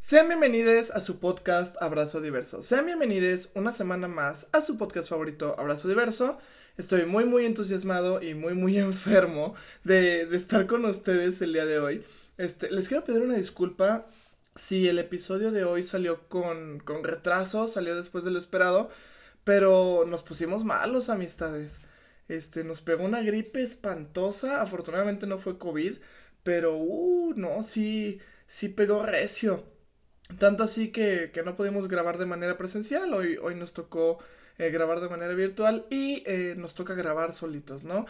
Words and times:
Sean 0.00 0.28
bienvenidos 0.28 0.90
a 0.92 1.00
su 1.00 1.18
podcast 1.18 1.76
Abrazo 1.82 2.20
Diverso. 2.20 2.62
Sean 2.62 2.86
bienvenidos 2.86 3.50
una 3.54 3.72
semana 3.72 4.06
más 4.06 4.46
a 4.52 4.60
su 4.60 4.78
podcast 4.78 5.08
favorito 5.08 5.56
Abrazo 5.58 5.88
Diverso. 5.88 6.38
Estoy 6.76 7.04
muy 7.04 7.24
muy 7.24 7.46
entusiasmado 7.46 8.22
y 8.22 8.34
muy 8.34 8.54
muy 8.54 8.78
enfermo 8.78 9.54
de, 9.84 10.22
estar 10.34 10.66
con 10.66 10.84
ustedes 10.84 11.42
el 11.42 11.52
día 11.52 11.66
de 11.66 11.80
hoy. 11.80 12.04
Este, 12.36 12.70
les 12.70 12.86
quiero 12.88 13.04
pedir 13.04 13.22
una 13.22 13.34
disculpa 13.34 14.06
si 14.54 14.88
el 14.88 14.98
episodio 14.98 15.50
de 15.50 15.64
hoy 15.64 15.82
salió 15.82 16.28
con, 16.28 16.78
con 16.78 17.02
retraso, 17.02 17.66
salió 17.66 17.96
después 17.96 18.22
de 18.24 18.30
lo 18.30 18.38
esperado, 18.38 18.88
pero 19.42 20.04
nos 20.06 20.22
pusimos 20.22 20.64
malos 20.64 21.10
amistades. 21.10 21.80
Este, 22.28 22.64
nos 22.64 22.82
pegó 22.82 23.04
una 23.04 23.22
gripe 23.22 23.62
espantosa, 23.62 24.60
afortunadamente 24.62 25.26
no 25.26 25.38
fue 25.38 25.58
COVID, 25.58 25.96
pero, 26.42 26.76
uh, 26.76 27.34
no, 27.36 27.62
sí, 27.62 28.20
sí 28.46 28.68
pegó 28.68 29.04
recio. 29.04 29.64
Tanto 30.38 30.62
así 30.64 30.92
que, 30.92 31.30
que 31.32 31.42
no 31.42 31.56
pudimos 31.56 31.88
grabar 31.88 32.18
de 32.18 32.26
manera 32.26 32.58
presencial, 32.58 33.14
hoy, 33.14 33.38
hoy 33.38 33.54
nos 33.54 33.72
tocó 33.72 34.18
eh, 34.58 34.70
grabar 34.70 35.00
de 35.00 35.08
manera 35.08 35.34
virtual 35.34 35.86
y 35.88 36.24
eh, 36.26 36.54
nos 36.56 36.74
toca 36.74 36.94
grabar 36.94 37.32
solitos, 37.32 37.84
¿no? 37.84 38.06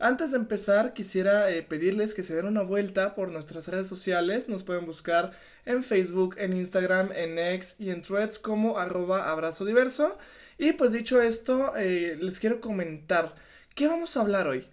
Antes 0.00 0.32
de 0.32 0.36
empezar, 0.38 0.94
quisiera 0.94 1.48
eh, 1.50 1.62
pedirles 1.62 2.12
que 2.12 2.24
se 2.24 2.34
den 2.34 2.46
una 2.46 2.62
vuelta 2.62 3.14
por 3.14 3.30
nuestras 3.30 3.68
redes 3.68 3.86
sociales. 3.86 4.48
Nos 4.48 4.64
pueden 4.64 4.84
buscar 4.84 5.32
en 5.64 5.84
Facebook, 5.84 6.34
en 6.38 6.54
Instagram, 6.54 7.12
en 7.12 7.38
X 7.38 7.76
y 7.78 7.90
en 7.90 8.02
Threads 8.02 8.40
como 8.40 8.78
arroba 8.78 9.30
abrazo 9.30 9.64
diverso. 9.64 10.18
Y 10.58 10.72
pues 10.72 10.90
dicho 10.92 11.22
esto, 11.22 11.72
les 11.76 12.40
quiero 12.40 12.60
comentar 12.60 13.34
qué 13.74 13.88
vamos 13.88 14.16
a 14.16 14.20
hablar 14.20 14.46
hoy. 14.46 14.66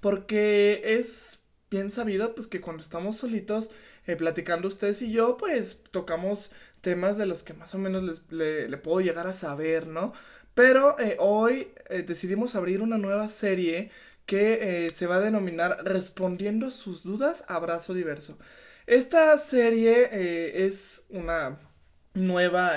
Porque 0.00 0.82
es 0.84 1.40
bien 1.70 1.90
sabido 1.90 2.34
pues 2.34 2.46
que 2.46 2.60
cuando 2.60 2.82
estamos 2.82 3.16
solitos 3.16 3.70
eh, 4.06 4.16
platicando 4.16 4.68
ustedes 4.68 5.02
y 5.02 5.12
yo, 5.12 5.36
pues 5.36 5.82
tocamos 5.90 6.50
temas 6.80 7.16
de 7.16 7.26
los 7.26 7.42
que 7.42 7.54
más 7.54 7.74
o 7.74 7.78
menos 7.78 8.22
le, 8.30 8.76
puedo 8.78 9.00
llegar 9.00 9.26
a 9.26 9.34
saber, 9.34 9.86
¿no? 9.86 10.12
Pero 10.54 10.98
eh, 10.98 11.16
hoy 11.20 11.68
eh, 11.88 12.02
decidimos 12.02 12.56
abrir 12.56 12.82
una 12.82 12.98
nueva 12.98 13.28
serie 13.28 13.90
que 14.26 14.92
se 14.94 15.06
va 15.06 15.16
a 15.16 15.20
denominar 15.20 15.84
Respondiendo 15.84 16.70
sus 16.70 17.02
dudas, 17.02 17.44
abrazo 17.48 17.94
diverso. 17.94 18.38
Esta 18.86 19.36
serie 19.38 20.08
es 20.66 21.02
una 21.08 21.58
nueva, 22.14 22.74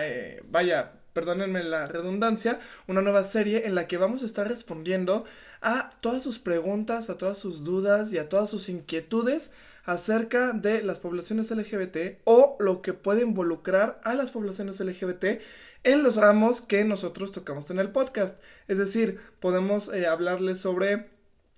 vaya, 0.50 1.03
perdónenme 1.14 1.64
la 1.64 1.86
redundancia, 1.86 2.60
una 2.88 3.02
nueva 3.02 3.24
serie 3.24 3.68
en 3.68 3.76
la 3.76 3.88
que 3.88 3.98
vamos 3.98 4.24
a 4.24 4.26
estar 4.26 4.48
respondiendo 4.48 5.26
a 5.62 5.92
todas 6.02 6.24
sus 6.24 6.40
preguntas, 6.40 7.10
a 7.10 7.18
todas 7.18 7.38
sus 7.38 7.64
dudas 7.64 8.12
y 8.12 8.18
a 8.18 8.30
todas 8.30 8.50
sus 8.50 8.70
inquietudes 8.70 9.52
acerca 9.86 10.54
de 10.54 10.82
las 10.82 11.00
poblaciones 11.00 11.52
LGBT 11.52 12.20
o 12.24 12.58
lo 12.60 12.82
que 12.82 12.94
puede 12.94 13.22
involucrar 13.22 14.00
a 14.04 14.14
las 14.14 14.32
poblaciones 14.32 14.80
LGBT 14.80 15.42
en 15.84 16.04
los 16.04 16.16
ramos 16.16 16.62
que 16.62 16.86
nosotros 16.86 17.32
tocamos 17.32 17.70
en 17.70 17.80
el 17.80 17.92
podcast. 17.92 18.38
Es 18.68 18.78
decir, 18.78 19.20
podemos 19.40 19.94
eh, 19.94 20.08
hablarles 20.08 20.60
sobre 20.60 21.10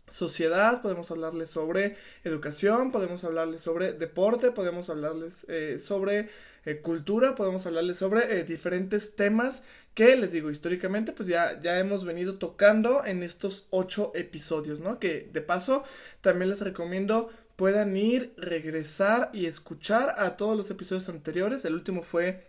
sociedad, 0.10 0.82
podemos 0.82 1.10
hablarles 1.12 1.50
sobre 1.50 1.98
educación, 2.24 2.92
podemos 2.92 3.24
hablarles 3.24 3.62
sobre 3.62 3.94
deporte, 3.94 4.52
podemos 4.52 4.90
hablarles 4.90 5.46
eh, 5.50 5.78
sobre 5.80 6.30
eh, 6.66 6.78
cultura, 6.82 7.36
podemos 7.36 7.66
hablarles 7.66 7.98
sobre 7.98 8.44
diferentes 8.44 9.16
temas 9.16 9.64
que 9.94 10.16
les 10.18 10.32
digo 10.32 10.52
históricamente 10.52 11.14
pues 11.14 11.28
ya, 11.28 11.60
ya 11.62 11.80
hemos 11.80 12.04
venido 12.06 12.38
tocando 12.38 13.06
en 13.06 13.24
estos 13.24 13.68
ocho 13.70 14.12
episodios, 14.16 14.80
¿no? 14.80 15.00
Que 15.00 15.30
de 15.32 15.42
paso 15.42 15.84
también 16.22 16.50
les 16.50 16.62
recomiendo 16.62 17.30
puedan 17.56 17.96
ir, 17.96 18.34
regresar 18.38 19.30
y 19.34 19.46
escuchar 19.46 20.16
a 20.18 20.36
todos 20.38 20.58
los 20.58 20.70
episodios 20.70 21.10
anteriores. 21.10 21.66
El 21.66 21.74
último 21.74 22.04
fue 22.04 22.48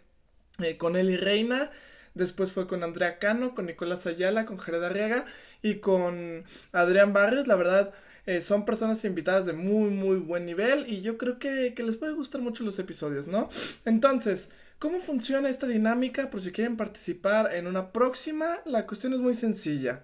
eh, 0.58 0.76
con 0.76 0.96
Eli 0.96 1.16
Reina, 1.16 1.70
después 2.14 2.52
fue 2.52 2.66
con 2.66 2.82
Andrea 2.82 3.18
Cano, 3.18 3.54
con 3.54 3.66
Nicolás 3.66 4.06
Ayala, 4.06 4.46
con 4.46 4.56
Jared 4.56 4.82
Arriaga 4.82 5.26
y 5.62 5.76
con 5.76 6.44
Adrián 6.72 7.12
Barrios. 7.12 7.46
La 7.46 7.56
verdad, 7.56 7.94
eh, 8.26 8.42
son 8.42 8.64
personas 8.64 9.04
invitadas 9.04 9.46
de 9.46 9.52
muy, 9.52 9.90
muy 9.90 10.16
buen 10.16 10.44
nivel 10.44 10.92
y 10.92 11.00
yo 11.00 11.16
creo 11.16 11.38
que, 11.38 11.72
les 11.76 11.96
puede 11.96 12.12
gustar 12.12 12.40
mucho 12.40 12.64
los 12.64 12.78
episodios, 12.80 13.28
¿no? 13.28 13.48
Entonces, 13.84 14.50
¿cómo 14.80 14.98
funciona 14.98 15.48
esta 15.48 15.68
dinámica? 15.68 16.28
Por 16.28 16.40
si 16.40 16.50
quieren 16.50 16.76
participar 16.76 17.54
en 17.54 17.68
una 17.68 17.92
próxima, 17.92 18.60
la 18.64 18.84
cuestión 18.86 19.14
es 19.14 19.20
muy 19.20 19.34
sencilla. 19.34 20.02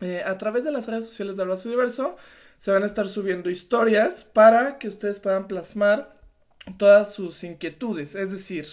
Eh, 0.00 0.22
a 0.24 0.38
través 0.38 0.64
de 0.64 0.72
las 0.72 0.86
redes 0.86 1.06
sociales 1.06 1.36
de 1.36 1.42
Abrazo 1.42 1.68
Diverso, 1.68 2.16
se 2.58 2.70
van 2.70 2.82
a 2.82 2.86
estar 2.86 3.08
subiendo 3.08 3.50
historias 3.50 4.24
para 4.24 4.78
que 4.78 4.88
ustedes 4.88 5.20
puedan 5.20 5.46
plasmar 5.46 6.18
todas 6.78 7.12
sus 7.12 7.44
inquietudes. 7.44 8.14
Es 8.14 8.30
decir, 8.30 8.66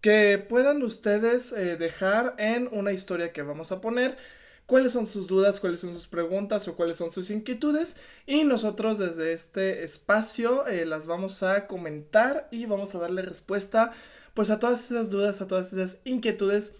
que 0.00 0.38
puedan 0.38 0.82
ustedes 0.82 1.52
eh, 1.52 1.76
dejar 1.76 2.34
en 2.38 2.68
una 2.72 2.92
historia 2.92 3.32
que 3.32 3.42
vamos 3.42 3.70
a 3.70 3.80
poner 3.80 4.18
cuáles 4.66 4.92
son 4.92 5.06
sus 5.06 5.26
dudas, 5.26 5.60
cuáles 5.60 5.80
son 5.80 5.92
sus 5.94 6.08
preguntas 6.08 6.66
o 6.68 6.76
cuáles 6.76 6.96
son 6.96 7.10
sus 7.10 7.30
inquietudes 7.30 7.96
y 8.26 8.44
nosotros 8.44 8.98
desde 8.98 9.32
este 9.32 9.84
espacio 9.84 10.66
eh, 10.66 10.86
las 10.86 11.06
vamos 11.06 11.42
a 11.42 11.66
comentar 11.66 12.48
y 12.50 12.66
vamos 12.66 12.94
a 12.94 12.98
darle 12.98 13.22
respuesta 13.22 13.92
pues 14.34 14.50
a 14.50 14.58
todas 14.58 14.90
esas 14.90 15.10
dudas, 15.10 15.40
a 15.40 15.46
todas 15.46 15.72
esas 15.72 15.98
inquietudes 16.04 16.74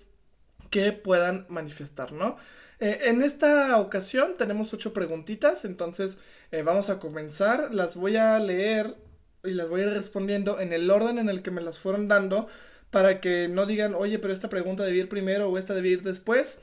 que 0.71 0.93
puedan 0.93 1.45
manifestar, 1.49 2.13
¿no? 2.13 2.37
Eh, 2.81 3.11
en 3.11 3.23
esta 3.23 3.79
ocasión 3.79 4.37
tenemos 4.37 4.73
ocho 4.75 4.93
preguntitas, 4.93 5.65
entonces 5.65 6.19
eh, 6.51 6.63
vamos 6.63 6.91
a 6.91 6.99
comenzar. 6.99 7.73
Las 7.73 7.95
voy 7.95 8.17
a 8.17 8.39
leer 8.41 8.97
y 9.45 9.51
las 9.53 9.69
voy 9.69 9.83
a 9.83 9.85
ir 9.85 9.91
respondiendo 9.91 10.59
en 10.61 10.73
el 10.73 10.91
orden 10.91 11.19
en 11.19 11.29
el 11.29 11.43
que 11.43 11.53
me 11.53 11.61
las 11.61 11.79
fueron 11.79 12.09
dando 12.09 12.49
para 12.91 13.21
que 13.21 13.49
no 13.49 13.67
digan, 13.67 13.95
oye, 13.95 14.19
pero 14.19 14.35
esta 14.35 14.49
pregunta 14.49 14.85
debe 14.85 14.99
ir 14.99 15.09
primero 15.09 15.49
o 15.49 15.59
esta 15.59 15.75
debe 15.75 15.91
ir 15.91 16.03
después. 16.03 16.59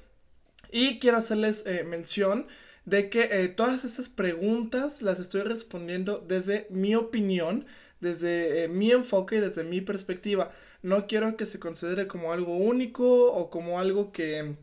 Y 0.72 1.00
quiero 1.00 1.18
hacerles 1.18 1.66
eh, 1.66 1.84
mención 1.84 2.47
de 2.85 3.09
que 3.09 3.53
todas 3.56 3.84
estas 3.85 4.09
preguntas 4.09 5.02
las 5.02 5.19
estoy 5.19 5.41
respondiendo 5.41 6.24
desde 6.28 6.66
mi 6.72 6.96
opinión, 6.96 7.66
desde 8.00 8.68
mi 8.68 8.91
enfoque 8.91 9.35
y 9.38 9.40
desde 9.40 9.63
mi 9.63 9.81
perspectiva. 9.81 10.52
No 10.81 11.06
quiero 11.06 11.38
que 11.38 11.46
se 11.46 11.59
considere 11.59 12.08
como 12.08 12.34
algo 12.34 12.56
único 12.58 13.31
o 13.31 13.50
como 13.52 13.79
algo 13.79 14.12
que 14.12 14.56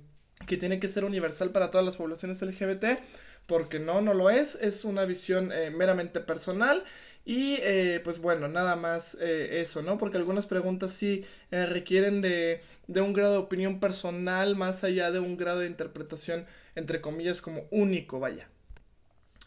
que 0.46 0.56
tiene 0.56 0.80
que 0.80 0.88
ser 0.88 1.04
universal 1.04 1.50
para 1.50 1.70
todas 1.70 1.84
las 1.84 1.96
poblaciones 1.96 2.40
LGBT, 2.42 3.00
porque 3.46 3.78
no, 3.78 4.00
no 4.00 4.14
lo 4.14 4.30
es, 4.30 4.56
es 4.56 4.84
una 4.84 5.04
visión 5.04 5.52
eh, 5.52 5.70
meramente 5.70 6.20
personal 6.20 6.84
y 7.26 7.58
eh, 7.60 8.00
pues 8.04 8.20
bueno, 8.20 8.46
nada 8.46 8.76
más 8.76 9.16
eh, 9.20 9.60
eso, 9.60 9.82
¿no? 9.82 9.98
Porque 9.98 10.16
algunas 10.16 10.46
preguntas 10.46 10.92
sí 10.92 11.24
requieren 11.50 12.22
de, 12.22 12.60
de, 12.86 13.00
un 13.00 13.12
grado 13.12 13.32
de 13.32 13.38
opinión 13.38 13.80
personal 13.80 14.54
más 14.54 14.84
allá 14.84 15.10
de 15.10 15.18
un 15.18 15.36
grado 15.36 15.58
de 15.58 15.66
interpretación, 15.66 16.46
entre 16.76 17.00
comillas, 17.00 17.42
como 17.42 17.64
único, 17.72 18.20
vaya. 18.20 18.48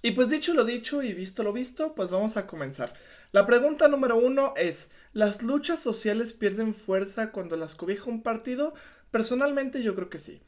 Y 0.01 0.11
pues 0.11 0.29
dicho 0.29 0.53
lo 0.53 0.65
dicho 0.65 1.01
y 1.03 1.13
visto 1.13 1.41
lo 1.41 1.53
visto, 1.53 1.95
pues 1.95 2.11
vamos 2.11 2.35
a 2.35 2.47
comenzar. 2.47 2.93
La 3.31 3.45
pregunta 3.45 3.87
número 3.87 4.17
uno 4.17 4.53
es, 4.57 4.91
¿las 5.13 5.41
luchas 5.41 5.81
sociales 5.81 6.33
pierden 6.33 6.75
fuerza 6.75 7.31
cuando 7.31 7.55
las 7.55 7.75
cobija 7.75 8.09
un 8.09 8.23
partido? 8.23 8.73
Personalmente 9.11 9.83
yo 9.83 9.95
creo 9.95 10.09
que 10.09 10.19
sí. 10.19 10.41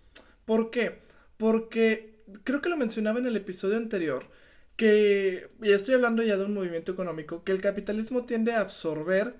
¿Por 0.44 0.70
qué? 0.70 1.00
Porque 1.38 2.24
creo 2.44 2.62
que 2.62 2.70
lo 2.70 2.78
mencionaba 2.78 3.20
en 3.20 3.28
el 3.28 3.38
episodio 3.38 3.78
anterior, 3.78 4.26
que, 4.82 5.52
y 5.62 5.74
estoy 5.74 5.94
hablando 5.94 6.24
ya 6.24 6.38
de 6.38 6.46
un 6.46 6.56
movimiento 6.56 6.92
económico, 6.92 7.44
que 7.44 7.52
el 7.52 7.62
capitalismo 7.62 8.26
tiende 8.26 8.54
a 8.54 8.62
absorber 8.62 9.36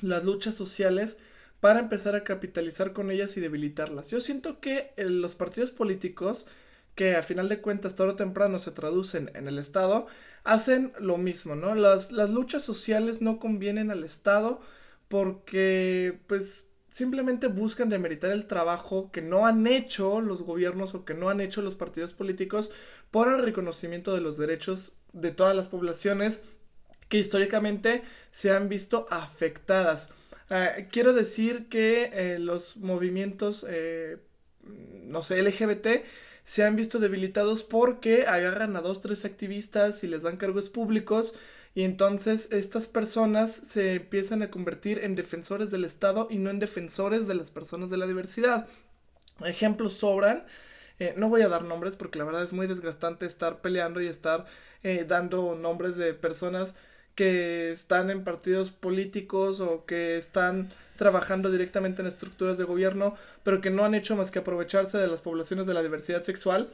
las 0.00 0.24
luchas 0.24 0.56
sociales 0.56 1.18
para 1.60 1.78
empezar 1.78 2.16
a 2.16 2.24
capitalizar 2.24 2.92
con 2.92 3.12
ellas 3.12 3.36
y 3.36 3.40
debilitarlas. 3.40 4.10
Yo 4.10 4.20
siento 4.20 4.58
que 4.58 4.92
los 4.96 5.36
partidos 5.36 5.70
políticos, 5.70 6.48
que 6.96 7.14
a 7.14 7.22
final 7.22 7.48
de 7.48 7.60
cuentas 7.60 7.94
tarde 7.94 8.14
o 8.14 8.16
temprano 8.16 8.58
se 8.58 8.72
traducen 8.72 9.30
en 9.34 9.46
el 9.46 9.60
Estado, 9.60 10.08
hacen 10.42 10.92
lo 10.98 11.16
mismo, 11.16 11.54
¿no? 11.54 11.76
Las, 11.76 12.10
las 12.10 12.30
luchas 12.30 12.64
sociales 12.64 13.20
no 13.22 13.38
convienen 13.38 13.92
al 13.92 14.02
Estado 14.02 14.60
porque, 15.06 16.18
pues, 16.26 16.66
simplemente 16.90 17.46
buscan 17.46 17.88
demeritar 17.88 18.32
el 18.32 18.46
trabajo 18.46 19.12
que 19.12 19.22
no 19.22 19.46
han 19.46 19.68
hecho 19.68 20.20
los 20.20 20.42
gobiernos 20.42 20.94
o 20.94 21.04
que 21.04 21.14
no 21.14 21.30
han 21.30 21.40
hecho 21.40 21.62
los 21.62 21.76
partidos 21.76 22.14
políticos 22.14 22.72
por 23.12 23.28
el 23.28 23.40
reconocimiento 23.42 24.12
de 24.12 24.20
los 24.20 24.36
derechos 24.36 24.90
de 25.12 25.30
todas 25.30 25.54
las 25.54 25.68
poblaciones 25.68 26.42
que 27.08 27.18
históricamente 27.18 28.02
se 28.32 28.50
han 28.50 28.68
visto 28.68 29.06
afectadas. 29.10 30.08
Eh, 30.50 30.88
quiero 30.90 31.12
decir 31.12 31.68
que 31.68 32.10
eh, 32.12 32.38
los 32.40 32.78
movimientos, 32.78 33.64
eh, 33.68 34.16
no 35.04 35.22
sé, 35.22 35.40
LGBT 35.42 36.04
se 36.44 36.64
han 36.64 36.74
visto 36.74 36.98
debilitados 36.98 37.62
porque 37.62 38.26
agarran 38.26 38.74
a 38.76 38.80
dos, 38.80 39.00
tres 39.00 39.24
activistas 39.24 40.02
y 40.02 40.08
les 40.08 40.22
dan 40.24 40.38
cargos 40.38 40.70
públicos 40.70 41.34
y 41.74 41.82
entonces 41.84 42.48
estas 42.50 42.86
personas 42.86 43.52
se 43.52 43.94
empiezan 43.94 44.42
a 44.42 44.50
convertir 44.50 45.00
en 45.04 45.14
defensores 45.14 45.70
del 45.70 45.84
Estado 45.84 46.28
y 46.30 46.38
no 46.38 46.50
en 46.50 46.58
defensores 46.58 47.26
de 47.26 47.34
las 47.34 47.50
personas 47.50 47.90
de 47.90 47.98
la 47.98 48.06
diversidad. 48.06 48.66
Ejemplos 49.44 49.94
sobran. 49.94 50.44
Eh, 50.98 51.14
no 51.16 51.28
voy 51.28 51.42
a 51.42 51.48
dar 51.48 51.64
nombres 51.64 51.96
porque 51.96 52.18
la 52.18 52.24
verdad 52.24 52.42
es 52.42 52.52
muy 52.52 52.66
desgastante 52.66 53.26
estar 53.26 53.60
peleando 53.60 54.00
y 54.00 54.06
estar 54.06 54.46
eh, 54.82 55.04
dando 55.06 55.54
nombres 55.54 55.96
de 55.96 56.14
personas 56.14 56.74
que 57.14 57.70
están 57.72 58.10
en 58.10 58.24
partidos 58.24 58.72
políticos 58.72 59.60
o 59.60 59.84
que 59.84 60.16
están 60.16 60.70
trabajando 60.96 61.50
directamente 61.50 62.00
en 62.02 62.08
estructuras 62.08 62.58
de 62.58 62.64
gobierno, 62.64 63.16
pero 63.42 63.60
que 63.60 63.70
no 63.70 63.84
han 63.84 63.94
hecho 63.94 64.16
más 64.16 64.30
que 64.30 64.38
aprovecharse 64.38 64.98
de 64.98 65.08
las 65.08 65.20
poblaciones 65.20 65.66
de 65.66 65.74
la 65.74 65.82
diversidad 65.82 66.22
sexual. 66.22 66.70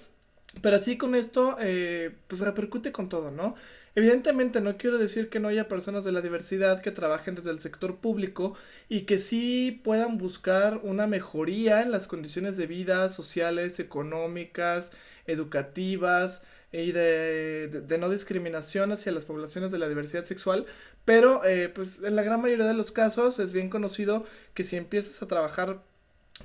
Pero 0.63 0.77
así 0.77 0.97
con 0.97 1.15
esto, 1.15 1.57
eh, 1.61 2.15
pues 2.27 2.41
repercute 2.41 2.93
con 2.93 3.09
todo, 3.09 3.31
¿no? 3.31 3.55
Evidentemente 3.99 4.61
no 4.61 4.77
quiero 4.77 4.97
decir 4.97 5.29
que 5.29 5.41
no 5.41 5.49
haya 5.49 5.67
personas 5.67 6.05
de 6.05 6.13
la 6.13 6.21
diversidad 6.21 6.81
que 6.81 6.93
trabajen 6.93 7.35
desde 7.35 7.51
el 7.51 7.59
sector 7.59 7.97
público 7.97 8.55
y 8.89 9.01
que 9.07 9.19
sí 9.19 9.81
puedan 9.83 10.19
buscar 10.19 10.79
una 10.85 11.09
mejoría 11.09 11.83
en 11.83 11.91
las 11.91 12.07
condiciones 12.07 12.57
de 12.57 12.69
vida 12.69 13.09
sociales, 13.09 13.81
económicas, 13.81 14.93
educativas, 15.27 16.45
y 16.71 16.93
de, 16.93 17.83
no 17.99 18.09
discriminación 18.09 18.93
hacia 18.93 19.11
las 19.11 19.25
poblaciones 19.25 19.73
de 19.73 19.79
la 19.79 19.89
diversidad 19.89 20.25
sexual, 20.25 20.67
pero 21.05 21.45
eh, 21.45 21.69
pues 21.69 22.01
en 22.01 22.15
la 22.15 22.23
gran 22.23 22.41
mayoría 22.41 22.67
de 22.67 22.75
los 22.75 22.93
casos 22.93 23.41
es 23.41 23.53
bien 23.53 23.69
conocido 23.69 24.27
que 24.55 24.63
si 24.63 24.77
empiezas 24.77 25.21
a 25.23 25.27
trabajar 25.27 25.83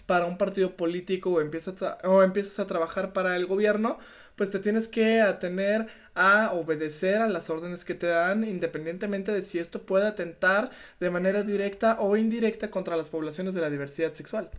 para 0.07 0.25
un 0.25 0.39
partido 0.39 0.75
político 0.75 1.33
o 1.33 1.41
empiezas 1.41 2.59
a 2.59 2.65
trabajar 2.65 3.13
para 3.13 3.35
el 3.35 3.45
gobierno, 3.45 4.00
pues 4.35 4.51
te 4.51 4.59
tienes 4.59 4.88
que 4.88 5.21
atener 5.21 5.88
a 6.15 6.51
obedecer 6.53 7.21
a 7.21 7.27
las 7.27 7.50
órdenes 7.50 7.85
que 7.85 7.95
te 7.95 8.07
dan 8.07 8.44
independientemente 8.44 9.31
de 9.31 9.44
si 9.44 9.59
esto 9.59 9.83
puede 9.83 10.07
atentar 10.07 10.71
de 11.00 11.09
manera 11.09 11.44
directa 11.44 11.97
o 12.00 12.18
indirecta 12.18 12.71
contra 12.71 12.97
las 12.97 13.09
poblaciones 13.09 13.53
de 13.53 13.62
la 13.62 13.69
diversidad 13.69 14.13
sexual. 14.13 14.50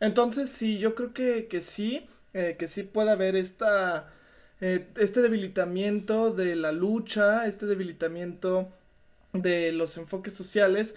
Entonces 0.00 0.50
sí, 0.50 0.78
yo 0.78 0.94
creo 0.94 1.12
que, 1.12 1.46
que 1.48 1.60
sí, 1.60 2.08
eh, 2.34 2.56
que 2.58 2.68
sí 2.68 2.82
puede 2.84 3.10
haber 3.10 3.36
esta 3.36 4.12
eh, 4.60 4.86
este 4.96 5.22
debilitamiento 5.22 6.32
de 6.32 6.54
la 6.54 6.72
lucha, 6.72 7.46
este 7.46 7.66
debilitamiento 7.66 8.68
de 9.32 9.72
los 9.72 9.96
enfoques 9.96 10.34
sociales, 10.34 10.94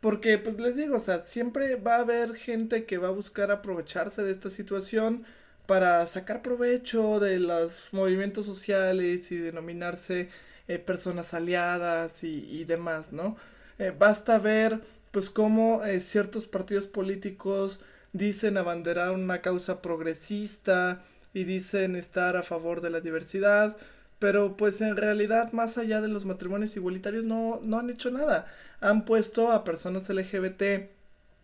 porque 0.00 0.38
pues 0.38 0.58
les 0.58 0.76
digo, 0.76 0.96
o 0.96 0.98
sea, 0.98 1.24
siempre 1.26 1.76
va 1.76 1.96
a 1.96 2.00
haber 2.00 2.34
gente 2.36 2.86
que 2.86 2.98
va 2.98 3.08
a 3.08 3.10
buscar 3.12 3.50
aprovecharse 3.50 4.22
de 4.22 4.32
esta 4.32 4.50
situación 4.50 5.24
para 5.72 6.06
sacar 6.06 6.42
provecho 6.42 7.18
de 7.18 7.38
los 7.38 7.88
movimientos 7.94 8.44
sociales 8.44 9.32
y 9.32 9.38
denominarse 9.38 10.28
eh, 10.68 10.78
personas 10.78 11.32
aliadas 11.32 12.24
y, 12.24 12.64
demás, 12.64 13.10
¿no? 13.10 13.38
Eh, 13.78 13.90
basta 13.98 14.38
ver 14.38 14.80
pues 15.12 15.30
cómo 15.30 15.80
ciertos 16.00 16.46
partidos 16.46 16.88
políticos 16.88 17.80
dicen 18.12 18.58
abanderar 18.58 19.12
una 19.12 19.40
causa 19.40 19.80
progresista, 19.80 21.02
y 21.34 21.44
dicen 21.44 21.96
estar 21.96 22.36
a 22.36 22.42
favor 22.42 22.80
de 22.80 22.90
la 22.90 23.00
diversidad, 23.00 23.76
pero 24.18 24.56
pues 24.56 24.80
en 24.80 24.96
realidad 24.96 25.52
más 25.52 25.78
allá 25.78 26.00
de 26.00 26.08
los 26.08 26.24
matrimonios 26.24 26.76
igualitarios 26.76 27.24
no, 27.24 27.60
no 27.62 27.78
han 27.78 27.90
hecho 27.90 28.10
nada. 28.10 28.46
Han 28.80 29.04
puesto 29.04 29.50
a 29.50 29.64
personas 29.64 30.08
LGBT 30.08 30.62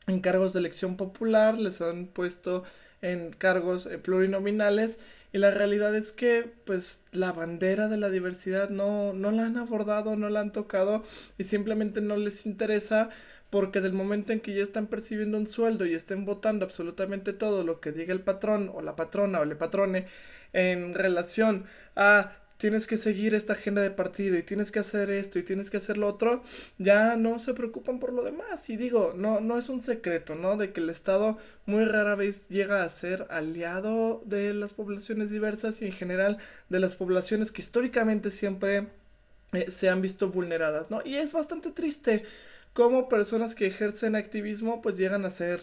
en 0.07 0.21
cargos 0.21 0.53
de 0.53 0.61
elección 0.61 0.97
popular, 0.97 1.59
les 1.59 1.81
han 1.81 2.07
puesto 2.07 2.65
en 3.03 3.33
cargos 3.33 3.87
eh, 3.87 3.99
plurinominales 3.99 4.99
y 5.33 5.39
la 5.39 5.50
realidad 5.50 5.95
es 5.95 6.12
que 6.12 6.50
pues 6.65 7.03
la 7.12 7.33
bandera 7.33 7.89
de 7.89 7.99
la 7.99 8.09
diversidad 8.09 8.71
no, 8.71 9.12
no 9.12 9.31
la 9.31 9.47
han 9.47 9.56
abordado, 9.56 10.17
no 10.17 10.31
la 10.31 10.41
han 10.41 10.53
tocado 10.53 11.03
y 11.37 11.45
simplemente 11.45 12.00
no 12.00 12.17
les 12.17 12.47
interesa 12.47 13.11
porque 13.50 13.81
del 13.81 13.93
momento 13.93 14.33
en 14.33 14.41
que 14.41 14.55
ya 14.55 14.62
están 14.62 14.87
percibiendo 14.87 15.39
un 15.39 15.47
sueldo 15.47 15.87
y 15.87 15.95
estén 15.95 16.25
votando 16.25 16.65
absolutamente 16.65 17.33
todo 17.33 17.65
lo 17.65 17.81
que 17.81 17.93
diga 17.93 18.12
el 18.12 18.21
patrón 18.21 18.71
o 18.75 18.83
la 18.83 18.97
patrona 18.97 19.41
o 19.41 19.43
el 19.43 19.56
patrone 19.56 20.06
en 20.53 20.95
relación 20.95 21.65
a 21.97 22.33
tienes 22.59 22.87
que 22.87 22.97
seguir 22.97 23.35
esta 23.35 23.55
agenda 23.55 23.83
de 23.83 23.91
partido 23.91 24.37
y 24.37 24.43
tienes 24.43 24.71
que 24.71 24.81
hacer 24.81 25.11
esto 25.11 25.39
y 25.39 25.45
tienes 25.45 25.71
que 25.71 25.79
hacer 25.79 25.97
lo 25.97 26.09
otro, 26.09 26.43
ya 26.79 27.17
no 27.17 27.39
se 27.39 27.55
preocupan 27.55 28.01
por 28.01 28.13
lo 28.13 28.25
demás. 28.25 28.69
Y 28.69 28.77
digo, 28.77 29.15
no, 29.17 29.41
no 29.41 29.57
es 29.59 29.69
un 29.69 29.81
secreto, 29.81 30.35
¿no? 30.35 30.57
De 30.57 30.73
que 30.73 30.81
el 30.81 30.91
Estado 30.91 31.39
muy 31.67 31.85
rara 31.85 32.17
vez 32.17 32.49
llega 32.49 32.83
a 32.83 32.89
ser 32.91 33.27
aliado 33.31 34.23
de 34.27 34.53
las 34.55 34.75
poblaciones 34.75 35.31
diversas 35.31 35.81
y 35.83 35.87
en 35.87 35.93
general 35.93 36.39
de 36.69 36.81
las 36.81 36.97
poblaciones 36.97 37.53
que 37.53 37.63
históricamente 37.63 38.31
siempre 38.33 38.89
eh, 39.53 39.71
se 39.71 39.89
han 39.89 40.03
visto 40.03 40.29
vulneradas, 40.31 40.91
¿no? 40.91 41.01
Y 41.05 41.15
es 41.17 41.33
bastante 41.33 41.71
triste 41.71 42.25
cómo 42.73 43.09
personas 43.09 43.55
que 43.55 43.67
ejercen 43.67 44.17
activismo 44.17 44.83
pues 44.83 44.99
llegan 44.99 45.25
a 45.25 45.31
ser 45.31 45.61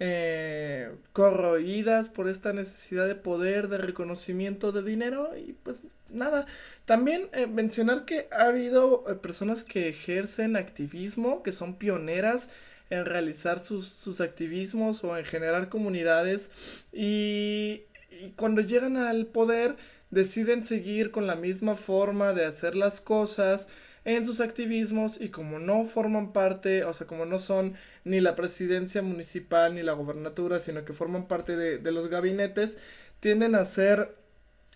eh, 0.00 0.90
corroídas 1.12 2.08
por 2.08 2.28
esta 2.28 2.52
necesidad 2.52 3.06
de 3.06 3.14
poder, 3.14 3.68
de 3.68 3.78
reconocimiento, 3.78 4.72
de 4.72 4.82
dinero 4.82 5.30
y 5.36 5.52
pues 5.52 5.82
nada. 6.10 6.46
También 6.84 7.28
eh, 7.32 7.46
mencionar 7.46 8.04
que 8.04 8.28
ha 8.32 8.46
habido 8.46 9.04
eh, 9.08 9.14
personas 9.14 9.62
que 9.64 9.88
ejercen 9.88 10.56
activismo, 10.56 11.42
que 11.42 11.52
son 11.52 11.76
pioneras 11.76 12.48
en 12.90 13.04
realizar 13.06 13.60
sus, 13.60 13.88
sus 13.88 14.20
activismos 14.20 15.04
o 15.04 15.16
en 15.16 15.24
generar 15.24 15.68
comunidades 15.68 16.84
y, 16.92 17.82
y 18.10 18.30
cuando 18.36 18.60
llegan 18.60 18.96
al 18.96 19.26
poder 19.26 19.76
deciden 20.10 20.66
seguir 20.66 21.10
con 21.10 21.26
la 21.26 21.34
misma 21.36 21.74
forma 21.76 22.32
de 22.32 22.44
hacer 22.44 22.74
las 22.74 23.00
cosas 23.00 23.68
en 24.04 24.26
sus 24.26 24.40
activismos 24.40 25.20
y 25.20 25.30
como 25.30 25.58
no 25.58 25.84
forman 25.84 26.32
parte, 26.32 26.84
o 26.84 26.92
sea, 26.92 27.06
como 27.06 27.24
no 27.24 27.38
son 27.38 27.74
ni 28.04 28.20
la 28.20 28.36
presidencia 28.36 29.02
municipal 29.02 29.74
ni 29.74 29.82
la 29.82 29.92
gobernatura, 29.92 30.60
sino 30.60 30.84
que 30.84 30.92
forman 30.92 31.26
parte 31.26 31.56
de, 31.56 31.92
los 31.92 32.08
gabinetes, 32.08 32.76
tienden 33.20 33.54
a 33.54 33.64
ser 33.64 34.14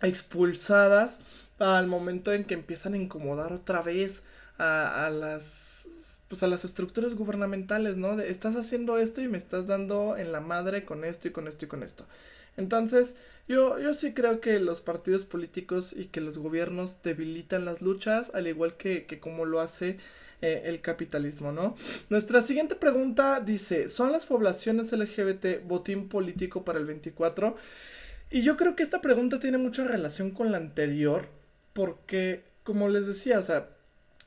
expulsadas 0.00 1.50
al 1.58 1.86
momento 1.86 2.32
en 2.32 2.44
que 2.44 2.54
empiezan 2.54 2.94
a 2.94 2.98
incomodar 2.98 3.52
otra 3.52 3.82
vez 3.82 4.22
a, 4.58 5.06
a 5.06 5.10
las 5.10 5.78
pues 6.28 6.42
a 6.42 6.46
las 6.46 6.64
estructuras 6.64 7.14
gubernamentales, 7.14 7.96
¿no? 7.96 8.16
De, 8.16 8.30
estás 8.30 8.54
haciendo 8.54 8.98
esto 8.98 9.22
y 9.22 9.28
me 9.28 9.38
estás 9.38 9.66
dando 9.66 10.16
en 10.16 10.30
la 10.30 10.40
madre 10.40 10.84
con 10.84 11.04
esto 11.04 11.26
y 11.28 11.30
con 11.32 11.48
esto 11.48 11.64
y 11.64 11.68
con 11.68 11.82
esto. 11.82 12.06
Entonces, 12.58 13.16
yo, 13.48 13.78
yo 13.78 13.94
sí 13.94 14.12
creo 14.12 14.40
que 14.40 14.60
los 14.60 14.80
partidos 14.80 15.24
políticos 15.24 15.94
y 15.96 16.06
que 16.06 16.20
los 16.20 16.38
gobiernos 16.38 17.02
debilitan 17.02 17.64
las 17.64 17.82
luchas, 17.82 18.30
al 18.34 18.46
igual 18.46 18.76
que, 18.76 19.06
que 19.06 19.18
como 19.18 19.44
lo 19.44 19.60
hace 19.60 19.98
eh, 20.40 20.62
el 20.66 20.80
capitalismo, 20.80 21.50
¿no? 21.50 21.74
Nuestra 22.10 22.42
siguiente 22.42 22.76
pregunta 22.76 23.40
dice, 23.40 23.88
¿son 23.88 24.12
las 24.12 24.26
poblaciones 24.26 24.92
LGBT 24.92 25.66
botín 25.66 26.08
político 26.08 26.64
para 26.64 26.78
el 26.78 26.84
24? 26.84 27.56
Y 28.30 28.42
yo 28.42 28.56
creo 28.56 28.76
que 28.76 28.84
esta 28.84 29.00
pregunta 29.00 29.40
tiene 29.40 29.58
mucha 29.58 29.82
relación 29.84 30.30
con 30.30 30.52
la 30.52 30.58
anterior, 30.58 31.26
porque, 31.72 32.44
como 32.62 32.88
les 32.88 33.06
decía, 33.08 33.40
o 33.40 33.42
sea, 33.42 33.70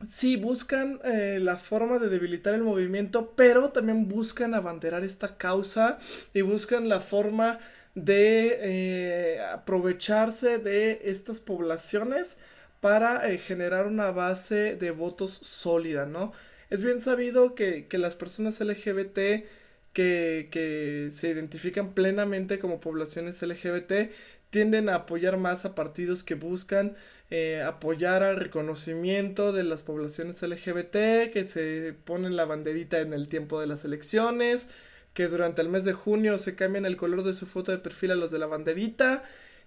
sí 0.06 0.36
buscan 0.36 1.00
eh, 1.04 1.40
la 1.42 1.58
forma 1.58 1.98
de 1.98 2.10
debilitar 2.10 2.56
el 2.56 2.64
movimiento, 2.64 3.34
pero 3.38 3.70
también 3.70 4.10
buscan 4.10 4.54
abanderar 4.54 5.06
esta 5.06 5.38
causa 5.38 5.98
y 6.34 6.42
buscan 6.42 6.90
la 6.90 7.00
forma 7.00 7.60
de 7.96 8.58
eh, 8.62 9.42
aprovecharse 9.42 10.58
de 10.58 11.02
estas 11.06 11.40
poblaciones 11.40 12.38
para 12.80 13.30
eh, 13.30 13.38
generar 13.38 13.88
una 13.88 14.12
base 14.12 14.76
de 14.76 14.92
votos 14.92 15.32
sólida, 15.32 16.06
¿no? 16.06 16.32
Es 16.70 16.84
bien 16.84 17.02
sabido 17.02 17.56
que, 17.56 17.88
que 17.88 17.98
las 17.98 18.16
personas 18.16 18.60
LGBT 18.60 19.46
que, 19.94 20.48
que, 20.52 21.12
se 21.16 21.30
identifican 21.30 21.94
plenamente 21.94 22.60
como 22.60 22.80
poblaciones 22.80 23.42
LGBT 23.42 24.12
tienden 24.50 24.90
a 24.90 24.96
apoyar 24.96 25.38
más 25.38 25.66
a 25.66 25.76
partidos 25.76 26.24
que 26.24 26.36
buscan 26.36 26.96
eh, 27.34 27.62
apoyar 27.62 28.24
al 28.24 28.36
reconocimiento 28.36 29.54
de 29.54 29.64
las 29.64 29.84
poblaciones 29.84 30.42
LGBT, 30.42 31.32
que 31.32 31.46
se 31.48 31.96
ponen 32.04 32.36
la 32.36 32.44
banderita 32.44 33.00
en 33.00 33.14
el 33.14 33.30
tiempo 33.30 33.62
de 33.62 33.68
las 33.68 33.86
elecciones, 33.86 34.68
que 35.14 35.28
durante 35.28 35.62
el 35.62 35.70
mes 35.70 35.84
de 35.86 35.94
junio 35.94 36.38
se 36.38 36.56
cambian 36.56 36.86
el 36.86 36.98
color 36.98 37.24
de 37.24 37.34
su 37.34 37.46
foto 37.46 37.72
de 37.72 37.78
perfil 37.78 38.12
a 38.12 38.16
los 38.16 38.32
de 38.32 38.40
la 38.40 38.48
banderita 38.48 39.24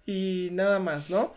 y 0.06 0.48
nada 0.52 0.78
más, 0.78 1.10
¿no? 1.10 1.32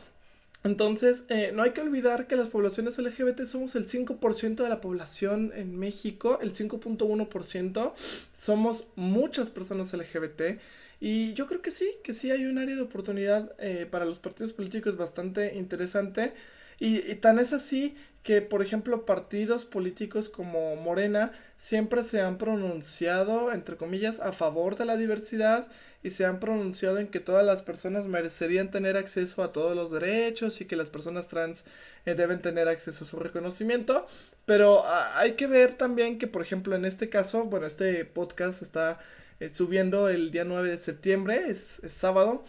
Entonces, 0.63 1.25
eh, 1.29 1.51
no 1.53 1.63
hay 1.63 1.71
que 1.71 1.81
olvidar 1.81 2.27
que 2.27 2.35
las 2.35 2.49
poblaciones 2.49 2.97
LGBT 2.97 3.45
somos 3.45 3.75
el 3.75 3.87
5% 3.87 4.63
de 4.63 4.69
la 4.69 4.81
población 4.81 5.53
en 5.55 5.77
México, 5.77 6.39
el 6.41 6.53
5.1%. 6.53 7.93
Somos 8.35 8.85
muchas 8.95 9.49
personas 9.49 9.93
LGBT. 9.93 10.59
Y 10.99 11.33
yo 11.33 11.47
creo 11.47 11.61
que 11.61 11.71
sí, 11.71 11.89
que 12.03 12.13
sí 12.13 12.31
hay 12.31 12.45
un 12.45 12.57
área 12.57 12.75
de 12.75 12.81
oportunidad 12.81 13.53
eh, 13.59 13.87
para 13.89 14.05
los 14.05 14.19
partidos 14.19 14.53
políticos 14.53 14.97
bastante 14.97 15.55
interesante. 15.55 16.33
Y, 16.79 17.09
y, 17.09 17.15
tan 17.15 17.39
es 17.39 17.53
así 17.53 17.95
que, 18.23 18.41
por 18.41 18.61
ejemplo, 18.61 19.05
partidos 19.05 19.65
políticos 19.65 20.29
como 20.29 20.75
Morena 20.75 21.31
siempre 21.57 22.03
se 22.03 22.21
han 22.21 22.37
pronunciado, 22.37 23.51
entre 23.51 23.77
comillas, 23.77 24.19
a 24.19 24.31
favor 24.31 24.75
de 24.75 24.85
la 24.85 24.97
diversidad 24.97 25.67
y 26.03 26.09
se 26.09 26.25
han 26.25 26.39
pronunciado 26.39 26.99
en 26.99 27.07
que 27.07 27.19
todas 27.19 27.45
las 27.45 27.63
personas 27.63 28.05
merecerían 28.05 28.71
tener 28.71 28.97
acceso 28.97 29.43
a 29.43 29.51
todos 29.51 29.75
los 29.75 29.91
derechos 29.91 30.61
y 30.61 30.65
que 30.65 30.75
las 30.75 30.89
personas 30.89 31.27
trans 31.27 31.65
eh, 32.05 32.15
deben 32.15 32.41
tener 32.41 32.67
acceso 32.67 33.03
a 33.03 33.07
su 33.07 33.17
reconocimiento. 33.17 34.05
Pero 34.45 34.85
ah, 34.85 35.17
hay 35.17 35.33
que 35.33 35.47
ver 35.47 35.73
también 35.73 36.17
que, 36.19 36.27
por 36.27 36.41
ejemplo, 36.41 36.75
en 36.75 36.85
este 36.85 37.09
caso, 37.09 37.45
bueno, 37.45 37.65
este 37.65 38.05
podcast 38.05 38.61
está 38.61 38.99
eh, 39.39 39.49
subiendo 39.49 40.09
el 40.09 40.31
día 40.31 40.43
9 40.43 40.69
de 40.69 40.77
septiembre, 40.77 41.45
es, 41.49 41.83
es 41.83 41.93
sábado. 41.93 42.43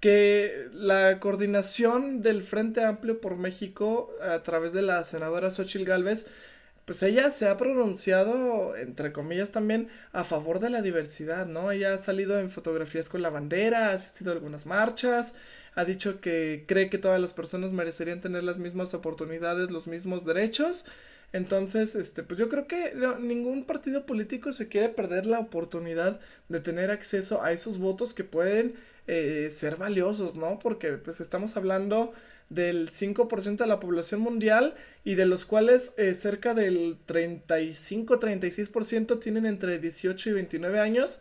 Que 0.00 0.68
la 0.72 1.20
coordinación 1.20 2.22
del 2.22 2.42
Frente 2.42 2.84
Amplio 2.84 3.20
por 3.20 3.36
México 3.36 4.10
a 4.22 4.42
través 4.42 4.72
de 4.72 4.82
la 4.82 5.04
senadora 5.04 5.50
Xochil 5.50 5.84
Gálvez 5.84 6.26
pues 6.88 7.02
ella 7.02 7.30
se 7.30 7.46
ha 7.46 7.58
pronunciado, 7.58 8.74
entre 8.74 9.12
comillas 9.12 9.50
también, 9.50 9.90
a 10.12 10.24
favor 10.24 10.58
de 10.58 10.70
la 10.70 10.80
diversidad, 10.80 11.44
¿no? 11.44 11.70
Ella 11.70 11.92
ha 11.92 11.98
salido 11.98 12.40
en 12.40 12.48
fotografías 12.48 13.10
con 13.10 13.20
la 13.20 13.28
bandera, 13.28 13.90
ha 13.90 13.92
asistido 13.92 14.30
a 14.30 14.34
algunas 14.34 14.64
marchas, 14.64 15.34
ha 15.74 15.84
dicho 15.84 16.22
que 16.22 16.64
cree 16.66 16.88
que 16.88 16.96
todas 16.96 17.20
las 17.20 17.34
personas 17.34 17.72
merecerían 17.72 18.22
tener 18.22 18.42
las 18.42 18.56
mismas 18.56 18.94
oportunidades, 18.94 19.70
los 19.70 19.86
mismos 19.86 20.24
derechos. 20.24 20.86
Entonces, 21.34 21.94
este, 21.94 22.22
pues 22.22 22.40
yo 22.40 22.48
creo 22.48 22.66
que 22.66 22.94
ningún 23.20 23.66
partido 23.66 24.06
político 24.06 24.54
se 24.54 24.68
quiere 24.68 24.88
perder 24.88 25.26
la 25.26 25.40
oportunidad 25.40 26.20
de 26.48 26.60
tener 26.60 26.90
acceso 26.90 27.42
a 27.42 27.52
esos 27.52 27.78
votos 27.78 28.14
que 28.14 28.24
pueden 28.24 28.76
eh, 29.10 29.50
ser 29.50 29.76
valiosos, 29.76 30.36
¿no? 30.36 30.58
Porque 30.58 30.92
pues 30.92 31.20
estamos 31.20 31.56
hablando 31.56 32.12
del 32.50 32.90
5% 32.90 33.56
de 33.56 33.66
la 33.66 33.80
población 33.80 34.20
mundial 34.20 34.74
y 35.02 35.14
de 35.14 35.24
los 35.24 35.46
cuales 35.46 35.94
eh, 35.96 36.14
cerca 36.14 36.52
del 36.52 36.98
35-36% 37.06 39.18
tienen 39.18 39.46
entre 39.46 39.78
18 39.78 40.28
y 40.28 40.32
29 40.34 40.78
años. 40.78 41.20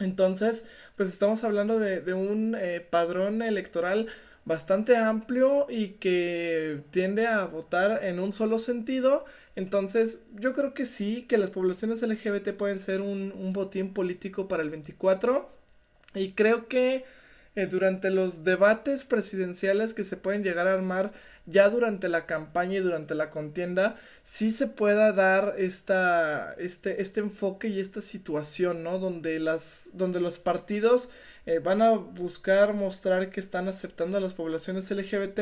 Entonces, 0.00 0.66
pues 0.96 1.08
estamos 1.08 1.44
hablando 1.44 1.78
de, 1.78 2.12
un 2.12 2.54
eh, 2.54 2.86
padrón 2.88 3.40
electoral 3.40 4.08
bastante 4.44 4.96
amplio 4.96 5.66
y 5.70 5.92
que 5.92 6.82
tiende 6.90 7.26
a 7.26 7.46
votar 7.46 8.04
en 8.04 8.20
un 8.20 8.34
solo 8.34 8.58
sentido. 8.58 9.24
Entonces, 9.56 10.24
yo 10.34 10.52
creo 10.52 10.74
que 10.74 10.84
sí, 10.84 11.24
que 11.26 11.38
las 11.38 11.50
poblaciones 11.50 12.02
LGBT 12.02 12.50
pueden 12.50 12.78
ser 12.78 13.00
un, 13.00 13.32
un 13.32 13.54
botín 13.54 13.94
político 13.94 14.46
para 14.46 14.62
el 14.62 14.68
24. 14.68 15.56
Y 16.14 16.32
creo 16.32 16.68
que 16.68 17.04
eh, 17.54 17.66
durante 17.66 18.10
los 18.10 18.44
debates 18.44 19.04
presidenciales 19.04 19.94
que 19.94 20.04
se 20.04 20.16
pueden 20.16 20.42
llegar 20.42 20.68
a 20.68 20.74
armar 20.74 21.12
ya 21.46 21.70
durante 21.70 22.08
la 22.08 22.26
campaña 22.26 22.76
y 22.76 22.80
durante 22.80 23.14
la 23.14 23.30
contienda, 23.30 23.96
sí 24.22 24.52
se 24.52 24.66
pueda 24.66 25.12
dar 25.12 25.54
esta, 25.56 26.54
este, 26.58 27.00
este 27.00 27.20
enfoque 27.20 27.68
y 27.68 27.80
esta 27.80 28.02
situación, 28.02 28.82
¿no? 28.82 28.98
Donde, 28.98 29.40
las, 29.40 29.88
donde 29.92 30.20
los 30.20 30.38
partidos 30.38 31.08
eh, 31.46 31.58
van 31.58 31.80
a 31.80 31.92
buscar 31.92 32.74
mostrar 32.74 33.30
que 33.30 33.40
están 33.40 33.66
aceptando 33.68 34.18
a 34.18 34.20
las 34.20 34.34
poblaciones 34.34 34.90
LGBT. 34.90 35.40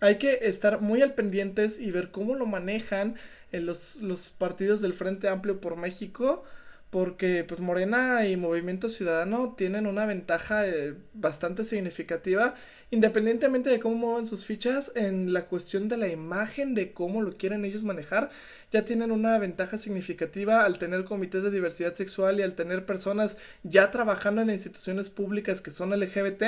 Hay 0.00 0.16
que 0.16 0.38
estar 0.42 0.80
muy 0.80 1.02
al 1.02 1.14
pendientes 1.14 1.78
y 1.78 1.90
ver 1.90 2.10
cómo 2.10 2.34
lo 2.34 2.46
manejan 2.46 3.16
eh, 3.52 3.60
los, 3.60 3.96
los 4.00 4.30
partidos 4.30 4.80
del 4.80 4.94
Frente 4.94 5.28
Amplio 5.28 5.60
por 5.60 5.76
México 5.76 6.44
porque 6.92 7.42
pues 7.42 7.62
Morena 7.62 8.26
y 8.26 8.36
Movimiento 8.36 8.90
Ciudadano 8.90 9.54
tienen 9.56 9.86
una 9.86 10.04
ventaja 10.04 10.68
eh, 10.68 10.94
bastante 11.14 11.64
significativa 11.64 12.54
independientemente 12.90 13.70
de 13.70 13.80
cómo 13.80 13.94
muevan 13.94 14.26
sus 14.26 14.44
fichas 14.44 14.92
en 14.94 15.32
la 15.32 15.46
cuestión 15.46 15.88
de 15.88 15.96
la 15.96 16.08
imagen 16.08 16.74
de 16.74 16.92
cómo 16.92 17.22
lo 17.22 17.38
quieren 17.38 17.64
ellos 17.64 17.82
manejar 17.82 18.28
ya 18.70 18.84
tienen 18.84 19.10
una 19.10 19.38
ventaja 19.38 19.78
significativa 19.78 20.64
al 20.66 20.76
tener 20.78 21.04
comités 21.04 21.42
de 21.42 21.50
diversidad 21.50 21.94
sexual 21.94 22.38
y 22.38 22.42
al 22.42 22.54
tener 22.54 22.84
personas 22.84 23.38
ya 23.62 23.90
trabajando 23.90 24.42
en 24.42 24.50
instituciones 24.50 25.08
públicas 25.08 25.62
que 25.62 25.70
son 25.70 25.98
LGBT 25.98 26.42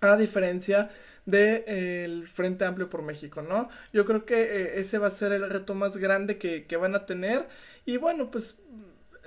a 0.00 0.16
diferencia 0.16 0.92
del 1.24 2.20
de, 2.20 2.26
Frente 2.32 2.64
Amplio 2.64 2.88
por 2.88 3.02
México, 3.02 3.42
¿no? 3.42 3.68
Yo 3.92 4.04
creo 4.04 4.24
que 4.24 4.42
eh, 4.42 4.80
ese 4.80 4.98
va 4.98 5.08
a 5.08 5.10
ser 5.10 5.32
el 5.32 5.50
reto 5.50 5.74
más 5.74 5.96
grande 5.96 6.38
que, 6.38 6.66
que 6.66 6.76
van 6.76 6.94
a 6.94 7.04
tener 7.04 7.48
y 7.84 7.96
bueno, 7.96 8.30
pues 8.30 8.60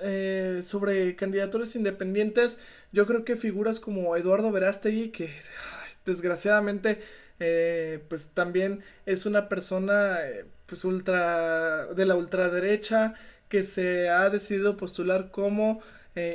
eh, 0.02 0.62
sobre 0.64 1.16
candidaturas 1.16 1.76
independientes, 1.76 2.58
yo 2.92 3.06
creo 3.06 3.24
que 3.24 3.36
figuras 3.36 3.80
como 3.80 4.16
Eduardo 4.16 4.52
Verástegui, 4.52 5.10
que 5.10 5.30
desgraciadamente 6.06 7.00
eh, 7.38 8.04
pues 8.08 8.28
también 8.34 8.82
es 9.06 9.26
una 9.26 9.48
persona 9.48 10.18
eh, 10.26 10.46
pues 10.66 10.84
ultra 10.84 11.86
de 11.86 12.06
la 12.06 12.16
ultraderecha 12.16 13.14
que 13.48 13.64
se 13.64 14.08
ha 14.08 14.30
decidido 14.30 14.76
postular 14.76 15.30
como 15.30 15.80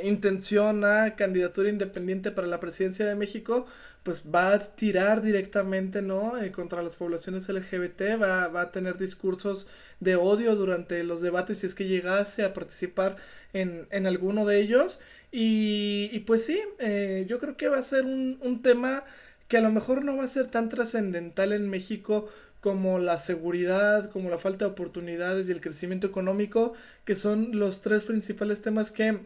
intención 0.04 0.84
a 0.84 1.16
candidatura 1.16 1.70
independiente 1.70 2.32
para 2.32 2.48
la 2.48 2.60
presidencia 2.60 3.06
de 3.06 3.14
México, 3.14 3.68
pues 4.06 4.24
va 4.24 4.54
a 4.54 4.60
tirar 4.60 5.24
directamente, 5.24 6.04
¿no? 6.04 6.34
contra 6.54 6.84
las 6.84 6.96
poblaciones 6.96 7.50
LGBT, 7.50 8.22
va, 8.22 8.48
va, 8.50 8.62
a 8.62 8.72
tener 8.72 9.00
discursos 9.00 9.68
de 10.00 10.16
odio 10.16 10.56
durante 10.56 11.04
los 11.04 11.22
debates 11.22 11.58
si 11.58 11.66
es 11.66 11.74
que 11.74 11.88
llegase 11.88 12.44
a 12.44 12.54
participar 12.54 13.18
en, 13.52 13.88
en 13.90 14.06
alguno 14.06 14.46
de 14.46 14.60
ellos. 14.60 15.00
Y, 15.32 16.20
pues 16.28 16.46
sí, 16.46 16.62
eh, 16.78 17.26
yo 17.28 17.40
creo 17.40 17.58
que 17.58 17.68
va 17.68 17.80
a 17.80 17.84
ser 17.84 18.06
un, 18.06 18.38
un 18.42 18.62
tema 18.62 19.06
que 19.48 19.58
a 19.58 19.62
lo 19.62 19.72
mejor 19.72 20.06
no 20.06 20.18
va 20.18 20.26
a 20.26 20.28
ser 20.28 20.48
tan 20.48 20.70
trascendental 20.70 21.52
en 21.52 21.68
México 21.68 22.30
como 22.62 23.00
la 23.00 23.20
seguridad, 23.20 24.12
como 24.12 24.30
la 24.30 24.38
falta 24.38 24.66
de 24.66 24.72
oportunidades 24.72 25.50
y 25.50 25.52
el 25.52 25.62
crecimiento 25.62 26.06
económico, 26.06 26.74
que 27.06 27.16
son 27.16 27.58
los 27.60 27.82
tres 27.82 28.04
principales 28.06 28.62
temas 28.62 28.92
que 28.92 29.20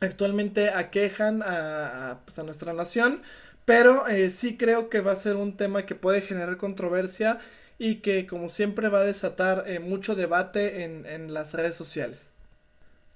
actualmente 0.00 0.70
aquejan 0.70 1.42
a, 1.42 2.20
pues 2.24 2.38
a 2.38 2.42
nuestra 2.42 2.72
nación. 2.72 3.20
Pero 3.64 4.06
eh, 4.08 4.30
sí 4.30 4.56
creo 4.56 4.90
que 4.90 5.00
va 5.00 5.12
a 5.12 5.16
ser 5.16 5.36
un 5.36 5.56
tema 5.56 5.86
que 5.86 5.94
puede 5.94 6.20
generar 6.20 6.56
controversia 6.58 7.38
y 7.78 7.96
que 7.96 8.26
como 8.26 8.48
siempre 8.48 8.88
va 8.88 9.00
a 9.00 9.04
desatar 9.04 9.64
eh, 9.66 9.80
mucho 9.80 10.14
debate 10.14 10.84
en, 10.84 11.06
en 11.06 11.34
las 11.34 11.54
redes 11.54 11.76
sociales 11.76 12.32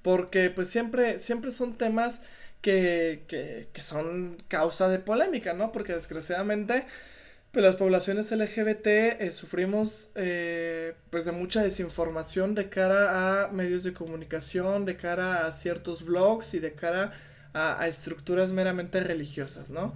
porque 0.02 0.50
pues 0.50 0.68
siempre, 0.68 1.18
siempre 1.18 1.52
son 1.52 1.74
temas 1.74 2.22
que, 2.62 3.24
que, 3.28 3.68
que 3.72 3.82
son 3.82 4.36
causa 4.48 4.88
de 4.88 4.98
polémica, 4.98 5.52
¿no? 5.54 5.72
Porque 5.72 5.94
desgraciadamente 5.94 6.86
pues 7.52 7.64
las 7.64 7.76
poblaciones 7.76 8.30
LGBT 8.32 9.22
eh, 9.22 9.32
sufrimos 9.32 10.10
eh, 10.14 10.94
pues 11.10 11.24
de 11.24 11.32
mucha 11.32 11.62
desinformación 11.62 12.54
de 12.54 12.68
cara 12.68 13.44
a 13.44 13.48
medios 13.48 13.84
de 13.84 13.94
comunicación, 13.94 14.84
de 14.84 14.96
cara 14.96 15.46
a 15.46 15.52
ciertos 15.54 16.04
blogs 16.04 16.54
y 16.54 16.58
de 16.60 16.74
cara 16.74 17.12
a, 17.54 17.80
a 17.80 17.88
estructuras 17.88 18.52
meramente 18.52 19.00
religiosas, 19.00 19.70
¿no? 19.70 19.94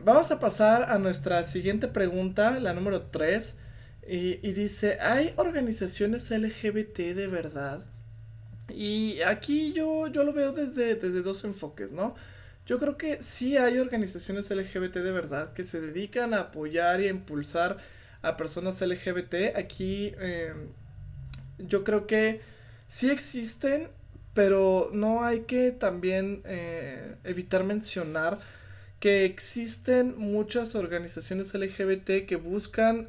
Vamos 0.00 0.30
a 0.30 0.40
pasar 0.40 0.90
a 0.90 0.98
nuestra 0.98 1.44
siguiente 1.44 1.86
pregunta, 1.86 2.58
la 2.58 2.72
número 2.72 3.02
3, 3.02 3.58
y, 4.08 4.52
dice, 4.52 4.98
¿hay 5.00 5.34
organizaciones 5.36 6.30
LGBT 6.30 7.14
de 7.14 7.26
verdad? 7.26 7.84
Y 8.70 9.20
aquí 9.20 9.74
yo, 9.74 10.08
yo 10.08 10.24
lo 10.24 10.32
veo 10.32 10.52
desde, 10.52 10.94
desde 10.94 11.20
dos 11.20 11.44
enfoques, 11.44 11.92
¿no? 11.92 12.14
Yo 12.64 12.78
creo 12.78 12.96
que 12.96 13.22
sí 13.22 13.58
hay 13.58 13.78
organizaciones 13.78 14.50
LGBT 14.50 14.94
de 14.96 15.12
verdad 15.12 15.52
que 15.52 15.62
se 15.62 15.80
dedican 15.80 16.32
a 16.32 16.40
apoyar 16.40 17.02
y 17.02 17.06
a 17.08 17.10
impulsar 17.10 17.76
a 18.22 18.38
personas 18.38 18.80
LGBT. 18.80 19.56
Aquí 19.56 20.14
em, 20.18 20.68
yo 21.58 21.84
creo 21.84 22.06
que 22.06 22.40
sí 22.88 23.10
existen, 23.10 23.88
pero 24.32 24.90
no 24.92 25.22
hay 25.22 25.40
que 25.40 25.70
también 25.70 26.40
eh, 26.46 27.16
evitar 27.24 27.62
mencionar 27.64 28.40
que 29.02 29.24
existen 29.24 30.16
muchas 30.16 30.76
organizaciones 30.76 31.52
LGBT 31.54 32.24
que 32.24 32.36
buscan 32.36 33.08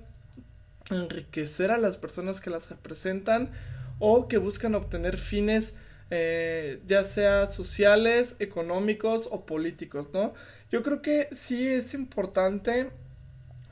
enriquecer 0.90 1.70
a 1.70 1.78
las 1.78 1.98
personas 1.98 2.42
que 2.42 2.50
las 2.50 2.68
representan 2.72 3.52
o 4.00 4.28
que 4.28 4.40
buscan 4.40 4.74
obtener 4.74 5.18
fines 5.20 5.76
eh, 6.10 6.82
ya 6.88 7.04
sea 7.04 7.46
sociales, 7.46 8.38
económicos 8.40 9.30
o 9.30 9.46
políticos, 9.46 10.10
¿no? 10.16 10.34
Yo 10.72 10.82
creo 10.82 11.04
que 11.04 11.30
sí 11.32 11.68
es 11.68 11.94
importante 11.94 12.90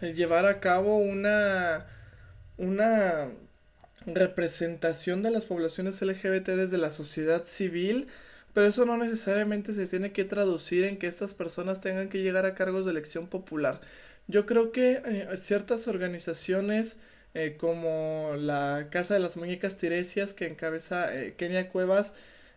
eh, 0.01 0.13
llevar 0.13 0.45
a 0.45 0.59
cabo 0.59 0.97
una, 0.97 1.87
una 2.57 3.29
representación 4.05 5.23
de 5.23 5.31
las 5.31 5.45
poblaciones 5.47 5.99
LGBT 5.99 6.49
desde 6.49 6.77
la 6.77 6.91
sociedad 6.91 7.45
civil, 7.45 8.09
pero 8.53 8.67
eso 8.67 8.85
no 8.85 8.97
necesariamente 8.97 9.73
se 9.73 9.87
tiene 9.87 10.11
que 10.11 10.25
traducir 10.25 10.83
en 10.85 10.97
que 10.97 11.07
estas 11.07 11.33
personas 11.33 11.81
tengan 11.81 12.09
que 12.09 12.21
llegar 12.21 12.45
a 12.45 12.55
cargos 12.55 12.85
de 12.85 12.91
elección 12.91 13.27
popular. 13.27 13.81
Yo 14.27 14.45
creo 14.45 14.71
que 14.71 15.01
eh, 15.05 15.27
ciertas 15.37 15.87
organizaciones 15.87 16.99
eh, 17.33 17.57
como 17.59 18.33
la 18.37 18.87
Casa 18.91 19.13
de 19.13 19.19
las 19.19 19.37
Muñecas 19.37 19.77
Tiresias 19.77 20.33
que 20.33 20.47
encabeza 20.47 21.15
eh, 21.15 21.33
Kenia 21.37 21.69
Cuevas 21.69 22.13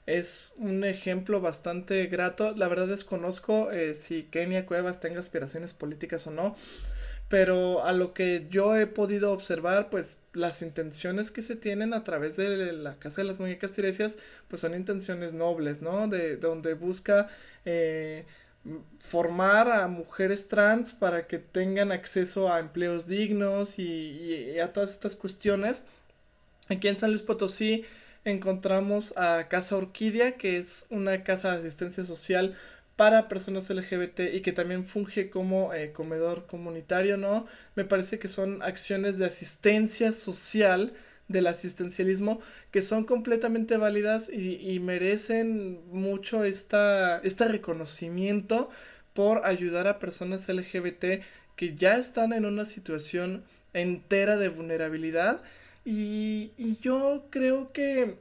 es 0.06 0.52
un 0.56 0.84
ejemplo 0.84 1.40
bastante 1.40 2.06
grato. 2.06 2.52
La 2.56 2.68
verdad 2.68 2.88
desconozco 2.88 3.70
si 3.94 4.24
Kenia 4.24 4.66
Cuevas 4.66 5.00
tenga 5.00 5.20
aspiraciones 5.20 5.72
políticas 5.72 6.26
o 6.26 6.30
no, 6.30 6.54
pero 7.28 7.84
a 7.84 7.92
lo 7.92 8.12
que 8.14 8.46
yo 8.50 8.76
he 8.76 8.86
podido 8.86 9.32
observar, 9.32 9.90
pues 9.90 10.18
las 10.32 10.62
intenciones 10.62 11.30
que 11.30 11.42
se 11.42 11.56
tienen 11.56 11.94
a 11.94 12.04
través 12.04 12.36
de 12.36 12.72
la 12.72 12.96
Casa 12.96 13.22
de 13.22 13.28
las 13.28 13.40
Muñecas 13.40 13.72
Tiresias, 13.72 14.16
pues 14.48 14.60
son 14.60 14.74
intenciones 14.74 15.32
nobles, 15.32 15.80
¿no? 15.80 16.08
De 16.08 16.36
donde 16.36 16.74
busca 16.74 17.28
eh, 17.64 18.24
formar 18.98 19.70
a 19.70 19.86
mujeres 19.88 20.48
trans 20.48 20.92
para 20.92 21.26
que 21.26 21.38
tengan 21.38 21.92
acceso 21.92 22.52
a 22.52 22.60
empleos 22.60 23.06
dignos 23.06 23.78
y, 23.78 24.58
a 24.58 24.72
todas 24.72 24.90
estas 24.90 25.16
cuestiones. 25.16 25.82
Aquí 26.68 26.88
en 26.88 26.96
San 26.96 27.10
Luis 27.10 27.22
Potosí 27.22 27.84
encontramos 28.24 29.16
a 29.16 29.48
Casa 29.48 29.76
Orquídea, 29.76 30.32
que 30.32 30.58
es 30.58 30.86
una 30.90 31.22
casa 31.24 31.52
de 31.52 31.58
asistencia 31.58 32.04
social 32.04 32.56
para 32.96 33.28
personas 33.28 33.68
LGBT 33.70 34.20
y 34.32 34.40
que 34.40 34.52
también 34.52 34.84
funge 34.86 35.30
como 35.30 35.74
eh, 35.74 35.92
comedor 35.92 36.46
comunitario, 36.46 37.16
¿no? 37.16 37.46
Me 37.74 37.84
parece 37.84 38.18
que 38.18 38.28
son 38.28 38.62
acciones 38.62 39.18
de 39.18 39.26
asistencia 39.26 40.12
social 40.12 40.94
del 41.28 41.46
asistencialismo 41.46 42.40
que 42.70 42.82
son 42.82 43.04
completamente 43.04 43.76
válidas 43.78 44.30
y, 44.30 44.78
merecen 44.80 45.80
mucho 45.90 46.44
esta, 46.44 47.18
este 47.20 47.48
reconocimiento 47.48 48.68
por 49.14 49.46
ayudar 49.46 49.88
a 49.88 49.98
personas 49.98 50.48
LGBT 50.48 51.22
que 51.56 51.74
ya 51.76 51.96
están 51.96 52.32
en 52.34 52.44
una 52.44 52.66
situación 52.66 53.42
entera 53.72 54.36
de 54.36 54.50
vulnerabilidad 54.50 55.40
y 55.84 56.50
yo 56.80 57.26
creo 57.30 57.72
que 57.72 58.16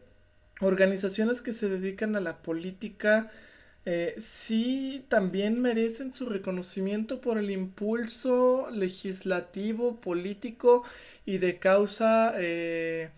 organizaciones 0.61 1.41
que 1.41 1.53
se 1.53 1.69
dedican 1.69 2.15
a 2.15 2.19
la 2.19 2.37
política 2.37 3.31
eh, 3.85 4.15
sí 4.19 5.05
también 5.09 5.61
merecen 5.61 6.11
su 6.13 6.27
reconocimiento 6.29 7.19
por 7.21 7.37
el 7.37 7.51
impulso 7.51 8.69
legislativo, 8.71 9.99
político 9.99 10.83
y 11.25 11.37
de 11.39 11.59
causa, 11.59 12.33
eh, 12.37 13.09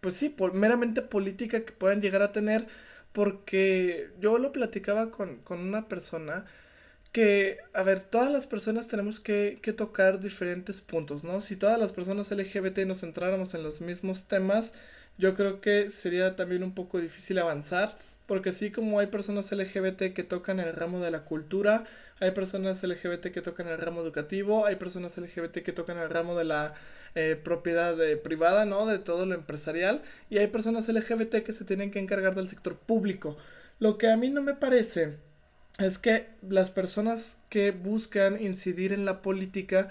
pues 0.00 0.16
sí, 0.16 0.28
por, 0.30 0.54
meramente 0.54 1.02
política 1.02 1.64
que 1.64 1.72
puedan 1.72 2.00
llegar 2.00 2.22
a 2.22 2.32
tener, 2.32 2.66
porque 3.12 4.10
yo 4.20 4.38
lo 4.38 4.52
platicaba 4.52 5.10
con, 5.10 5.36
con 5.42 5.60
una 5.60 5.88
persona 5.88 6.46
que, 7.12 7.58
a 7.74 7.82
ver, 7.82 8.00
todas 8.00 8.32
las 8.32 8.46
personas 8.46 8.88
tenemos 8.88 9.20
que, 9.20 9.58
que 9.62 9.72
tocar 9.72 10.20
diferentes 10.20 10.82
puntos, 10.82 11.24
¿no? 11.24 11.40
Si 11.40 11.56
todas 11.56 11.78
las 11.78 11.92
personas 11.92 12.30
LGBT 12.30 12.80
nos 12.86 13.00
centráramos 13.00 13.54
en 13.54 13.62
los 13.62 13.80
mismos 13.80 14.28
temas, 14.28 14.74
yo 15.18 15.34
creo 15.34 15.60
que 15.60 15.90
sería 15.90 16.36
también 16.36 16.62
un 16.62 16.74
poco 16.74 17.00
difícil 17.00 17.38
avanzar 17.38 17.96
porque 18.26 18.50
así 18.50 18.70
como 18.70 18.98
hay 18.98 19.06
personas 19.06 19.50
LGBT 19.52 20.12
que 20.14 20.24
tocan 20.24 20.60
el 20.60 20.72
ramo 20.72 21.00
de 21.00 21.10
la 21.10 21.24
cultura, 21.24 21.84
hay 22.20 22.32
personas 22.32 22.82
LGBT 22.82 23.26
que 23.28 23.42
tocan 23.42 23.68
el 23.68 23.78
ramo 23.78 24.02
educativo, 24.02 24.66
hay 24.66 24.76
personas 24.76 25.16
LGBT 25.16 25.58
que 25.58 25.72
tocan 25.72 25.98
el 25.98 26.10
ramo 26.10 26.36
de 26.36 26.44
la 26.44 26.74
eh, 27.14 27.40
propiedad 27.42 28.00
eh, 28.02 28.16
privada, 28.16 28.64
¿no? 28.64 28.86
De 28.86 28.98
todo 28.98 29.26
lo 29.26 29.34
empresarial, 29.34 30.02
y 30.28 30.38
hay 30.38 30.48
personas 30.48 30.88
LGBT 30.88 31.42
que 31.44 31.52
se 31.52 31.64
tienen 31.64 31.90
que 31.90 31.98
encargar 31.98 32.34
del 32.34 32.48
sector 32.48 32.76
público. 32.76 33.36
Lo 33.78 33.98
que 33.98 34.10
a 34.10 34.16
mí 34.16 34.30
no 34.30 34.42
me 34.42 34.54
parece 34.54 35.16
es 35.78 35.98
que 35.98 36.28
las 36.48 36.70
personas 36.70 37.38
que 37.50 37.70
buscan 37.70 38.42
incidir 38.42 38.92
en 38.92 39.04
la 39.04 39.22
política 39.22 39.90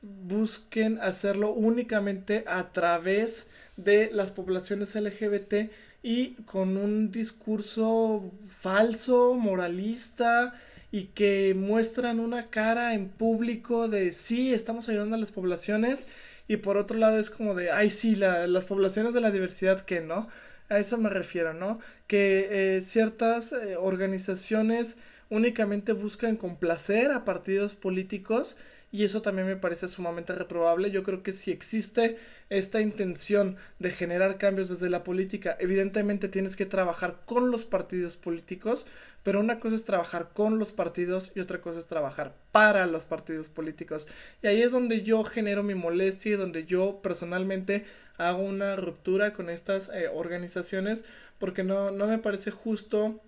busquen 0.00 1.00
hacerlo 1.00 1.52
únicamente 1.52 2.44
a 2.46 2.72
través 2.72 3.48
de 3.76 4.10
las 4.12 4.30
poblaciones 4.30 4.94
LGBT 4.94 5.70
y 6.02 6.34
con 6.44 6.76
un 6.76 7.10
discurso 7.10 8.32
falso, 8.48 9.34
moralista 9.34 10.54
y 10.90 11.04
que 11.06 11.54
muestran 11.56 12.20
una 12.20 12.50
cara 12.50 12.94
en 12.94 13.08
público 13.08 13.88
de 13.88 14.12
sí, 14.12 14.54
estamos 14.54 14.88
ayudando 14.88 15.16
a 15.16 15.18
las 15.18 15.32
poblaciones 15.32 16.08
y 16.46 16.58
por 16.58 16.76
otro 16.78 16.96
lado 16.98 17.18
es 17.18 17.30
como 17.30 17.54
de, 17.54 17.70
ay 17.70 17.90
sí, 17.90 18.14
la, 18.14 18.46
las 18.46 18.64
poblaciones 18.64 19.12
de 19.14 19.20
la 19.20 19.30
diversidad 19.30 19.82
que 19.82 20.00
no, 20.00 20.28
a 20.68 20.78
eso 20.78 20.98
me 20.98 21.10
refiero, 21.10 21.52
¿no? 21.54 21.78
Que 22.06 22.76
eh, 22.78 22.82
ciertas 22.82 23.52
eh, 23.52 23.76
organizaciones 23.76 24.96
únicamente 25.30 25.92
buscan 25.92 26.36
complacer 26.36 27.10
a 27.10 27.24
partidos 27.24 27.74
políticos 27.74 28.56
y 28.90 29.04
eso 29.04 29.20
también 29.20 29.46
me 29.46 29.56
parece 29.56 29.86
sumamente 29.86 30.32
reprobable. 30.32 30.90
Yo 30.90 31.02
creo 31.02 31.22
que 31.22 31.32
si 31.32 31.50
existe 31.50 32.18
esta 32.48 32.80
intención 32.80 33.56
de 33.78 33.90
generar 33.90 34.38
cambios 34.38 34.68
desde 34.70 34.88
la 34.88 35.04
política, 35.04 35.56
evidentemente 35.60 36.28
tienes 36.28 36.56
que 36.56 36.66
trabajar 36.66 37.20
con 37.26 37.50
los 37.50 37.66
partidos 37.66 38.16
políticos, 38.16 38.86
pero 39.22 39.40
una 39.40 39.60
cosa 39.60 39.76
es 39.76 39.84
trabajar 39.84 40.30
con 40.32 40.58
los 40.58 40.72
partidos 40.72 41.32
y 41.34 41.40
otra 41.40 41.60
cosa 41.60 41.80
es 41.80 41.86
trabajar 41.86 42.34
para 42.50 42.86
los 42.86 43.04
partidos 43.04 43.48
políticos. 43.48 44.08
Y 44.42 44.46
ahí 44.46 44.62
es 44.62 44.72
donde 44.72 45.02
yo 45.02 45.22
genero 45.24 45.62
mi 45.62 45.74
molestia 45.74 46.32
y 46.32 46.36
donde 46.36 46.64
yo 46.64 47.00
personalmente 47.02 47.84
hago 48.16 48.42
una 48.42 48.74
ruptura 48.76 49.32
con 49.32 49.50
estas 49.50 49.90
eh, 49.90 50.08
organizaciones 50.08 51.04
porque 51.38 51.62
no, 51.62 51.90
no 51.90 52.06
me 52.06 52.18
parece 52.18 52.50
justo 52.50 53.20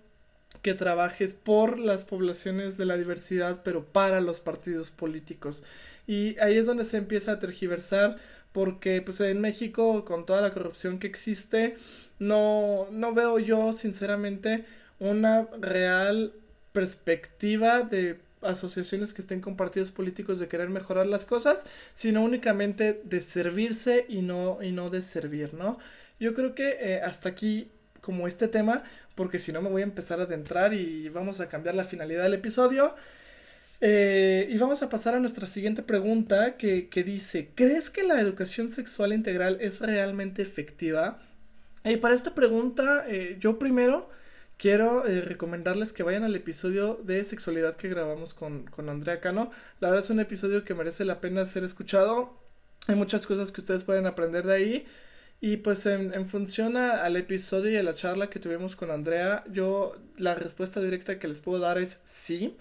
que 0.61 0.73
trabajes 0.73 1.33
por 1.33 1.79
las 1.79 2.05
poblaciones 2.05 2.77
de 2.77 2.85
la 2.85 2.97
diversidad, 2.97 3.61
pero 3.63 3.85
para 3.85 4.21
los 4.21 4.41
partidos 4.41 4.91
políticos. 4.91 5.63
Y 6.07 6.37
ahí 6.39 6.57
es 6.57 6.65
donde 6.65 6.85
se 6.85 6.97
empieza 6.97 7.33
a 7.33 7.39
tergiversar, 7.39 8.17
porque 8.51 9.01
pues 9.01 9.19
en 9.21 9.41
México, 9.41 10.05
con 10.05 10.25
toda 10.25 10.41
la 10.41 10.53
corrupción 10.53 10.99
que 10.99 11.07
existe, 11.07 11.75
no, 12.19 12.87
no 12.91 13.13
veo 13.13 13.39
yo, 13.39 13.73
sinceramente, 13.73 14.65
una 14.99 15.47
real 15.59 16.33
perspectiva 16.73 17.81
de 17.81 18.19
asociaciones 18.41 19.13
que 19.13 19.21
estén 19.21 19.41
con 19.41 19.55
partidos 19.55 19.91
políticos 19.91 20.39
de 20.39 20.47
querer 20.47 20.69
mejorar 20.69 21.07
las 21.07 21.25
cosas, 21.25 21.63
sino 21.93 22.23
únicamente 22.23 23.01
de 23.03 23.21
servirse 23.21 24.05
y 24.09 24.21
no, 24.21 24.59
y 24.61 24.71
no 24.71 24.89
de 24.89 25.01
servir, 25.01 25.53
¿no? 25.53 25.77
Yo 26.19 26.33
creo 26.33 26.55
que 26.55 26.77
eh, 26.79 27.01
hasta 27.01 27.29
aquí 27.29 27.69
como 28.01 28.27
este 28.27 28.47
tema, 28.47 28.83
porque 29.15 29.39
si 29.39 29.51
no 29.51 29.61
me 29.61 29.69
voy 29.69 29.81
a 29.81 29.85
empezar 29.85 30.19
a 30.19 30.23
adentrar 30.23 30.73
y 30.73 31.09
vamos 31.09 31.39
a 31.39 31.49
cambiar 31.49 31.75
la 31.75 31.83
finalidad 31.83 32.23
del 32.23 32.33
episodio. 32.33 32.95
Eh, 33.83 34.47
y 34.51 34.57
vamos 34.59 34.83
a 34.83 34.89
pasar 34.89 35.15
a 35.15 35.19
nuestra 35.19 35.47
siguiente 35.47 35.81
pregunta 35.81 36.55
que, 36.55 36.87
dice, 37.03 37.49
¿crees 37.55 37.89
que 37.89 38.03
la 38.03 38.21
educación 38.21 38.69
sexual 38.69 39.11
integral 39.11 39.57
es 39.59 39.79
realmente 39.79 40.43
efectiva? 40.43 41.19
Y 41.83 41.97
para 41.97 42.13
esta 42.13 42.35
pregunta, 42.35 43.05
eh, 43.07 43.37
yo 43.39 43.57
primero 43.57 44.09
quiero 44.57 45.07
eh, 45.07 45.21
recomendarles 45.21 45.93
que 45.93 46.03
vayan 46.03 46.23
al 46.23 46.35
episodio 46.35 46.99
de 47.03 47.23
sexualidad 47.25 47.75
que 47.75 47.89
grabamos 47.89 48.35
con, 48.35 48.65
con 48.65 48.89
Andrea 48.89 49.19
Cano. 49.19 49.49
La 49.79 49.89
verdad 49.89 50.05
es 50.05 50.11
un 50.11 50.19
episodio 50.19 50.63
que 50.63 50.75
merece 50.75 51.03
la 51.03 51.19
pena 51.19 51.43
ser 51.45 51.63
escuchado. 51.63 52.37
Hay 52.85 52.95
muchas 52.95 53.25
cosas 53.25 53.51
que 53.51 53.61
ustedes 53.61 53.83
pueden 53.83 54.05
aprender 54.05 54.45
de 54.45 54.53
ahí. 54.53 54.85
Y 55.41 55.57
pues 55.57 55.85
en, 55.87 56.13
en 56.13 56.27
función 56.27 56.77
al 56.77 57.15
episodio 57.17 57.71
y 57.71 57.77
a 57.77 57.83
la 57.83 57.95
charla 57.95 58.29
que 58.29 58.39
tuvimos 58.39 58.75
con 58.75 58.91
Andrea, 58.91 59.43
yo 59.51 59.97
la 60.17 60.35
respuesta 60.35 60.79
directa 60.81 61.17
que 61.17 61.27
les 61.27 61.41
puedo 61.41 61.59
dar 61.59 61.79
es 61.79 61.99
sí. 62.05 62.55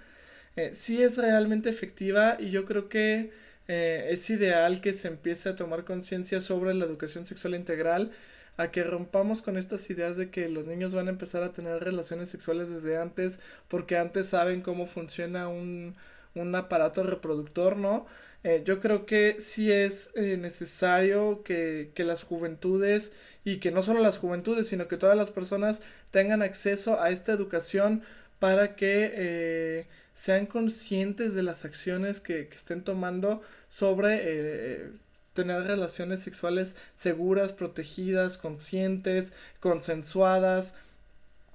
Eh, 0.56 0.72
sí 0.74 1.02
es 1.02 1.18
realmente 1.18 1.68
efectiva 1.70 2.36
y 2.40 2.50
yo 2.50 2.64
creo 2.66 2.88
que 2.88 3.32
eh, 3.68 4.08
es 4.10 4.30
ideal 4.30 4.80
que 4.80 4.94
se 4.94 5.08
empiece 5.08 5.50
a 5.50 5.56
tomar 5.56 5.84
conciencia 5.84 6.40
sobre 6.40 6.74
la 6.74 6.86
educación 6.86 7.26
sexual 7.26 7.54
integral, 7.54 8.12
a 8.56 8.70
que 8.72 8.82
rompamos 8.84 9.42
con 9.42 9.58
estas 9.58 9.88
ideas 9.90 10.16
de 10.16 10.30
que 10.30 10.48
los 10.48 10.66
niños 10.66 10.94
van 10.94 11.08
a 11.08 11.10
empezar 11.10 11.42
a 11.42 11.52
tener 11.52 11.82
relaciones 11.84 12.30
sexuales 12.30 12.70
desde 12.70 12.98
antes 12.98 13.40
porque 13.68 13.98
antes 13.98 14.26
saben 14.26 14.62
cómo 14.62 14.86
funciona 14.86 15.48
un, 15.48 15.96
un 16.34 16.54
aparato 16.54 17.02
reproductor, 17.02 17.76
¿no? 17.76 18.06
Eh, 18.42 18.62
yo 18.64 18.80
creo 18.80 19.04
que 19.04 19.36
sí 19.40 19.70
es 19.70 20.10
eh, 20.14 20.36
necesario 20.38 21.42
que, 21.42 21.90
que, 21.94 22.04
las 22.04 22.22
juventudes 22.22 23.12
y 23.44 23.58
que 23.58 23.70
no 23.70 23.82
solo 23.82 24.00
las 24.00 24.16
juventudes, 24.18 24.68
sino 24.68 24.88
que 24.88 24.96
todas 24.96 25.16
las 25.16 25.30
personas 25.30 25.82
tengan 26.10 26.40
acceso 26.40 27.00
a 27.02 27.10
esta 27.10 27.32
educación 27.32 28.02
para 28.38 28.76
que 28.76 29.12
eh, 29.14 29.86
sean 30.14 30.46
conscientes 30.46 31.34
de 31.34 31.42
las 31.42 31.66
acciones 31.66 32.20
que, 32.20 32.48
que 32.48 32.56
estén 32.56 32.82
tomando 32.82 33.42
sobre 33.68 34.90
tener 35.34 35.62
relaciones 35.64 36.20
sexuales 36.20 36.76
seguras, 36.96 37.52
protegidas, 37.52 38.38
conscientes, 38.38 39.32
consensuadas 39.60 40.74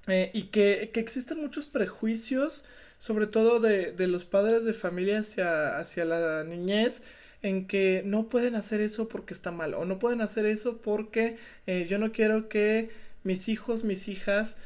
y 0.08 0.44
que, 0.44 0.92
que 0.94 1.00
existen 1.00 1.42
muchos 1.42 1.66
prejuicios 1.66 2.64
sobre 3.00 3.28
todo 3.28 3.60
de, 3.60 3.92
de 3.92 4.08
los 4.08 4.26
padres 4.26 4.66
de 4.66 4.74
familia 4.74 5.20
hacia, 5.20 5.78
hacia 5.78 6.06
la 6.06 6.44
niñez, 6.44 7.02
en 7.46 7.68
que 7.68 8.02
no 8.04 8.28
pueden 8.28 8.56
hacer 8.56 8.82
eso 8.82 9.08
porque 9.08 9.34
está 9.34 9.52
mal 9.52 9.76
o 9.76 9.86
no 9.86 10.00
pueden 10.00 10.22
hacer 10.22 10.48
eso 10.48 10.78
porque 10.78 11.38
eh, 11.68 11.86
yo 11.88 12.00
no 12.00 12.12
quiero 12.12 12.50
que 12.50 12.90
mis 13.24 13.50
hijos, 13.50 13.84
mis 13.84 14.08
hijas, 14.08 14.58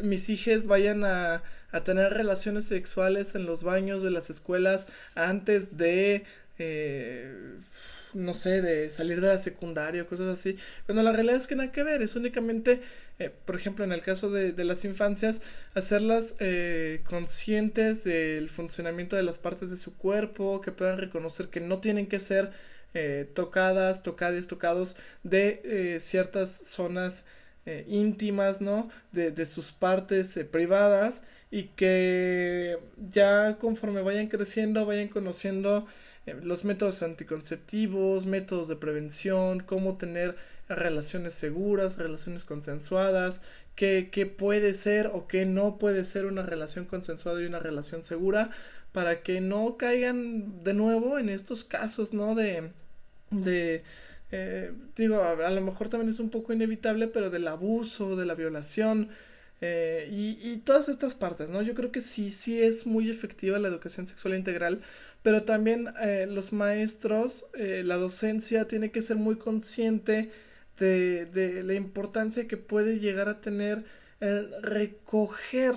mis 0.00 0.28
hijas 0.28 0.66
vayan 0.66 1.04
a, 1.04 1.42
a, 1.72 1.84
tener 1.84 2.12
relaciones 2.14 2.64
sexuales 2.64 3.34
en 3.34 3.44
los 3.44 3.64
baños 3.64 4.02
de 4.04 4.10
las 4.10 4.30
escuelas 4.30 4.86
antes 5.16 5.76
de 5.76 6.24
eh, 6.58 7.56
no 8.14 8.34
sé, 8.34 8.62
de 8.62 8.90
salir 8.90 9.20
de 9.20 9.28
la 9.28 9.38
secundaria 9.38 10.06
cosas 10.06 10.28
así, 10.28 10.56
cuando 10.86 11.02
la 11.02 11.12
realidad 11.12 11.36
es 11.36 11.46
que 11.46 11.56
nada 11.56 11.72
que 11.72 11.82
ver, 11.82 12.02
es 12.02 12.16
únicamente, 12.16 12.82
eh, 13.18 13.30
por 13.44 13.56
ejemplo, 13.56 13.84
en 13.84 13.92
el 13.92 14.02
caso 14.02 14.30
de, 14.30 14.52
de 14.52 14.64
las 14.64 14.84
infancias, 14.84 15.42
hacerlas 15.74 16.34
eh, 16.40 17.02
conscientes 17.08 18.04
del 18.04 18.48
funcionamiento 18.48 19.16
de 19.16 19.22
las 19.22 19.38
partes 19.38 19.70
de 19.70 19.76
su 19.76 19.96
cuerpo, 19.96 20.60
que 20.60 20.72
puedan 20.72 20.98
reconocer 20.98 21.48
que 21.48 21.60
no 21.60 21.78
tienen 21.80 22.06
que 22.06 22.20
ser 22.20 22.50
eh, 22.94 23.28
tocadas, 23.34 24.02
tocadas, 24.02 24.46
tocados 24.46 24.96
de 25.22 25.60
eh, 25.64 26.00
ciertas 26.00 26.50
zonas 26.50 27.24
eh, 27.66 27.84
íntimas, 27.88 28.60
¿no? 28.60 28.88
De, 29.12 29.30
de 29.30 29.46
sus 29.46 29.72
partes 29.72 30.38
privadas 30.50 31.22
y 31.50 31.64
que 31.68 32.78
ya 33.10 33.56
conforme 33.58 34.02
vayan 34.02 34.28
creciendo, 34.28 34.86
vayan 34.86 35.08
conociendo 35.08 35.86
los 36.42 36.64
métodos 36.64 37.02
anticonceptivos, 37.02 38.26
métodos 38.26 38.68
de 38.68 38.76
prevención, 38.76 39.60
cómo 39.60 39.96
tener 39.96 40.36
relaciones 40.68 41.34
seguras, 41.34 41.96
relaciones 41.96 42.44
consensuadas, 42.44 43.42
qué, 43.74 44.08
qué 44.12 44.26
puede 44.26 44.74
ser 44.74 45.08
o 45.08 45.26
qué 45.26 45.46
no 45.46 45.78
puede 45.78 46.04
ser 46.04 46.26
una 46.26 46.42
relación 46.42 46.84
consensuada 46.84 47.42
y 47.42 47.46
una 47.46 47.58
relación 47.58 48.02
segura, 48.02 48.50
para 48.92 49.22
que 49.22 49.40
no 49.40 49.76
caigan 49.76 50.62
de 50.64 50.74
nuevo 50.74 51.18
en 51.18 51.28
estos 51.28 51.64
casos, 51.64 52.12
¿no? 52.12 52.34
De, 52.34 52.70
de 53.30 53.82
eh, 54.30 54.72
digo, 54.96 55.22
a, 55.22 55.50
lo 55.50 55.60
mejor 55.60 55.88
también 55.88 56.10
es 56.10 56.20
un 56.20 56.30
poco 56.30 56.52
inevitable, 56.52 57.08
pero 57.08 57.30
del 57.30 57.48
abuso, 57.48 58.16
de 58.16 58.26
la 58.26 58.34
violación 58.34 59.08
eh, 59.60 60.08
y, 60.10 60.38
y, 60.42 60.58
todas 60.58 60.88
estas 60.88 61.14
partes, 61.14 61.48
¿no? 61.48 61.62
Yo 61.62 61.74
creo 61.74 61.90
que 61.90 62.00
sí, 62.02 62.30
sí 62.30 62.60
es 62.62 62.86
muy 62.86 63.10
efectiva 63.10 63.58
la 63.58 63.68
educación 63.68 64.06
sexual 64.06 64.34
integral, 64.34 64.82
pero 65.28 65.42
también 65.42 65.92
eh, 66.00 66.26
los 66.26 66.54
maestros, 66.54 67.44
la 67.52 67.96
docencia 67.96 68.66
tiene 68.66 68.90
que 68.90 69.02
ser 69.02 69.16
muy 69.16 69.36
consciente 69.36 70.30
de, 70.78 71.26
de 71.26 71.62
la 71.62 71.74
importancia 71.74 72.48
que 72.48 72.56
puede 72.56 72.98
llegar 72.98 73.28
a 73.28 73.42
tener 73.42 73.84
el 74.20 74.50
recoger 74.62 75.74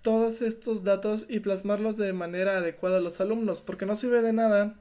todos 0.00 0.40
estos 0.40 0.84
datos 0.84 1.26
y 1.28 1.40
plasmarlos 1.40 1.98
de 1.98 2.14
manera 2.14 2.56
adecuada 2.56 2.96
a 2.96 3.00
los 3.02 3.20
alumnos, 3.20 3.60
porque 3.60 3.84
no 3.84 3.94
sirve 3.94 4.22
de 4.22 4.32
nada 4.32 4.74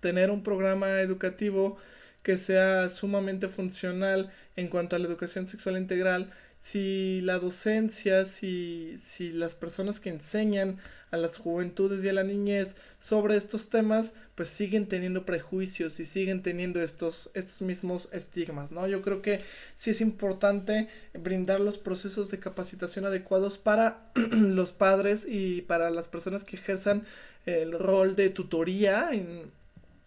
tener 0.00 0.32
un 0.32 0.42
programa 0.42 1.00
educativo 1.00 1.76
que 2.24 2.38
sea 2.38 2.88
sumamente 2.88 3.46
funcional 3.46 4.32
en 4.56 4.66
cuanto 4.66 4.96
a 4.96 4.98
la 4.98 5.06
educación 5.06 5.46
sexual 5.46 5.76
integral, 5.76 6.32
si 6.64 7.20
la 7.20 7.38
docencia, 7.38 8.24
si, 8.24 8.96
si 8.96 9.32
las 9.32 9.54
personas 9.54 10.00
que 10.00 10.08
enseñan 10.08 10.78
a 11.10 11.18
las 11.18 11.36
juventudes 11.36 12.02
y 12.02 12.08
a 12.08 12.14
la 12.14 12.24
niñez 12.24 12.76
sobre 13.00 13.36
estos 13.36 13.68
temas, 13.68 14.14
pues 14.34 14.48
siguen 14.48 14.88
teniendo 14.88 15.26
prejuicios 15.26 16.00
y 16.00 16.06
siguen 16.06 16.42
teniendo 16.42 16.80
estos, 16.80 17.30
estos 17.34 17.60
mismos 17.60 18.08
estigmas, 18.14 18.72
¿no? 18.72 18.88
Yo 18.88 19.02
creo 19.02 19.20
que 19.20 19.42
sí 19.76 19.90
es 19.90 20.00
importante 20.00 20.88
brindar 21.12 21.60
los 21.60 21.76
procesos 21.76 22.30
de 22.30 22.38
capacitación 22.38 23.04
adecuados 23.04 23.58
para 23.58 24.10
los 24.14 24.72
padres 24.72 25.26
y 25.28 25.60
para 25.60 25.90
las 25.90 26.08
personas 26.08 26.44
que 26.44 26.56
ejerzan 26.56 27.04
el 27.44 27.78
rol 27.78 28.16
de 28.16 28.30
tutoría 28.30 29.10
en, 29.12 29.52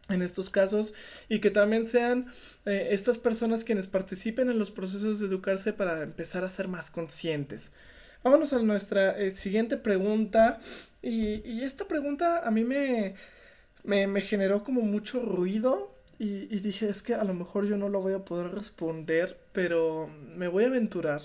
en 0.10 0.22
estos 0.22 0.50
casos 0.50 0.94
y 1.30 1.40
que 1.40 1.52
también 1.52 1.86
sean 1.86 2.28
eh, 2.66 2.90
estas 2.92 3.18
personas 3.18 3.64
quienes 3.64 3.88
participen 3.88 4.50
en 4.50 4.60
los 4.60 4.72
procesos 4.72 5.20
de 5.20 5.28
educarse 5.28 5.74
para 5.74 6.04
empezar 6.04 6.44
a 6.44 6.50
ser 6.50 6.68
más 6.68 6.90
conscientes. 6.90 7.72
Vámonos 8.24 8.54
a 8.54 8.60
nuestra 8.60 9.18
eh, 9.18 9.32
siguiente 9.32 9.78
pregunta 9.78 10.60
y, 11.02 11.48
y, 11.50 11.64
esta 11.64 11.88
pregunta 11.88 12.46
a 12.46 12.52
mí 12.52 12.64
me, 12.64 13.16
me, 13.84 14.08
me 14.08 14.22
generó 14.22 14.64
como 14.64 14.82
mucho 14.82 15.22
ruido 15.22 15.96
y, 16.20 16.54
y, 16.54 16.60
dije 16.60 16.90
es 16.90 17.04
que 17.04 17.14
a 17.14 17.24
lo 17.24 17.34
mejor 17.34 17.68
yo 17.68 17.78
no 17.78 17.90
lo 17.90 18.02
voy 18.02 18.14
a 18.14 18.26
poder 18.26 18.52
responder 18.52 19.38
pero 19.54 20.10
me 20.36 20.48
voy 20.48 20.64
a 20.64 20.68
aventurar. 20.68 21.22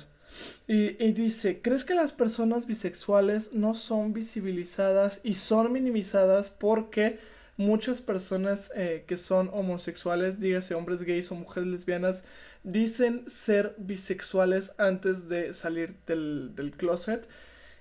Y, 0.67 1.03
y 1.05 1.13
dice, 1.13 1.61
¿crees 1.61 1.85
que 1.85 1.95
las 1.95 2.13
personas 2.15 2.67
bisexuales 2.67 3.53
no 3.53 3.75
son 3.75 4.15
visibilizadas 4.15 5.21
y 5.23 5.35
son 5.35 5.73
minimizadas 5.73 6.51
porque 6.51 7.19
muchas 7.57 8.01
personas 8.01 8.71
eh, 8.75 9.05
que 9.07 9.17
son 9.17 9.51
homosexuales, 9.53 10.41
dígase 10.41 10.75
hombres 10.75 11.03
gays 11.03 11.31
o 11.33 11.35
mujeres 11.35 11.69
lesbianas, 11.69 12.25
dicen 12.65 13.25
ser 13.29 13.75
bisexuales 13.79 14.73
antes 14.79 15.29
de 15.29 15.53
salir 15.55 15.95
del, 16.07 16.55
del 16.55 16.73
closet. 16.73 17.27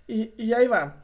Y, 0.07 0.31
y, 0.37 0.53
ahí 0.53 0.67
va. 0.67 1.03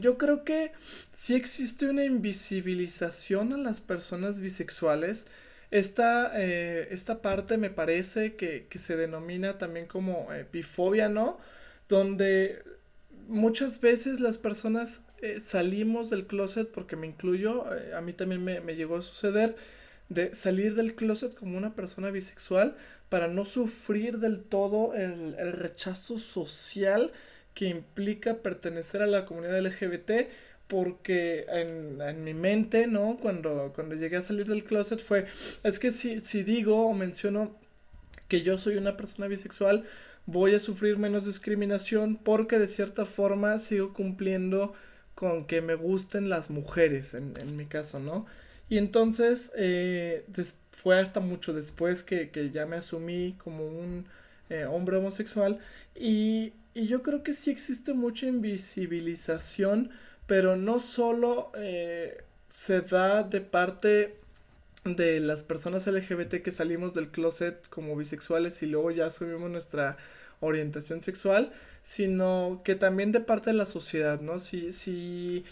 Yo 0.00 0.18
creo 0.18 0.44
que 0.44 0.72
si 1.14 1.34
existe 1.34 1.86
una 1.86 2.04
invisibilización 2.04 3.52
a 3.52 3.56
las 3.56 3.80
personas 3.80 4.40
bisexuales. 4.40 5.26
Esta, 5.70 6.32
eh, 6.34 6.88
esta 6.92 7.20
parte 7.20 7.58
me 7.58 7.68
parece 7.68 8.36
que, 8.36 8.66
que, 8.70 8.78
se 8.78 8.96
denomina 8.96 9.58
también 9.58 9.86
como 9.86 10.32
eh, 10.32 10.46
bifobia, 10.50 11.10
¿no? 11.10 11.38
Donde 11.90 12.62
muchas 13.28 13.80
veces 13.80 14.20
las 14.20 14.38
personas 14.38 15.02
eh, 15.22 15.40
salimos 15.40 16.10
del 16.10 16.26
closet, 16.26 16.68
porque 16.70 16.96
me 16.96 17.06
incluyo, 17.06 17.64
eh, 17.74 17.94
a 17.94 18.00
mí 18.00 18.12
también 18.12 18.44
me, 18.44 18.60
me, 18.60 18.76
llegó 18.76 18.96
a 18.96 19.02
suceder, 19.02 19.56
de 20.08 20.34
salir 20.34 20.74
del 20.74 20.94
closet 20.94 21.34
como 21.34 21.58
una 21.58 21.74
persona 21.74 22.10
bisexual 22.10 22.76
para 23.08 23.28
no 23.28 23.44
sufrir 23.44 24.18
del 24.18 24.42
todo 24.42 24.94
el, 24.94 25.34
el 25.38 25.52
rechazo 25.52 26.18
social 26.18 27.12
que 27.54 27.66
implica 27.66 28.36
pertenecer 28.36 29.02
a 29.02 29.06
la 29.06 29.24
comunidad 29.24 29.60
LGBT 29.60 30.28
porque 30.68 31.46
en, 31.48 32.00
en, 32.00 32.22
mi 32.22 32.34
mente, 32.34 32.86
¿no? 32.86 33.18
Cuando, 33.20 33.72
cuando 33.74 33.94
llegué 33.96 34.18
a 34.18 34.22
salir 34.22 34.46
del 34.46 34.64
closet 34.64 35.00
fue, 35.00 35.26
es 35.64 35.78
que 35.78 35.90
si, 35.90 36.20
si 36.20 36.42
digo 36.42 36.86
o 36.86 36.94
menciono 36.94 37.56
que 38.28 38.42
yo 38.42 38.58
soy 38.58 38.76
una 38.76 38.96
persona 38.96 39.26
bisexual, 39.26 39.84
voy 40.26 40.54
a 40.54 40.60
sufrir 40.60 40.98
menos 40.98 41.24
discriminación 41.24 42.16
porque 42.16 42.58
de 42.58 42.68
cierta 42.68 43.06
forma 43.06 43.58
sigo 43.58 43.94
cumpliendo 43.94 44.74
con 45.18 45.46
que 45.46 45.62
me 45.62 45.74
gusten 45.74 46.28
las 46.28 46.48
mujeres, 46.48 47.12
en, 47.12 47.56
mi 47.56 47.66
caso, 47.66 47.98
¿no? 47.98 48.24
Y 48.68 48.78
entonces 48.78 49.50
eh, 49.56 50.24
fue 50.70 51.00
hasta 51.00 51.18
mucho 51.18 51.52
después 51.52 52.04
que, 52.04 52.30
que, 52.30 52.52
ya 52.52 52.66
me 52.66 52.76
asumí 52.76 53.34
como 53.42 53.66
un 53.66 54.06
eh, 54.48 54.64
hombre 54.64 54.98
homosexual 54.98 55.58
y, 55.96 56.52
y, 56.72 56.86
yo 56.86 57.02
creo 57.02 57.24
que 57.24 57.34
sí 57.34 57.50
existe 57.50 57.94
mucha 57.94 58.26
invisibilización, 58.26 59.90
pero 60.28 60.56
no 60.56 60.78
solo 60.78 61.50
eh, 61.56 62.22
se 62.52 62.80
da 62.82 63.24
de 63.24 63.40
parte 63.40 64.14
de 64.84 65.18
las 65.18 65.42
personas 65.42 65.88
LGBT 65.88 66.44
que 66.44 66.52
salimos 66.52 66.94
del 66.94 67.08
closet 67.08 67.68
como 67.70 67.96
bisexuales 67.96 68.62
y 68.62 68.66
luego 68.66 68.92
ya 68.92 69.06
asumimos 69.06 69.50
nuestra 69.50 69.96
orientación 70.40 71.02
sexual, 71.02 71.52
sino 71.82 72.60
que 72.64 72.74
también 72.74 73.12
de 73.12 73.20
parte 73.20 73.50
de 73.50 73.56
la 73.56 73.66
sociedad, 73.66 74.20
¿no? 74.20 74.38
Si, 74.40 74.72
si, 74.72 75.44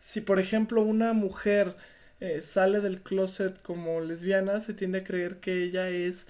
si 0.00 0.20
por 0.20 0.38
ejemplo 0.40 0.82
una 0.82 1.12
mujer 1.12 1.76
eh, 2.20 2.40
sale 2.42 2.80
del 2.80 3.02
closet 3.02 3.60
como 3.62 4.00
lesbiana, 4.00 4.60
se 4.60 4.74
tiende 4.74 4.98
a 4.98 5.04
creer 5.04 5.38
que 5.40 5.64
ella 5.64 5.88
es 5.90 6.26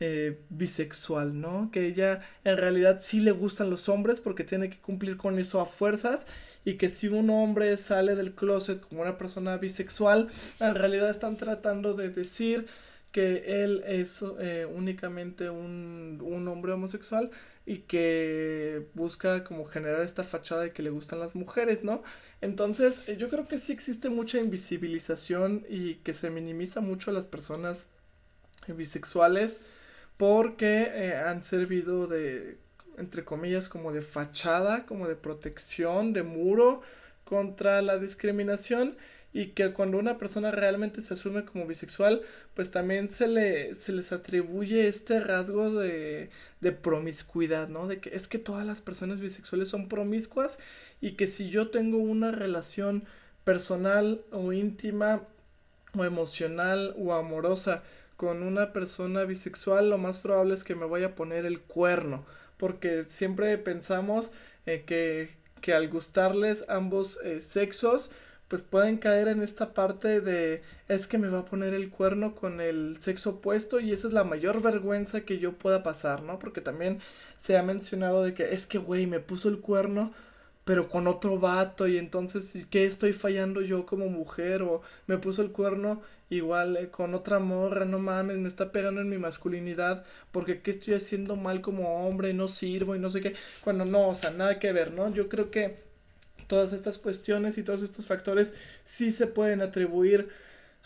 eh, 0.00 0.38
bisexual, 0.48 1.40
¿no? 1.40 1.70
Que 1.72 1.86
ella 1.86 2.22
en 2.44 2.56
realidad 2.56 3.00
sí 3.02 3.20
le 3.20 3.32
gustan 3.32 3.70
los 3.70 3.88
hombres 3.88 4.20
porque 4.20 4.44
tiene 4.44 4.70
que 4.70 4.78
cumplir 4.78 5.16
con 5.16 5.38
eso 5.38 5.60
a 5.60 5.66
fuerzas 5.66 6.26
y 6.64 6.74
que 6.74 6.88
si 6.88 7.08
un 7.08 7.30
hombre 7.30 7.76
sale 7.76 8.14
del 8.16 8.34
closet 8.34 8.80
como 8.80 9.02
una 9.02 9.18
persona 9.18 9.56
bisexual, 9.58 10.28
en 10.60 10.74
realidad 10.74 11.10
están 11.10 11.36
tratando 11.36 11.94
de 11.94 12.10
decir 12.10 12.66
que 13.12 13.62
él 13.64 13.82
es 13.86 14.24
eh, 14.40 14.66
únicamente 14.66 15.50
un, 15.50 16.18
un 16.22 16.48
hombre 16.48 16.72
homosexual 16.72 17.30
y 17.66 17.78
que 17.80 18.88
busca 18.94 19.44
como 19.44 19.64
generar 19.64 20.02
esta 20.02 20.24
fachada 20.24 20.62
de 20.62 20.72
que 20.72 20.82
le 20.82 20.90
gustan 20.90 21.20
las 21.20 21.34
mujeres, 21.34 21.84
¿no? 21.84 22.02
Entonces, 22.40 23.08
eh, 23.08 23.16
yo 23.16 23.28
creo 23.28 23.48
que 23.48 23.58
sí 23.58 23.72
existe 23.72 24.08
mucha 24.10 24.38
invisibilización 24.38 25.64
y 25.68 25.96
que 25.96 26.14
se 26.14 26.30
minimiza 26.30 26.80
mucho 26.80 27.10
a 27.10 27.14
las 27.14 27.26
personas 27.26 27.88
bisexuales 28.68 29.60
porque 30.16 30.90
eh, 30.92 31.16
han 31.16 31.42
servido 31.42 32.06
de, 32.06 32.58
entre 32.98 33.24
comillas, 33.24 33.68
como 33.68 33.92
de 33.92 34.02
fachada, 34.02 34.86
como 34.86 35.08
de 35.08 35.16
protección, 35.16 36.12
de 36.12 36.22
muro 36.22 36.82
contra 37.24 37.80
la 37.82 37.98
discriminación 37.98 38.96
y 39.32 39.48
que 39.48 39.72
cuando 39.72 39.98
una 39.98 40.18
persona 40.18 40.50
realmente 40.50 41.02
se 41.02 41.14
asume 41.14 41.44
como 41.44 41.66
bisexual, 41.66 42.22
pues 42.54 42.70
también 42.70 43.08
se 43.08 43.28
le 43.28 43.74
se 43.74 43.92
les 43.92 44.12
atribuye 44.12 44.88
este 44.88 45.20
rasgo 45.20 45.72
de, 45.72 46.30
de 46.60 46.72
promiscuidad, 46.72 47.68
¿no? 47.68 47.86
De 47.86 48.00
que 48.00 48.14
es 48.16 48.28
que 48.28 48.38
todas 48.38 48.66
las 48.66 48.82
personas 48.82 49.20
bisexuales 49.20 49.68
son 49.68 49.88
promiscuas 49.88 50.58
y 51.00 51.12
que 51.12 51.26
si 51.26 51.50
yo 51.50 51.70
tengo 51.70 51.98
una 51.98 52.30
relación 52.32 53.04
personal 53.44 54.22
o 54.32 54.52
íntima 54.52 55.22
o 55.96 56.04
emocional 56.04 56.94
o 56.98 57.14
amorosa 57.14 57.82
con 58.16 58.42
una 58.42 58.72
persona 58.72 59.24
bisexual, 59.24 59.90
lo 59.90 59.98
más 59.98 60.18
probable 60.18 60.54
es 60.54 60.64
que 60.64 60.74
me 60.74 60.86
vaya 60.86 61.08
a 61.08 61.14
poner 61.14 61.46
el 61.46 61.60
cuerno, 61.60 62.26
porque 62.58 63.04
siempre 63.04 63.56
pensamos 63.58 64.30
eh, 64.66 64.84
que, 64.86 65.30
que 65.62 65.72
al 65.72 65.88
gustarles 65.88 66.64
ambos 66.68 67.18
eh, 67.24 67.40
sexos, 67.40 68.10
pues 68.50 68.62
pueden 68.62 68.98
caer 68.98 69.28
en 69.28 69.42
esta 69.42 69.74
parte 69.74 70.20
de 70.20 70.62
es 70.88 71.06
que 71.06 71.18
me 71.18 71.28
va 71.28 71.40
a 71.40 71.44
poner 71.44 71.72
el 71.72 71.88
cuerno 71.90 72.34
con 72.34 72.60
el 72.60 72.98
sexo 73.00 73.30
opuesto 73.30 73.78
y 73.80 73.92
esa 73.92 74.08
es 74.08 74.12
la 74.12 74.24
mayor 74.24 74.60
vergüenza 74.60 75.20
que 75.22 75.38
yo 75.38 75.52
pueda 75.54 75.84
pasar, 75.84 76.22
¿no? 76.24 76.40
Porque 76.40 76.60
también 76.60 76.98
se 77.38 77.56
ha 77.56 77.62
mencionado 77.62 78.24
de 78.24 78.34
que 78.34 78.52
es 78.52 78.66
que, 78.66 78.78
güey, 78.78 79.06
me 79.06 79.20
puso 79.20 79.48
el 79.48 79.60
cuerno 79.60 80.12
pero 80.64 80.88
con 80.88 81.06
otro 81.08 81.38
vato 81.38 81.88
y 81.88 81.98
entonces 81.98 82.66
¿qué 82.70 82.84
estoy 82.84 83.12
fallando 83.12 83.60
yo 83.60 83.86
como 83.86 84.06
mujer? 84.08 84.62
O 84.62 84.82
me 85.06 85.18
puso 85.18 85.42
el 85.42 85.52
cuerno 85.52 86.02
igual 86.28 86.76
eh, 86.76 86.90
con 86.90 87.14
otra 87.14 87.38
morra, 87.38 87.84
no 87.84 87.98
mames, 87.98 88.38
me 88.38 88.48
está 88.48 88.72
pegando 88.72 89.00
en 89.00 89.08
mi 89.08 89.18
masculinidad 89.18 90.04
porque 90.32 90.60
qué 90.62 90.70
estoy 90.70 90.94
haciendo 90.94 91.36
mal 91.36 91.60
como 91.60 92.06
hombre, 92.06 92.34
no 92.34 92.48
sirvo 92.48 92.96
y 92.96 92.98
no 93.00 93.10
sé 93.10 93.20
qué, 93.20 93.34
cuando 93.62 93.84
no, 93.84 94.08
o 94.08 94.14
sea, 94.14 94.30
nada 94.30 94.58
que 94.58 94.72
ver, 94.72 94.92
¿no? 94.92 95.12
Yo 95.12 95.28
creo 95.28 95.50
que 95.50 95.89
todas 96.50 96.72
estas 96.72 96.98
cuestiones 96.98 97.56
y 97.56 97.62
todos 97.62 97.80
estos 97.80 98.06
factores 98.06 98.54
sí 98.84 99.12
se 99.12 99.28
pueden 99.28 99.62
atribuir 99.62 100.28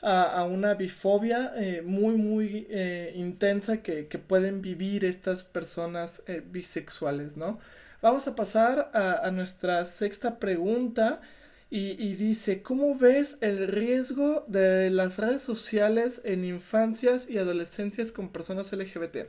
a, 0.03 0.45
una 0.45 0.75
bifobia 0.75 1.55
eh, 1.57 1.81
muy, 1.81 2.17
muy 2.17 2.67
eh, 2.69 3.15
intensa 3.17 3.79
que, 3.79 4.05
pueden 4.29 4.61
vivir 4.61 5.07
estas 5.07 5.45
personas 5.45 6.23
eh, 6.27 6.43
bisexuales, 6.45 7.39
¿no? 7.39 7.59
Vamos 8.03 8.29
a 8.29 8.35
pasar 8.35 8.91
a, 8.93 9.31
nuestra 9.31 9.87
sexta 9.87 10.39
pregunta 10.39 11.23
y, 11.71 11.93
y, 11.93 12.17
dice, 12.17 12.61
¿cómo 12.63 12.99
ves 12.99 13.39
el 13.41 13.67
riesgo 13.67 14.45
de 14.47 14.91
las 14.91 15.17
redes 15.17 15.43
sociales 15.43 16.21
en 16.25 16.45
infancias 16.45 17.31
y 17.31 17.39
adolescencias 17.39 18.13
con 18.13 18.29
personas 18.29 18.71
LGBT? 18.75 19.29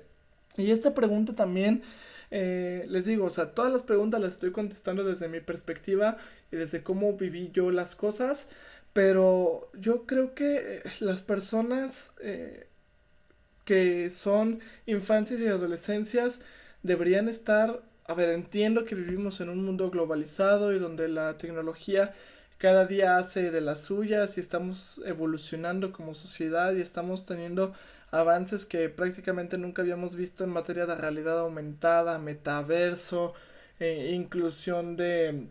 Y 0.57 0.71
esta 0.71 0.93
pregunta 0.93 1.35
también 1.35 1.83
les 2.31 3.05
digo, 3.05 3.25
o 3.25 3.29
sea, 3.29 3.51
todas 3.51 3.71
las 3.71 3.83
preguntas 3.83 4.19
las 4.21 4.33
estoy 4.33 4.51
contestando 4.51 5.03
desde 5.03 5.27
mi 5.27 5.39
perspectiva 5.39 6.17
y 6.51 6.57
desde 6.57 6.83
cómo 6.83 7.13
viví 7.13 7.51
yo 7.53 7.71
las 7.71 7.95
cosas. 7.95 8.49
Pero 8.95 9.69
yo 9.73 10.05
creo 10.05 10.33
que 10.35 10.77
eh, 10.77 10.83
las 11.01 11.21
personas 11.21 12.13
eh, 12.21 12.67
que 13.65 14.09
son 14.09 14.61
infancias 14.85 15.41
y 15.41 15.47
adolescencias 15.47 16.41
deberían 16.81 17.27
estar, 17.27 17.81
a 18.05 18.13
ver, 18.13 18.29
entiendo 18.29 18.85
que 18.85 18.95
vivimos 18.95 19.41
en 19.41 19.49
un 19.49 19.65
mundo 19.65 19.89
globalizado 19.89 20.73
y 20.73 20.79
donde 20.79 21.09
la 21.09 21.37
tecnología 21.37 22.13
cada 22.57 22.85
día 22.85 23.17
hace 23.17 23.51
de 23.51 23.59
las 23.59 23.81
suyas 23.81 24.37
y 24.37 24.39
estamos 24.39 25.01
evolucionando 25.05 25.91
como 25.91 26.15
sociedad 26.15 26.73
y 26.73 26.79
estamos 26.79 27.25
teniendo 27.25 27.73
avances 28.11 28.65
que 28.65 28.89
prácticamente 28.89 29.57
nunca 29.57 29.81
habíamos 29.81 30.15
visto 30.15 30.43
en 30.43 30.51
materia 30.51 30.85
de 30.85 30.95
realidad 30.95 31.39
aumentada, 31.39 32.17
metaverso, 32.19 33.33
eh, 33.79 34.11
inclusión 34.13 34.95
de, 34.95 35.47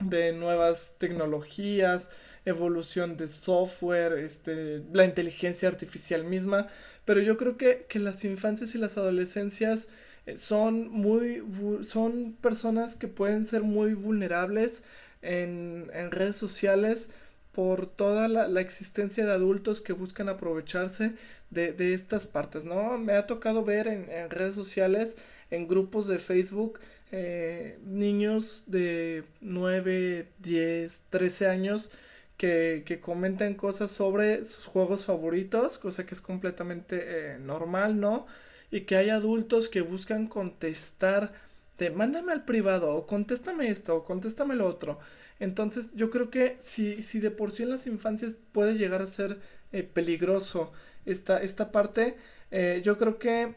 de 0.00 0.32
nuevas 0.32 0.94
tecnologías, 0.98 2.10
evolución 2.44 3.16
de 3.16 3.28
software, 3.28 4.14
este, 4.18 4.82
la 4.92 5.04
inteligencia 5.04 5.68
artificial 5.68 6.24
misma, 6.24 6.68
pero 7.04 7.20
yo 7.20 7.36
creo 7.36 7.56
que, 7.56 7.86
que 7.88 7.98
las 7.98 8.24
infancias 8.24 8.74
y 8.74 8.78
las 8.78 8.96
adolescencias 8.96 9.88
eh, 10.26 10.36
son 10.38 10.88
muy, 10.88 11.42
son 11.82 12.36
personas 12.40 12.96
que 12.96 13.08
pueden 13.08 13.46
ser 13.46 13.62
muy 13.62 13.94
vulnerables 13.94 14.82
en, 15.22 15.90
en 15.94 16.10
redes 16.10 16.36
sociales 16.36 17.10
por 17.54 17.86
toda 17.86 18.28
la, 18.28 18.48
la, 18.48 18.60
existencia 18.60 19.24
de 19.24 19.32
adultos 19.32 19.80
que 19.80 19.92
buscan 19.92 20.28
aprovecharse 20.28 21.12
de, 21.50 21.72
de 21.72 21.94
estas 21.94 22.26
partes, 22.26 22.64
¿no? 22.64 22.98
Me 22.98 23.14
ha 23.14 23.26
tocado 23.26 23.64
ver 23.64 23.86
en, 23.88 24.10
en 24.10 24.30
redes 24.30 24.54
sociales, 24.54 25.16
en 25.50 25.68
grupos 25.68 26.08
de 26.08 26.18
Facebook, 26.18 26.80
eh, 27.12 27.78
niños 27.84 28.64
de 28.66 29.24
9, 29.40 30.28
10, 30.40 31.02
13 31.10 31.46
años 31.46 31.90
que, 32.36 32.82
que 32.86 33.00
comentan 33.00 33.54
cosas 33.54 33.90
sobre 33.92 34.44
sus 34.44 34.66
juegos 34.66 35.04
favoritos, 35.04 35.78
cosa 35.78 36.06
que 36.06 36.14
es 36.14 36.20
completamente 36.20 37.34
eh, 37.34 37.38
normal, 37.38 38.00
¿no? 38.00 38.26
Y 38.70 38.82
que 38.82 38.96
hay 38.96 39.10
adultos 39.10 39.68
que 39.68 39.80
buscan 39.82 40.26
contestar 40.26 41.32
de 41.78 41.90
mándame 41.90 42.32
al 42.32 42.44
privado, 42.44 42.94
o 42.94 43.06
contéstame 43.06 43.68
esto, 43.68 43.96
o 43.96 44.04
contéstame 44.04 44.56
lo 44.56 44.66
otro. 44.66 44.98
Entonces 45.40 45.90
yo 45.94 46.10
creo 46.10 46.30
que 46.30 46.56
si, 46.60 47.02
si 47.02 47.20
de 47.20 47.30
por 47.30 47.52
sí 47.52 47.64
en 47.64 47.70
las 47.70 47.86
infancias 47.86 48.36
puede 48.52 48.74
llegar 48.74 49.02
a 49.02 49.06
ser 49.06 49.38
eh, 49.72 49.82
peligroso 49.82 50.72
esta, 51.06 51.42
esta 51.42 51.72
parte, 51.72 52.16
eh, 52.50 52.82
yo 52.84 52.98
creo 52.98 53.18
que 53.18 53.54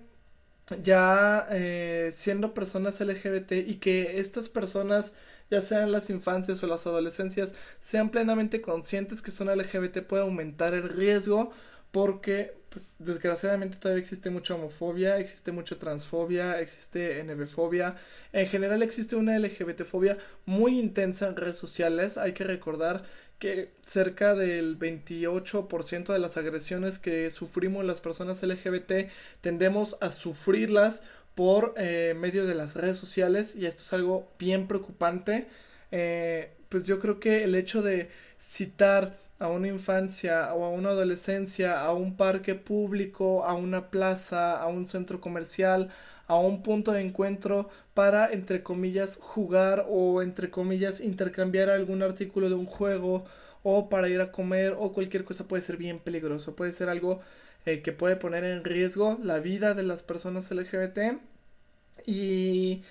ya 0.83 1.47
siendo 2.13 2.53
personas 2.53 2.99
LGBT 2.99 3.53
y 3.53 3.75
que 3.75 4.19
estas 4.19 4.49
personas 4.49 5.13
ya 5.49 5.61
sean 5.61 5.91
las 5.91 6.09
infancias 6.09 6.61
o 6.63 6.67
las 6.67 6.85
adolescencias, 6.87 7.55
sean 7.79 8.09
plenamente 8.09 8.61
conscientes 8.61 9.21
que 9.21 9.31
son 9.31 9.47
LGBT 9.55 9.99
puede 10.01 10.23
aumentar 10.23 10.73
el 10.73 10.89
riesgo 10.89 11.51
porque 11.91 12.53
pues, 12.69 12.89
desgraciadamente 12.99 13.77
todavía 13.77 14.01
existe 14.01 14.29
mucha 14.29 14.55
homofobia, 14.55 15.17
existe 15.19 15.51
mucha 15.51 15.79
transfobia, 15.79 16.59
existe 16.59 17.23
NBfobia, 17.23 17.95
en 18.33 18.47
general 18.47 18.83
existe 18.83 19.15
una 19.15 19.37
LGBTfobia 19.39 20.17
muy 20.45 20.79
intensa 20.79 21.27
en 21.27 21.35
redes 21.35 21.57
sociales, 21.57 22.17
hay 22.17 22.33
que 22.33 22.43
recordar 22.43 23.03
que 23.39 23.71
cerca 23.85 24.35
del 24.35 24.77
28% 24.79 26.11
de 26.11 26.19
las 26.19 26.37
agresiones 26.37 26.99
que 26.99 27.29
sufrimos 27.31 27.85
las 27.85 28.01
personas 28.01 28.41
LGBT 28.41 29.09
tendemos 29.41 29.97
a 30.01 30.11
sufrirlas 30.11 31.03
por 31.35 31.75
eh, 31.77 32.15
medio 32.17 32.47
de 32.47 32.55
las 32.55 32.75
redes 32.75 32.97
sociales 32.97 33.55
y 33.55 33.67
esto 33.67 33.83
es 33.83 33.93
algo 33.93 34.31
bien 34.39 34.67
preocupante. 34.67 35.47
Eh, 35.91 36.51
pues 36.69 36.85
yo 36.85 36.99
creo 36.99 37.19
que 37.19 37.43
el 37.43 37.53
hecho 37.53 37.81
de 37.83 38.09
citar 38.39 39.15
a 39.39 39.49
una 39.49 39.67
infancia 39.67 40.53
o 40.53 40.65
a 40.65 40.69
una 40.69 40.89
adolescencia 40.89 41.81
a 41.81 41.93
un 41.93 42.15
parque 42.17 42.55
público, 42.55 43.45
a 43.45 43.53
una 43.55 43.89
plaza, 43.89 44.59
a 44.61 44.67
un 44.67 44.87
centro 44.87 45.21
comercial, 45.21 45.89
a 46.27 46.35
un 46.37 46.61
punto 46.63 46.91
de 46.91 47.01
encuentro 47.01 47.69
para, 47.93 48.31
entre 48.31 48.63
comillas, 48.63 49.17
jugar 49.21 49.85
o, 49.89 50.21
entre 50.21 50.49
comillas, 50.49 51.01
intercambiar 51.01 51.69
algún 51.69 52.01
artículo 52.03 52.49
de 52.49 52.55
un 52.55 52.65
juego 52.65 53.25
o 53.63 53.89
para 53.89 54.09
ir 54.09 54.21
a 54.21 54.31
comer 54.31 54.75
o 54.77 54.93
cualquier 54.93 55.23
cosa 55.25 55.47
puede 55.47 55.63
ser 55.63 55.77
bien 55.77 55.99
peligroso, 55.99 56.55
puede 56.55 56.73
ser 56.73 56.89
algo 56.89 57.21
eh, 57.65 57.81
que 57.81 57.91
puede 57.91 58.15
poner 58.15 58.43
en 58.43 58.63
riesgo 58.63 59.19
la 59.23 59.39
vida 59.39 59.73
de 59.73 59.83
las 59.83 60.03
personas 60.03 60.51
LGBT 60.51 61.19
y, 62.05 62.83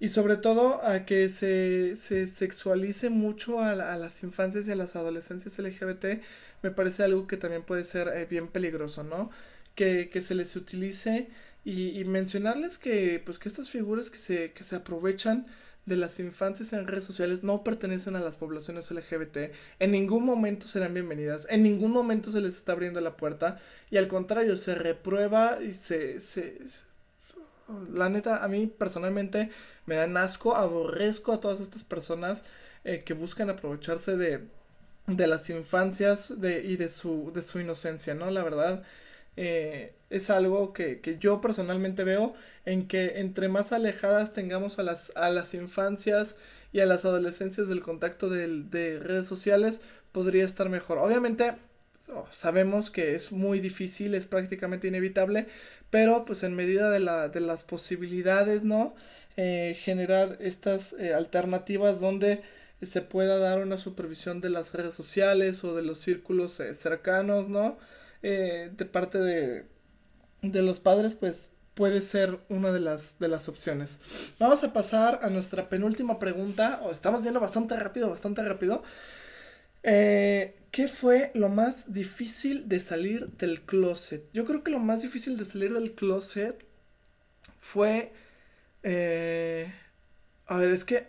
y 0.00 0.08
sobre 0.08 0.36
todo 0.38 0.82
a 0.82 1.04
que 1.04 1.28
se, 1.28 1.94
se 1.96 2.26
sexualice 2.26 3.10
mucho 3.10 3.60
a, 3.60 3.72
a, 3.72 3.96
las 3.98 4.22
infancias 4.22 4.66
y 4.66 4.72
a 4.72 4.76
las 4.76 4.96
adolescencias 4.96 5.58
LGBT 5.58 6.22
me 6.62 6.70
parece 6.70 7.04
algo 7.04 7.26
que 7.26 7.36
también 7.36 7.62
puede 7.62 7.84
ser 7.84 8.08
eh, 8.08 8.26
bien 8.28 8.48
peligroso, 8.48 9.04
¿no? 9.04 9.30
Que, 9.74 10.08
que 10.10 10.22
se 10.22 10.34
les 10.34 10.56
utilice 10.56 11.28
y, 11.64 12.00
y, 12.00 12.04
mencionarles 12.04 12.78
que 12.78 13.22
pues 13.24 13.38
que 13.38 13.48
estas 13.48 13.70
figuras 13.70 14.10
que 14.10 14.18
se, 14.18 14.52
que 14.52 14.64
se 14.64 14.76
aprovechan 14.76 15.46
de 15.86 15.96
las 15.96 16.20
infancias 16.20 16.72
en 16.72 16.86
redes 16.86 17.04
sociales 17.04 17.42
no 17.42 17.64
pertenecen 17.64 18.16
a 18.16 18.20
las 18.20 18.36
poblaciones 18.36 18.90
LGBT, 18.90 19.52
en 19.78 19.90
ningún 19.90 20.24
momento 20.24 20.66
serán 20.66 20.94
bienvenidas, 20.94 21.46
en 21.50 21.62
ningún 21.62 21.90
momento 21.92 22.30
se 22.30 22.40
les 22.40 22.56
está 22.56 22.72
abriendo 22.72 23.00
la 23.00 23.16
puerta 23.16 23.58
y 23.90 23.96
al 23.96 24.08
contrario 24.08 24.56
se 24.56 24.74
reprueba 24.74 25.58
y 25.62 25.74
se, 25.74 26.20
se 26.20 26.58
la 27.92 28.08
neta 28.08 28.42
a 28.44 28.48
mí 28.48 28.66
personalmente 28.66 29.50
me 29.86 29.96
dan 29.96 30.16
asco, 30.16 30.56
aborrezco 30.56 31.32
a 31.32 31.40
todas 31.40 31.60
estas 31.60 31.84
personas 31.84 32.44
eh, 32.84 33.02
que 33.04 33.14
buscan 33.14 33.50
aprovecharse 33.50 34.16
de, 34.16 34.46
de 35.06 35.26
las 35.26 35.50
infancias 35.50 36.30
y 36.30 36.76
de 36.76 36.88
su, 36.88 37.32
de 37.34 37.42
su 37.42 37.60
inocencia, 37.60 38.14
¿no? 38.14 38.30
La 38.30 38.42
verdad, 38.42 38.82
eh, 39.36 39.94
es 40.10 40.30
algo 40.30 40.72
que, 40.72 41.00
que, 41.00 41.18
yo 41.18 41.40
personalmente 41.40 42.04
veo 42.04 42.34
en 42.64 42.88
que 42.88 43.20
entre 43.20 43.48
más 43.48 43.72
alejadas 43.72 44.32
tengamos 44.32 44.78
a 44.78 44.82
las, 44.82 45.12
a 45.16 45.30
las 45.30 45.54
infancias 45.54 46.36
y 46.72 46.80
a 46.80 46.86
las 46.86 47.04
adolescencias 47.04 47.68
del 47.68 47.82
contacto 47.82 48.28
de 48.28 48.98
redes 49.00 49.26
sociales, 49.26 49.80
podría 50.12 50.44
estar 50.44 50.68
mejor. 50.68 50.98
Obviamente 50.98 51.54
oh, 52.14 52.26
sabemos 52.32 52.90
que 52.90 53.14
es 53.14 53.32
muy 53.32 53.60
difícil, 53.60 54.14
es 54.14 54.26
prácticamente 54.26 54.88
inevitable, 54.88 55.46
pero 55.90 56.24
pues 56.24 56.42
en 56.42 56.54
medida 56.54 56.90
de, 56.90 57.00
la, 57.00 57.28
de 57.28 57.40
las 57.40 57.64
posibilidades, 57.64 58.62
¿no? 58.64 58.94
Eh, 59.36 59.76
generar 59.80 60.36
estas 60.40 60.92
eh, 60.94 61.14
alternativas 61.14 62.00
donde 62.00 62.42
se 62.82 63.02
pueda 63.02 63.38
dar 63.38 63.60
una 63.62 63.76
supervisión 63.78 64.40
de 64.40 64.50
las 64.50 64.72
redes 64.74 64.94
sociales 64.94 65.64
o 65.64 65.74
de 65.76 65.82
los 65.82 65.98
círculos 65.98 66.60
cercanos, 66.74 67.48
¿no? 67.48 67.78
Eh, 68.22 68.70
de 68.76 68.84
parte 68.86 69.18
de, 69.18 69.66
de 70.42 70.62
los 70.62 70.80
padres, 70.80 71.14
pues 71.14 71.50
puede 71.74 72.02
ser 72.02 72.38
una 72.48 72.72
de 72.72 72.80
las, 72.80 73.18
de 73.18 73.28
las 73.28 73.48
opciones. 73.48 74.00
Vamos 74.38 74.62
a 74.64 74.72
pasar 74.72 75.20
a 75.22 75.30
nuestra 75.30 75.68
penúltima 75.68 76.18
pregunta. 76.18 76.80
o 76.82 76.90
estamos 76.92 77.22
yendo 77.24 77.40
bastante 77.40 77.76
rápido, 77.76 78.10
bastante 78.10 78.42
rápido. 78.42 78.82
Eh, 79.82 80.56
¿Qué 80.70 80.86
fue 80.86 81.32
lo 81.34 81.48
más 81.48 81.92
difícil 81.92 82.68
de 82.68 82.80
salir 82.80 83.28
del 83.32 83.62
closet? 83.62 84.24
Yo 84.32 84.44
creo 84.44 84.62
que 84.62 84.70
lo 84.70 84.78
más 84.78 85.02
difícil 85.02 85.36
de 85.36 85.44
salir 85.44 85.72
del 85.74 85.92
closet 85.92 86.64
fue... 87.58 88.12
Eh, 88.82 89.72
a 90.46 90.56
ver, 90.58 90.70
es 90.70 90.84
que... 90.84 91.06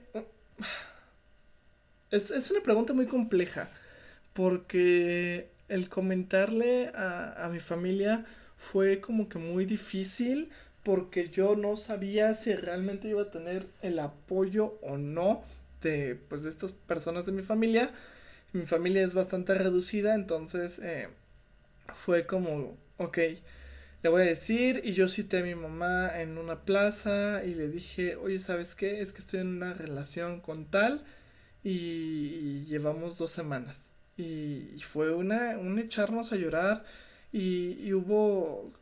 Es, 2.10 2.32
es 2.32 2.52
una 2.52 2.62
pregunta 2.62 2.94
muy 2.94 3.06
compleja. 3.06 3.70
Porque 4.34 5.50
el 5.70 5.90
comentarle 5.90 6.90
a, 6.96 7.46
a 7.46 7.50
mi 7.50 7.60
familia 7.60 8.26
fue 8.58 9.02
como 9.02 9.30
que 9.30 9.40
muy 9.40 9.66
difícil 9.66 10.50
porque 10.84 11.30
yo 11.30 11.56
no 11.56 11.78
sabía 11.78 12.34
si 12.34 12.54
realmente 12.56 13.08
iba 13.08 13.24
a 13.24 13.32
tener 13.32 13.68
el 13.82 14.00
apoyo 14.00 14.78
o 14.82 14.98
no 14.98 15.44
de 15.82 16.20
pues 16.30 16.44
de 16.44 16.50
estas 16.50 16.72
personas 16.72 17.26
de 17.26 17.32
mi 17.32 17.42
familia 17.44 17.92
mi 18.54 18.66
familia 18.66 19.04
es 19.04 19.14
bastante 19.14 19.54
reducida 19.54 20.16
entonces 20.16 20.80
eh, 20.80 21.10
fue 21.94 22.26
como 22.26 22.78
ok 22.98 23.18
le 24.04 24.10
voy 24.10 24.24
a 24.24 24.26
decir 24.26 24.82
y 24.84 24.94
yo 24.94 25.08
cité 25.08 25.40
a 25.40 25.44
mi 25.44 25.56
mamá 25.56 26.22
en 26.22 26.38
una 26.38 26.66
plaza 26.66 27.44
y 27.46 27.54
le 27.54 27.68
dije 27.70 28.16
oye 28.16 28.40
sabes 28.40 28.76
qué 28.76 29.02
es 29.02 29.14
que 29.14 29.20
estoy 29.20 29.42
en 29.42 29.48
una 29.48 29.74
relación 29.74 30.42
con 30.42 30.66
tal 30.66 31.04
y, 31.64 32.66
llevamos 32.66 33.18
dos 33.18 33.32
semanas 33.32 33.92
y, 34.18 34.80
fue 34.84 35.14
una, 35.14 35.58
un 35.58 35.80
echarnos 35.80 36.32
a 36.32 36.36
llorar 36.36 36.84
y, 37.32 37.94
hubo 37.94 38.74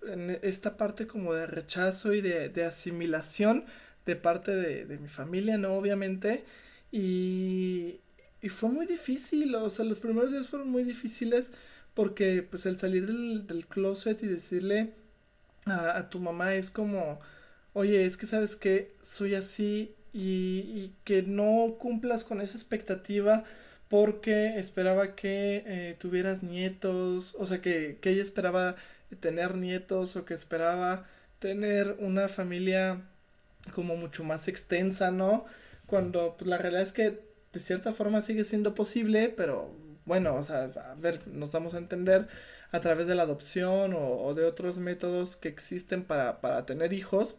esta 0.41 0.77
parte 0.77 1.07
como 1.07 1.33
de 1.33 1.45
rechazo 1.45 2.13
y 2.13 2.21
de, 2.21 2.65
asimilación 2.65 3.65
de 4.05 4.15
parte 4.15 4.55
de, 4.55 4.97
mi 4.97 5.07
familia, 5.07 5.57
¿no? 5.57 5.73
Obviamente. 5.75 6.45
Y, 6.91 7.99
y 8.41 8.49
fue 8.49 8.69
muy 8.69 8.85
difícil, 8.85 9.55
o 9.55 9.69
sea, 9.69 9.85
los 9.85 9.99
primeros 9.99 10.31
días 10.31 10.47
fueron 10.47 10.69
muy 10.69 10.83
difíciles 10.83 11.53
porque 11.93 12.43
pues 12.43 12.65
el 12.65 12.79
salir 12.79 13.05
del, 13.07 13.47
del 13.47 13.67
closet 13.67 14.21
y 14.23 14.27
decirle 14.27 14.93
a, 15.65 15.97
a, 15.97 16.09
tu 16.09 16.19
mamá 16.19 16.55
es 16.55 16.71
como, 16.71 17.19
oye, 17.73 18.05
es 18.05 18.17
que 18.17 18.25
sabes 18.27 18.55
que 18.55 18.95
soy 19.03 19.35
así 19.35 19.95
y, 20.13 20.61
y 20.75 20.95
que 21.03 21.23
no 21.23 21.75
cumplas 21.79 22.23
con 22.23 22.41
esa 22.41 22.57
expectativa 22.57 23.43
porque 23.89 24.59
esperaba 24.59 25.15
que 25.15 25.63
eh, 25.65 25.95
tuvieras 25.99 26.43
nietos, 26.43 27.35
o 27.39 27.45
sea, 27.47 27.61
que, 27.61 27.97
que 28.01 28.11
ella 28.11 28.23
esperaba 28.23 28.75
tener 29.19 29.55
nietos 29.55 30.15
o 30.15 30.25
que 30.25 30.33
esperaba 30.35 31.07
tener 31.39 31.97
una 31.99 32.27
familia 32.27 33.01
como 33.73 33.95
mucho 33.97 34.23
más 34.23 34.47
extensa, 34.47 35.11
¿no? 35.11 35.45
Cuando 35.87 36.35
pues, 36.37 36.47
la 36.49 36.57
realidad 36.57 36.83
es 36.83 36.93
que 36.93 37.28
de 37.53 37.59
cierta 37.59 37.91
forma 37.91 38.21
sigue 38.21 38.43
siendo 38.43 38.75
posible, 38.75 39.33
pero 39.35 39.73
bueno, 40.05 40.35
o 40.35 40.43
sea, 40.43 40.63
a 40.91 40.95
ver, 40.95 41.27
nos 41.27 41.51
vamos 41.51 41.73
a 41.75 41.79
entender 41.79 42.27
a 42.71 42.79
través 42.81 43.07
de 43.07 43.15
la 43.15 43.23
adopción 43.23 43.93
o, 43.95 44.33
de 44.35 44.45
otros 44.45 44.77
métodos 44.77 45.35
que 45.35 45.49
existen 45.49 46.03
para, 46.03 46.41
para 46.41 46.65
tener 46.65 46.93
hijos, 46.93 47.37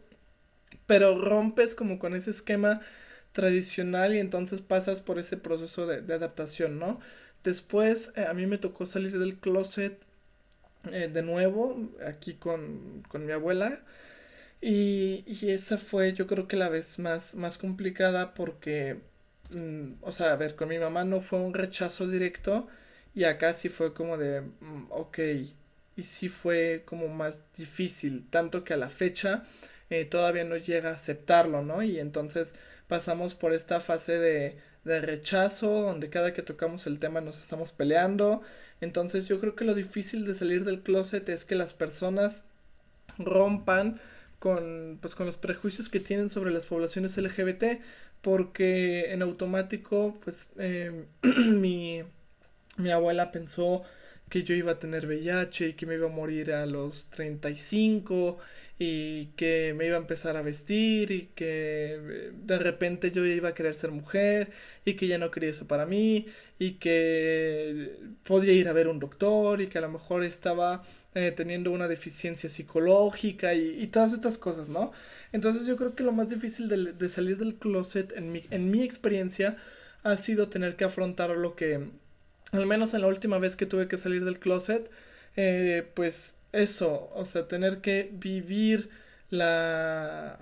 pero 0.87 1.19
rompes 1.21 1.75
como 1.75 1.99
con 1.99 2.15
ese 2.17 2.31
esquema 2.31 2.81
tradicional 3.33 4.15
y 4.15 4.19
entonces 4.19 4.61
pasas 4.63 5.03
por 5.03 5.19
ese 5.19 5.37
proceso 5.37 5.87
de, 5.87 6.13
adaptación, 6.15 6.79
¿no? 6.79 7.01
Después 7.45 8.13
eh, 8.17 8.27
a 8.27 8.35
mí 8.35 8.47
me 8.47 8.59
tocó 8.59 8.87
salir 8.87 9.19
del 9.19 9.37
closet 9.39 10.01
eh, 10.93 11.11
de 11.13 11.23
nuevo, 11.23 11.91
aquí 12.07 12.35
con, 12.35 13.03
con 13.09 13.27
mi 13.27 13.33
abuela. 13.33 13.81
Y, 14.61 15.25
y, 15.27 15.51
esa 15.51 15.79
fue 15.79 16.13
yo 16.13 16.27
creo 16.27 16.47
que 16.49 16.57
la 16.57 16.69
vez 16.69 16.99
más, 16.99 17.35
más 17.35 17.59
complicada 17.59 18.35
porque, 18.35 19.01
mm, 19.51 19.95
o 20.03 20.13
sea, 20.13 20.33
a 20.33 20.37
ver, 20.37 20.57
con 20.57 20.69
mi 20.69 20.79
mamá 20.79 21.05
no 21.05 21.21
fue 21.21 21.39
un 21.41 21.55
rechazo 21.55 22.07
directo 22.09 22.69
y 23.15 23.25
acá 23.25 23.55
sí 23.55 23.69
fue 23.69 23.93
como 23.95 24.17
de, 24.19 24.43
mm, 24.43 24.87
ok, 24.91 25.19
y 25.97 26.03
sí 26.05 26.29
fue 26.29 26.83
como 26.87 27.09
más 27.09 27.41
difícil, 27.57 28.27
tanto 28.31 28.65
que 28.65 28.75
a 28.75 28.77
la 28.77 28.91
fecha 28.91 29.45
eh, 29.91 30.05
todavía 30.05 30.45
no 30.45 30.57
llega 30.57 30.91
a 30.91 30.95
aceptarlo, 30.95 31.63
¿no? 31.63 31.83
Y 31.83 31.99
entonces 31.99 32.55
pasamos 32.89 33.35
por 33.35 33.53
esta 33.53 33.81
fase 33.81 34.19
de, 34.19 34.59
de 34.85 35.01
rechazo, 35.01 35.83
donde 35.83 36.11
cada 36.11 36.33
que 36.33 36.43
tocamos 36.43 36.87
el 36.87 36.99
tema 36.99 37.21
nos 37.21 37.39
estamos 37.39 37.73
peleando. 37.73 38.43
Entonces 38.81 39.29
yo 39.29 39.41
creo 39.41 39.57
que 39.57 39.65
lo 39.65 39.75
difícil 39.75 40.25
de 40.25 40.35
salir 40.35 40.65
del 40.65 40.83
closet 40.83 41.29
es 41.29 41.45
que 41.45 41.55
las 41.55 41.75
personas 41.75 42.45
rompan 43.19 44.01
con, 44.39 44.99
pues, 45.03 45.15
con 45.15 45.27
los 45.27 45.37
prejuicios 45.37 45.89
que 45.89 46.01
tienen 46.01 46.31
sobre 46.31 46.51
las 46.51 46.67
poblaciones 46.67 47.17
LGBT, 47.19 47.81
porque 48.23 49.13
en 49.13 49.23
automático, 49.23 50.19
pues 50.25 50.51
eh, 50.59 51.07
mi, 51.23 52.03
mi 52.77 52.91
abuela 52.91 53.31
pensó 53.33 53.83
que 54.31 54.45
yo 54.45 54.55
iba 54.55 54.73
a 54.73 54.79
tener 54.79 55.07
VIH 55.07 55.69
y 55.69 55.73
que 55.75 55.87
me 55.87 55.97
iba 55.97 56.07
a 56.07 56.11
morir 56.11 56.53
a 56.53 56.65
los 56.65 57.11
35 57.11 58.39
y 58.79 59.27
que 59.37 59.75
me 59.77 59.87
iba 59.87 59.97
a 59.97 60.01
empezar 60.01 60.37
a 60.37 60.43
vestir 60.43 61.11
y 61.11 61.27
que 61.35 62.31
de 62.33 62.59
repente 62.59 63.11
yo 63.11 63.27
iba 63.27 63.51
a 63.51 63.55
querer 63.55 63.75
ser 63.75 63.91
mujer 63.91 64.53
y 64.85 64.95
que 64.95 65.09
ya 65.09 65.19
no 65.19 65.31
quería 65.31 65.51
eso 65.51 65.67
para 65.67 65.85
mí 65.85 66.27
y 66.59 66.75
que 66.75 67.99
podía 68.25 68.53
ir 68.53 68.69
a 68.69 68.73
ver 68.73 68.89
un 68.89 69.01
doctor 69.01 69.61
y 69.61 69.67
que 69.67 69.79
a 69.79 69.83
lo 69.83 69.91
mejor 69.91 70.23
estaba 70.25 70.83
eh, 71.15 71.33
teniendo 71.37 71.73
una 71.73 71.89
deficiencia 71.89 72.49
psicológica 72.49 73.53
y, 73.55 73.87
todas 73.89 74.13
estas 74.13 74.39
cosas, 74.39 74.69
¿no? 74.69 74.93
Entonces 75.33 75.67
yo 75.67 75.77
creo 75.77 75.95
que 75.95 76.03
lo 76.03 76.13
más 76.13 76.31
difícil 76.31 76.69
de, 76.69 77.09
salir 77.09 77.39
del 77.39 77.57
closet 77.57 78.13
en 78.17 78.33
mi, 78.33 78.45
en 78.51 78.71
mi 78.71 78.83
experiencia 78.83 79.57
ha 80.03 80.17
sido 80.17 80.49
tener 80.49 80.77
que 80.77 80.85
afrontar 80.85 81.31
lo 81.31 81.55
que, 81.57 81.89
al 82.53 82.67
menos 82.67 82.95
en 82.95 83.03
la 83.03 83.07
última 83.07 83.39
vez 83.39 83.57
que 83.57 83.67
tuve 83.67 83.89
que 83.89 83.99
salir 83.99 84.25
del 84.25 84.39
closet, 84.39 84.91
eh, 85.37 85.87
pues 85.95 86.37
eso, 86.53 87.11
o 87.15 87.25
sea, 87.25 87.47
tener 87.49 87.81
que 87.81 88.11
vivir 88.13 88.91
la 89.31 90.39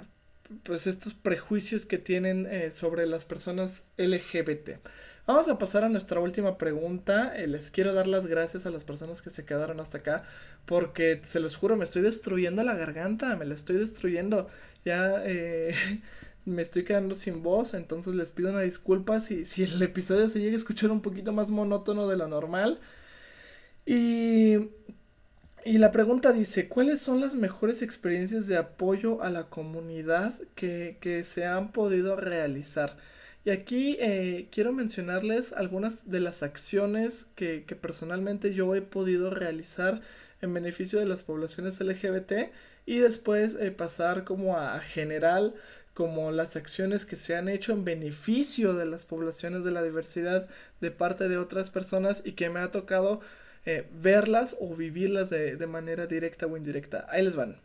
pues 0.62 0.86
estos 0.86 1.14
prejuicios 1.14 1.86
que 1.86 1.98
tienen 1.98 2.46
eh, 2.46 2.70
sobre 2.70 3.06
las 3.06 3.24
personas 3.24 3.82
LGBT. 3.98 4.78
Vamos 5.28 5.46
a 5.48 5.58
pasar 5.58 5.84
a 5.84 5.90
nuestra 5.90 6.20
última 6.20 6.56
pregunta. 6.56 7.36
Eh, 7.36 7.46
les 7.48 7.70
quiero 7.70 7.92
dar 7.92 8.06
las 8.06 8.26
gracias 8.26 8.64
a 8.64 8.70
las 8.70 8.84
personas 8.84 9.20
que 9.20 9.28
se 9.28 9.44
quedaron 9.44 9.78
hasta 9.78 9.98
acá 9.98 10.22
porque 10.64 11.20
se 11.22 11.38
los 11.38 11.54
juro, 11.54 11.76
me 11.76 11.84
estoy 11.84 12.00
destruyendo 12.00 12.62
la 12.62 12.74
garganta, 12.74 13.36
me 13.36 13.44
la 13.44 13.54
estoy 13.54 13.76
destruyendo. 13.76 14.48
Ya 14.86 15.22
eh, 15.26 15.74
me 16.46 16.62
estoy 16.62 16.84
quedando 16.84 17.14
sin 17.14 17.42
voz, 17.42 17.74
entonces 17.74 18.14
les 18.14 18.32
pido 18.32 18.48
una 18.48 18.62
disculpa 18.62 19.20
si, 19.20 19.44
si 19.44 19.64
el 19.64 19.82
episodio 19.82 20.30
se 20.30 20.40
llega 20.40 20.54
a 20.54 20.56
escuchar 20.56 20.90
un 20.90 21.02
poquito 21.02 21.30
más 21.30 21.50
monótono 21.50 22.08
de 22.08 22.16
lo 22.16 22.26
normal. 22.26 22.80
Y 23.84 24.70
y 25.64 25.78
la 25.78 25.92
pregunta 25.92 26.32
dice, 26.32 26.68
¿cuáles 26.68 27.00
son 27.00 27.20
las 27.20 27.34
mejores 27.34 27.82
experiencias 27.82 28.46
de 28.46 28.56
apoyo 28.56 29.22
a 29.22 29.30
la 29.30 29.44
comunidad 29.50 30.34
que, 30.54 30.98
que 31.00 31.24
se 31.24 31.44
han 31.46 31.72
podido 31.72 32.16
realizar? 32.16 32.96
Y 33.48 33.50
aquí 33.50 33.96
eh, 33.98 34.48
quiero 34.50 34.74
mencionarles 34.74 35.54
algunas 35.54 36.10
de 36.10 36.20
las 36.20 36.42
acciones 36.42 37.24
que, 37.34 37.64
personalmente 37.80 38.52
yo 38.52 38.74
he 38.74 38.82
podido 38.82 39.30
realizar 39.30 40.02
en 40.42 40.52
beneficio 40.52 40.98
de 40.98 41.06
las 41.06 41.22
poblaciones 41.22 41.80
LGBT 41.80 42.52
y 42.84 42.98
después 42.98 43.54
eh, 43.54 43.70
pasar 43.70 44.24
como 44.24 44.58
a, 44.58 44.74
a, 44.74 44.80
general 44.80 45.54
como 45.94 46.30
las 46.30 46.56
acciones 46.56 47.06
que 47.06 47.16
se 47.16 47.36
han 47.36 47.48
hecho 47.48 47.72
en 47.72 47.86
beneficio 47.86 48.74
de 48.74 48.84
las 48.84 49.06
poblaciones 49.06 49.64
de 49.64 49.70
la 49.70 49.82
diversidad 49.82 50.46
de 50.82 50.90
parte 50.90 51.30
de 51.30 51.38
otras 51.38 51.70
personas 51.70 52.20
y 52.26 52.32
que 52.32 52.50
me 52.50 52.60
ha 52.60 52.70
tocado 52.70 53.22
eh, 53.64 53.88
verlas 53.94 54.56
o 54.60 54.76
vivirlas 54.76 55.30
de, 55.30 55.56
manera 55.66 56.06
directa 56.06 56.44
o 56.44 56.54
indirecta. 56.54 57.06
Ahí 57.08 57.24
les 57.24 57.34
van. 57.34 57.56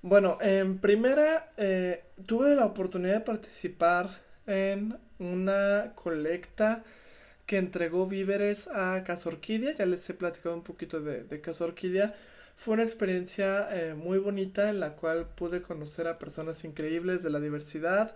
Bueno, 0.00 0.38
en 0.40 0.78
primera 0.78 1.52
tuve 2.24 2.56
la 2.56 2.64
oportunidad 2.64 3.16
de 3.16 3.20
participar 3.20 4.29
en 4.50 4.98
una 5.18 5.92
colecta 5.94 6.84
que 7.46 7.58
entregó 7.58 8.06
víveres 8.06 8.68
a 8.68 9.02
Casa 9.04 9.30
Orquídea. 9.30 9.74
Ya 9.76 9.86
les 9.86 10.08
he 10.10 10.14
platicado 10.14 10.54
un 10.54 10.62
poquito 10.62 11.00
de, 11.00 11.24
de 11.24 11.40
Casa 11.40 11.64
Orquídea. 11.64 12.14
Fue 12.56 12.74
una 12.74 12.82
experiencia 12.82 13.68
eh, 13.72 13.94
muy 13.94 14.18
bonita 14.18 14.68
en 14.70 14.80
la 14.80 14.96
cual 14.96 15.26
pude 15.34 15.62
conocer 15.62 16.08
a 16.08 16.18
personas 16.18 16.64
increíbles 16.64 17.22
de 17.22 17.30
la 17.30 17.40
diversidad, 17.40 18.14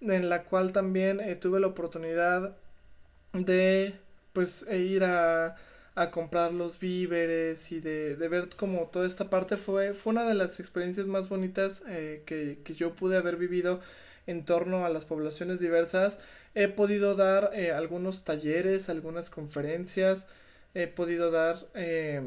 en 0.00 0.28
la 0.28 0.44
cual 0.44 0.72
también 0.72 1.20
tuve 1.40 1.60
la 1.60 1.68
oportunidad 1.68 2.56
de 3.32 3.94
pues 4.32 4.66
ir 4.70 5.04
a 5.04 5.56
a 5.98 6.12
comprar 6.12 6.52
los 6.52 6.78
víveres 6.78 7.72
y 7.72 7.80
de, 7.80 8.14
de, 8.14 8.28
ver 8.28 8.50
como 8.56 8.86
toda 8.86 9.04
esta 9.06 9.28
parte 9.28 9.56
fue, 9.56 9.94
fue 9.94 10.12
una 10.12 10.24
de 10.26 10.34
las 10.34 10.60
experiencias 10.60 11.08
más 11.08 11.28
bonitas 11.28 11.82
eh, 11.88 12.22
que, 12.24 12.58
que, 12.62 12.74
yo 12.74 12.94
pude 12.94 13.16
haber 13.16 13.36
vivido 13.36 13.80
en 14.28 14.44
torno 14.44 14.86
a 14.86 14.88
las 14.90 15.04
poblaciones 15.04 15.58
diversas. 15.58 16.18
He 16.54 16.68
podido 16.68 17.16
dar 17.16 17.50
eh, 17.54 17.72
algunos 17.72 18.22
talleres, 18.24 18.88
algunas 18.88 19.30
conferencias, 19.30 20.28
he 20.74 20.86
podido 20.86 21.32
dar 21.32 21.66
eh, 21.74 22.22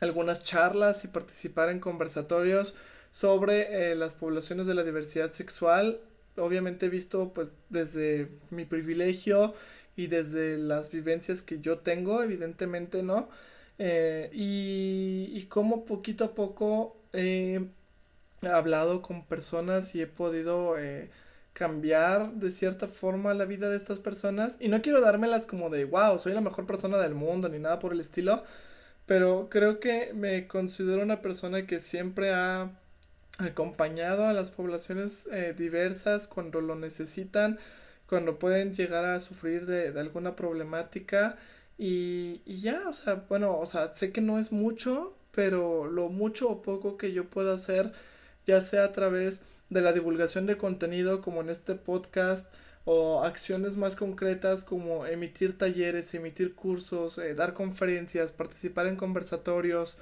algunas 0.00 0.44
charlas 0.44 1.04
y 1.04 1.08
participar 1.08 1.70
en 1.70 1.80
conversatorios 1.80 2.74
sobre 3.10 3.94
las 3.94 4.14
poblaciones 4.14 4.66
de 4.66 4.74
la 4.74 4.82
diversidad 4.82 5.30
sexual. 5.30 6.00
Obviamente 6.36 6.88
visto 6.88 7.32
pues 7.32 7.54
desde 7.68 8.28
mi 8.50 8.64
privilegio 8.64 9.54
y 9.96 10.08
desde 10.08 10.56
las 10.58 10.90
vivencias 10.90 11.42
que 11.42 11.60
yo 11.60 11.78
tengo, 11.78 12.22
evidentemente, 12.22 13.02
¿no? 13.02 13.28
Eh, 13.78 14.30
y, 14.32 15.30
y 15.34 15.46
como 15.46 15.84
poquito 15.84 16.24
a 16.24 16.34
poco 16.34 16.96
hablado 18.42 19.02
con 19.02 19.24
personas 19.26 19.94
y 19.94 20.02
he 20.02 20.06
podido 20.06 20.78
eh, 20.78 21.10
cambiar 21.52 22.32
de 22.34 22.50
cierta 22.50 22.88
forma 22.88 23.34
la 23.34 23.44
vida 23.44 23.68
de 23.68 23.76
estas 23.76 23.98
personas. 23.98 24.56
Y 24.60 24.68
no 24.68 24.82
quiero 24.82 25.00
dármelas 25.00 25.46
como 25.46 25.70
de, 25.70 25.84
wow, 25.84 26.18
soy 26.18 26.32
la 26.32 26.40
mejor 26.40 26.66
persona 26.66 26.98
del 26.98 27.14
mundo, 27.14 27.48
ni 27.48 27.58
nada 27.58 27.78
por 27.78 27.92
el 27.92 28.00
estilo. 28.00 28.44
Pero 29.06 29.48
creo 29.50 29.80
que 29.80 30.12
me 30.14 30.46
considero 30.46 31.02
una 31.02 31.22
persona 31.22 31.66
que 31.66 31.80
siempre 31.80 32.32
ha 32.32 32.70
acompañado 33.38 34.26
a 34.26 34.32
las 34.32 34.50
poblaciones 34.50 35.26
eh, 35.32 35.54
diversas 35.56 36.28
cuando 36.28 36.60
lo 36.60 36.76
necesitan 36.76 37.58
cuando 38.12 38.38
pueden 38.38 38.74
llegar 38.74 39.06
a 39.06 39.20
sufrir 39.20 39.64
de, 39.64 39.98
alguna 39.98 40.36
problemática 40.36 41.38
y, 41.78 42.42
y, 42.44 42.60
ya, 42.60 42.86
o 42.86 42.92
sea, 42.92 43.24
bueno, 43.26 43.58
o 43.58 43.64
sea, 43.64 43.88
sé 43.94 44.12
que 44.12 44.20
no 44.20 44.38
es 44.38 44.52
mucho, 44.52 45.14
pero 45.30 45.86
lo 45.86 46.10
mucho 46.10 46.50
o 46.50 46.60
poco 46.60 46.98
que 46.98 47.14
yo 47.14 47.30
puedo 47.30 47.54
hacer, 47.54 47.92
ya 48.46 48.60
sea 48.60 48.84
a 48.84 48.92
través 48.92 49.42
de 49.70 49.80
la 49.80 49.92
divulgación 49.92 50.46
de 50.46 50.56
contenido 50.56 51.22
como 51.22 51.40
en 51.40 51.50
este 51.50 51.74
podcast 51.74 52.52
o 52.84 53.22
acciones 53.22 53.76
más 53.76 53.96
concretas 53.96 54.64
como 54.64 55.06
emitir 55.06 55.56
talleres, 55.56 56.14
emitir 56.14 56.54
cursos, 56.54 57.18
eh, 57.18 57.34
dar 57.34 57.54
conferencias, 57.54 58.32
participar 58.32 58.86
en 58.86 58.96
conversatorios, 58.96 59.98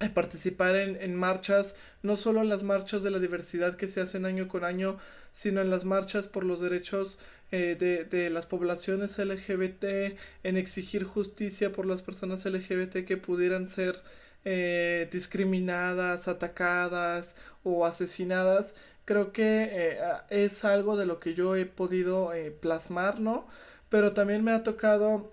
eh, 0.00 0.10
participar 0.10 0.76
en, 0.76 1.00
en 1.00 1.14
marchas, 1.14 1.76
no 2.02 2.16
solo 2.16 2.42
en 2.42 2.48
las 2.48 2.62
marchas 2.62 3.02
de 3.02 3.10
la 3.10 3.18
diversidad 3.18 3.76
que 3.76 3.88
se 3.88 4.00
hacen 4.00 4.26
año 4.26 4.48
con 4.48 4.64
año, 4.64 4.98
sino 5.32 5.60
en 5.60 5.70
las 5.70 5.84
marchas 5.84 6.28
por 6.28 6.44
los 6.44 6.60
derechos 6.60 7.18
eh, 7.52 7.76
de, 7.78 8.04
de, 8.04 8.28
las 8.30 8.46
poblaciones 8.46 9.18
LGBT, 9.18 10.18
en 10.42 10.56
exigir 10.56 11.04
justicia 11.04 11.72
por 11.72 11.86
las 11.86 12.02
personas 12.02 12.44
LGBT 12.44 13.04
que 13.06 13.16
pudieran 13.16 13.68
ser 13.68 14.00
eh, 14.46 15.10
discriminadas, 15.12 16.28
atacadas 16.28 17.34
o 17.62 17.84
asesinadas 17.84 18.74
creo 19.06 19.32
que 19.32 19.70
eh, 19.72 19.98
es 20.28 20.64
algo 20.66 20.98
de 20.98 21.06
lo 21.06 21.20
que 21.20 21.32
yo 21.34 21.56
he 21.56 21.64
podido 21.64 22.34
eh, 22.34 22.50
plasmar, 22.50 23.20
¿no? 23.20 23.46
Pero 23.88 24.12
también 24.12 24.44
me 24.44 24.52
ha 24.52 24.62
tocado 24.62 25.32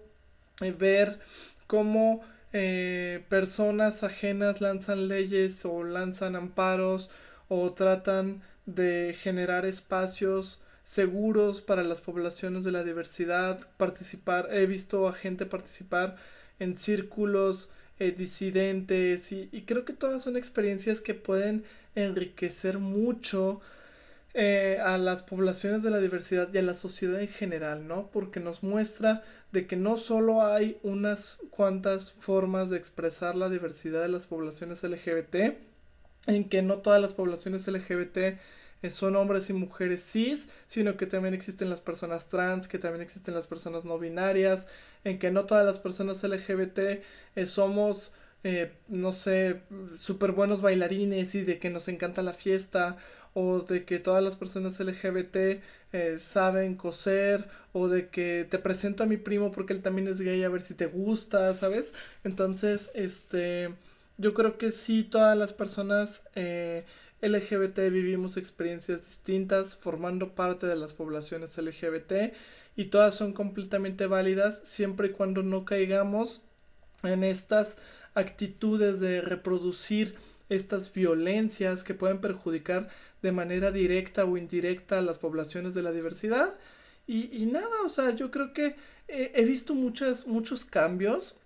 eh, 0.62 0.72
ver 0.72 1.20
cómo 1.68 2.24
personas 3.30 4.04
ajenas 4.04 4.62
lanzan 4.62 5.08
leyes 5.08 5.66
o 5.66 5.84
lanzan 5.84 6.36
amparos 6.36 7.10
o 7.48 7.74
tratan 7.74 8.44
de 8.68 9.16
generar 9.20 9.66
espacios 9.66 10.62
seguros 10.84 11.64
para 11.64 11.82
las 11.82 12.00
poblaciones 12.00 12.64
de 12.64 12.72
la 12.72 12.84
diversidad, 12.84 13.60
participar, 13.78 14.50
he 14.52 14.68
visto 14.68 15.08
a 15.08 15.14
gente 15.14 15.48
participar 15.48 16.18
en 16.60 16.78
círculos 16.78 17.72
disidentes 18.12 19.32
y, 19.32 19.64
creo 19.66 19.86
que 19.86 19.94
todas 19.94 20.24
son 20.24 20.38
experiencias 20.38 21.02
que 21.02 21.14
pueden 21.14 21.64
enriquecer 21.96 22.80
mucho 22.80 23.62
eh, 24.34 24.80
a 24.84 24.98
las 24.98 25.24
poblaciones 25.24 25.84
de 25.84 25.92
la 25.92 26.00
diversidad 26.00 26.50
y 26.54 26.58
a 26.58 26.64
la 26.64 26.74
sociedad 26.74 27.22
en 27.22 27.28
general, 27.28 27.88
¿no? 27.88 28.10
Porque 28.12 28.40
nos 28.40 28.64
muestra 28.64 29.24
de 29.52 29.68
que 29.68 29.76
no 29.76 29.98
solo 29.98 30.44
hay 30.44 30.78
unas 30.82 31.38
cuantas 31.52 32.14
formas 32.14 32.72
de 32.72 32.78
expresar 32.78 33.36
la 33.36 33.50
diversidad 33.50 34.02
de 34.02 34.10
las 34.10 34.26
poblaciones 34.26 34.84
LGBT, 34.84 35.36
en 36.28 36.50
que 36.50 36.62
no 36.62 36.78
todas 36.80 37.02
las 37.02 37.14
poblaciones 37.14 37.68
LGBT 37.68 38.18
eh, 38.18 38.40
son 38.92 39.16
hombres 39.16 39.50
y 39.50 39.54
mujeres 39.54 40.04
cis, 40.04 40.50
sino 40.68 40.98
que 40.98 41.06
también 41.06 41.34
existen 41.34 41.70
las 41.70 41.82
personas 41.82 42.28
trans, 42.28 42.68
que 42.68 42.80
también 42.80 43.02
existen 43.02 43.34
las 43.34 43.48
personas 43.48 43.86
no 43.86 44.00
binarias, 44.00 44.68
en 45.04 45.20
que 45.20 45.32
no 45.32 45.46
todas 45.46 45.66
las 45.66 45.80
personas 45.80 46.24
LGBT 46.24 46.80
eh, 47.36 47.46
somos 47.48 48.14
eh, 48.44 48.74
no 48.90 49.14
sé, 49.14 49.62
súper 49.98 50.34
buenos 50.34 50.62
bailarines 50.62 51.34
y 51.36 51.44
de 51.44 51.60
que 51.60 51.70
nos 51.70 51.88
encanta 51.88 52.22
la 52.22 52.34
fiesta 52.34 52.98
o 53.34 53.62
de 53.62 53.86
que 53.86 54.00
todas 54.00 54.22
las 54.24 54.36
personas 54.36 54.80
LGBT 54.80 55.62
eh, 55.94 56.18
saben 56.20 56.76
coser 56.76 57.46
o 57.72 57.88
de 57.88 58.10
que 58.10 58.46
te 58.50 58.60
presento 58.60 59.04
a 59.04 59.06
mi 59.08 59.18
primo 59.18 59.52
porque 59.52 59.74
él 59.74 59.82
también 59.82 60.08
es 60.08 60.20
gay 60.22 60.44
a 60.44 60.50
ver 60.50 60.62
si 60.62 60.74
te 60.76 60.88
gusta, 60.88 61.54
¿sabes? 61.54 61.94
Entonces, 62.26 62.92
este, 62.96 63.74
yo 64.18 64.34
creo 64.34 64.58
que 64.58 64.72
sí, 64.72 65.04
todas 65.04 65.38
las 65.38 65.54
personas 65.54 66.24
eh, 66.36 66.86
LGBT 67.24 67.90
vivimos 67.90 68.38
experiencias 68.38 69.06
distintas 69.06 69.78
formando 69.78 70.36
parte 70.36 70.68
de 70.68 70.76
las 70.76 70.94
poblaciones 70.94 71.58
LGBT 71.58 72.34
y 72.76 72.86
todas 72.86 73.16
son 73.16 73.34
completamente 73.34 74.08
válidas 74.08 74.62
siempre 74.66 75.08
y 75.08 75.12
cuando 75.12 75.42
no 75.42 75.64
caigamos 75.64 76.42
en 77.02 77.24
estas 77.24 77.78
actitudes 78.14 79.00
de 79.00 79.22
reproducir 79.22 80.16
estas 80.50 80.92
violencias 80.92 81.84
que 81.84 81.94
pueden 81.94 82.20
perjudicar 82.20 82.90
de 83.22 83.32
manera 83.32 83.72
directa 83.72 84.26
o 84.26 84.38
indirecta 84.38 85.00
a 85.00 85.02
las 85.02 85.18
poblaciones 85.18 85.74
de 85.74 85.82
la 85.82 85.92
diversidad. 85.92 86.56
Y, 87.08 87.46
nada, 87.48 87.82
o 87.86 87.90
sea, 87.90 88.12
yo 88.12 88.32
creo 88.32 88.54
que 88.54 88.76
he 89.08 89.44
visto 89.46 89.76
muchas, 89.76 90.28
muchos 90.28 90.64
cambios, 90.64 91.40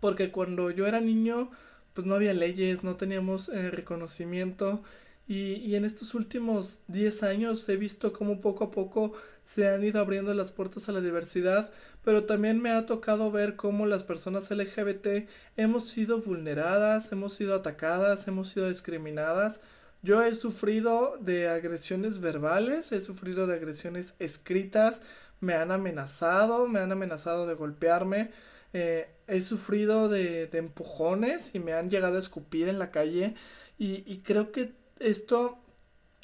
porque 0.00 0.30
cuando 0.30 0.70
yo 0.70 0.86
era 0.86 1.00
niño, 1.00 1.50
pues 1.92 2.06
no 2.06 2.14
había 2.14 2.34
leyes, 2.34 2.84
no 2.84 2.96
teníamos 2.96 3.48
eh, 3.48 3.70
reconocimiento, 3.70 4.82
y, 5.26 5.54
y 5.54 5.74
en 5.76 5.84
estos 5.84 6.14
últimos 6.14 6.80
10 6.88 7.22
años 7.22 7.68
he 7.68 7.76
visto 7.76 8.12
cómo 8.12 8.40
poco 8.40 8.64
a 8.64 8.70
poco 8.70 9.12
se 9.46 9.68
han 9.68 9.84
ido 9.84 10.00
abriendo 10.00 10.34
las 10.34 10.52
puertas 10.52 10.88
a 10.88 10.92
la 10.92 11.00
diversidad, 11.00 11.70
pero 12.04 12.24
también 12.24 12.60
me 12.60 12.70
ha 12.70 12.84
tocado 12.84 13.30
ver 13.30 13.56
cómo 13.56 13.86
las 13.86 14.02
personas 14.02 14.50
LGBT 14.50 15.28
hemos 15.56 15.88
sido 15.88 16.20
vulneradas, 16.20 17.10
hemos 17.12 17.34
sido 17.34 17.54
atacadas, 17.54 18.26
hemos 18.28 18.48
sido 18.48 18.68
discriminadas. 18.68 19.60
Yo 20.02 20.22
he 20.22 20.34
sufrido 20.34 21.16
de 21.20 21.48
agresiones 21.48 22.20
verbales, 22.20 22.92
he 22.92 23.00
sufrido 23.00 23.46
de 23.46 23.54
agresiones 23.54 24.14
escritas, 24.18 25.00
me 25.40 25.54
han 25.54 25.70
amenazado, 25.70 26.68
me 26.68 26.80
han 26.80 26.92
amenazado 26.92 27.46
de 27.46 27.54
golpearme, 27.54 28.30
eh, 28.72 29.08
he 29.26 29.40
sufrido 29.42 30.08
de, 30.08 30.46
de, 30.48 30.58
empujones 30.58 31.54
y 31.54 31.60
me 31.60 31.72
han 31.72 31.88
llegado 31.88 32.16
a 32.16 32.18
escupir 32.18 32.68
en 32.68 32.78
la 32.78 32.90
calle 32.90 33.34
y, 33.78 34.02
y 34.06 34.18
creo 34.18 34.52
que 34.52 34.72
esto, 35.00 35.58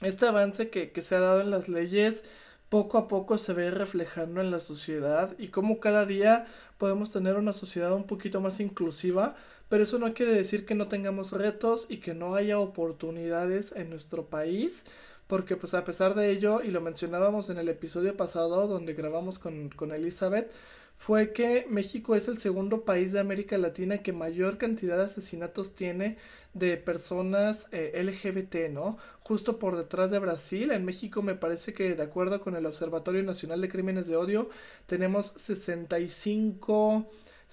este 0.00 0.26
avance 0.26 0.70
que, 0.70 0.92
que 0.92 1.02
se 1.02 1.16
ha 1.16 1.20
dado 1.20 1.40
en 1.40 1.50
las 1.50 1.68
leyes, 1.68 2.24
poco 2.68 2.96
a 2.96 3.06
poco 3.06 3.36
se 3.36 3.52
ve 3.52 3.70
reflejando 3.70 4.40
en 4.40 4.50
la 4.50 4.58
sociedad 4.58 5.34
y 5.38 5.48
cómo 5.48 5.78
cada 5.78 6.06
día 6.06 6.46
podemos 6.78 7.12
tener 7.12 7.36
una 7.36 7.52
sociedad 7.52 7.92
un 7.92 8.06
poquito 8.06 8.40
más 8.40 8.60
inclusiva, 8.60 9.36
pero 9.68 9.84
eso 9.84 9.98
no 9.98 10.14
quiere 10.14 10.34
decir 10.34 10.64
que 10.64 10.74
no 10.74 10.88
tengamos 10.88 11.32
retos 11.32 11.86
y 11.90 11.98
que 11.98 12.14
no 12.14 12.34
haya 12.34 12.58
oportunidades 12.58 13.72
en 13.72 13.90
nuestro 13.90 14.26
país, 14.26 14.86
porque 15.26 15.56
pues 15.56 15.74
a 15.74 15.84
pesar 15.84 16.14
de 16.14 16.30
ello, 16.30 16.62
y 16.62 16.68
lo 16.70 16.80
mencionábamos 16.80 17.50
en 17.50 17.58
el 17.58 17.68
episodio 17.68 18.16
pasado 18.16 18.66
donde 18.68 18.94
grabamos 18.94 19.38
con, 19.38 19.68
con 19.70 19.92
Elizabeth, 19.92 20.50
fue 21.04 21.32
que 21.32 21.66
México 21.68 22.14
es 22.14 22.28
el 22.28 22.38
segundo 22.38 22.84
país 22.84 23.10
de 23.10 23.18
América 23.18 23.58
Latina 23.58 24.04
que 24.04 24.12
mayor 24.12 24.56
cantidad 24.56 24.96
de 24.98 25.06
asesinatos 25.06 25.74
tiene 25.74 26.16
de 26.54 26.76
personas 26.76 27.66
eh, 27.72 28.00
LGBT, 28.04 28.72
¿no? 28.72 28.98
Justo 29.18 29.58
por 29.58 29.76
detrás 29.76 30.12
de 30.12 30.20
Brasil. 30.20 30.70
En 30.70 30.84
México 30.84 31.20
me 31.20 31.34
parece 31.34 31.74
que 31.74 31.96
de 31.96 32.02
acuerdo 32.04 32.40
con 32.40 32.54
el 32.54 32.66
Observatorio 32.66 33.24
Nacional 33.24 33.60
de 33.60 33.68
Crímenes 33.68 34.06
de 34.06 34.16
Odio 34.16 34.48
tenemos 34.86 35.34
65 35.38 37.04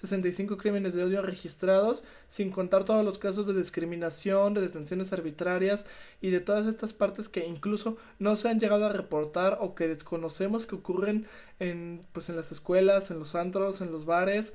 65 0.02 0.58
crímenes 0.58 0.94
de 0.94 1.04
odio 1.04 1.22
registrados, 1.22 2.04
sin 2.28 2.52
contar 2.52 2.86
todos 2.86 3.04
los 3.04 3.18
casos 3.18 3.48
de 3.48 3.54
discriminación, 3.54 4.54
de 4.54 4.62
detenciones 4.62 5.12
arbitrarias 5.12 5.86
y 6.22 6.30
de 6.30 6.40
todas 6.40 6.68
estas 6.68 6.94
partes 6.94 7.28
que 7.28 7.46
incluso 7.46 7.98
no 8.18 8.36
se 8.36 8.50
han 8.50 8.60
llegado 8.60 8.86
a 8.86 8.94
reportar 8.94 9.58
o 9.62 9.76
que 9.76 9.88
desconocemos 9.88 10.66
que 10.66 10.76
ocurren 10.76 11.28
en 11.60 12.06
pues 12.14 12.30
en 12.30 12.36
las 12.36 12.52
escuelas, 12.52 13.12
en 13.12 13.20
los 13.20 13.36
antros, 13.36 13.82
en 13.82 13.92
los 13.92 14.06
bares, 14.06 14.54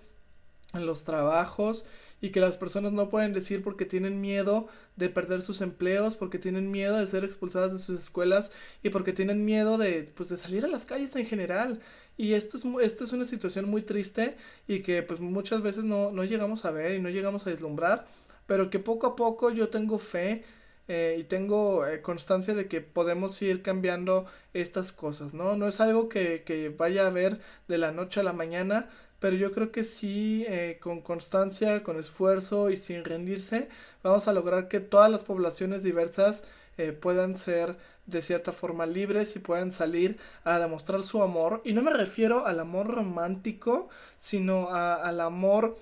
en 0.72 0.86
los 0.86 1.04
trabajos 1.04 1.84
y 2.20 2.30
que 2.30 2.40
las 2.40 2.56
personas 2.56 2.92
no 2.92 3.10
pueden 3.10 3.34
decir 3.34 3.62
porque 3.62 3.84
tienen 3.84 4.20
miedo 4.22 4.68
de 4.96 5.10
perder 5.10 5.42
sus 5.42 5.60
empleos, 5.60 6.16
porque 6.16 6.38
tienen 6.38 6.70
miedo 6.70 6.96
de 6.96 7.06
ser 7.06 7.22
expulsadas 7.22 7.72
de 7.72 7.78
sus 7.78 8.00
escuelas 8.00 8.50
y 8.82 8.88
porque 8.88 9.12
tienen 9.12 9.44
miedo 9.44 9.76
de 9.76 10.10
pues 10.14 10.30
de 10.30 10.38
salir 10.38 10.64
a 10.64 10.68
las 10.68 10.86
calles 10.86 11.14
en 11.16 11.26
general. 11.26 11.80
Y 12.16 12.34
esto 12.34 12.58
es, 12.58 12.64
esto 12.82 13.04
es 13.04 13.12
una 13.12 13.24
situación 13.24 13.68
muy 13.68 13.82
triste 13.82 14.36
y 14.68 14.80
que 14.82 15.02
pues 15.02 15.20
muchas 15.20 15.62
veces 15.62 15.84
no, 15.84 16.12
no 16.12 16.24
llegamos 16.24 16.64
a 16.64 16.70
ver 16.70 16.94
y 16.94 17.00
no 17.00 17.08
llegamos 17.10 17.46
a 17.46 17.50
deslumbrar, 17.50 18.06
pero 18.46 18.70
que 18.70 18.78
poco 18.78 19.06
a 19.08 19.16
poco 19.16 19.50
yo 19.50 19.68
tengo 19.68 19.98
fe 19.98 20.44
eh, 20.88 21.16
y 21.18 21.24
tengo 21.24 21.86
eh, 21.86 22.02
constancia 22.02 22.54
de 22.54 22.68
que 22.68 22.80
podemos 22.82 23.40
ir 23.42 23.62
cambiando 23.62 24.26
estas 24.52 24.92
cosas, 24.92 25.32
¿no? 25.34 25.56
No 25.56 25.66
es 25.68 25.80
algo 25.80 26.08
que, 26.08 26.42
que 26.44 26.68
vaya 26.68 27.06
a 27.06 27.10
ver 27.10 27.40
de 27.68 27.78
la 27.78 27.90
noche 27.90 28.20
a 28.20 28.22
la 28.22 28.32
mañana, 28.34 28.90
pero 29.18 29.36
yo 29.36 29.52
creo 29.52 29.72
que 29.72 29.84
sí, 29.84 30.44
eh, 30.46 30.78
con 30.82 31.00
constancia, 31.00 31.82
con 31.82 31.98
esfuerzo 31.98 32.68
y 32.70 32.76
sin 32.76 33.04
rendirse, 33.04 33.68
vamos 34.02 34.28
a 34.28 34.34
lograr 34.34 34.68
que 34.68 34.80
todas 34.80 35.10
las 35.10 35.24
poblaciones 35.24 35.82
diversas 35.82 36.44
puedan 37.00 37.38
ser 37.38 37.76
de 38.06 38.22
cierta 38.22 38.52
forma 38.52 38.86
libres 38.86 39.34
y 39.36 39.38
puedan 39.38 39.72
salir 39.72 40.18
a 40.44 40.58
demostrar 40.58 41.02
su 41.04 41.22
amor. 41.22 41.62
Y 41.64 41.72
no 41.72 41.82
me 41.82 41.92
refiero 41.92 42.46
al 42.46 42.60
amor 42.60 42.88
romántico, 42.88 43.88
sino 44.18 44.70
a, 44.70 44.94
al 44.94 45.20
amor 45.20 45.76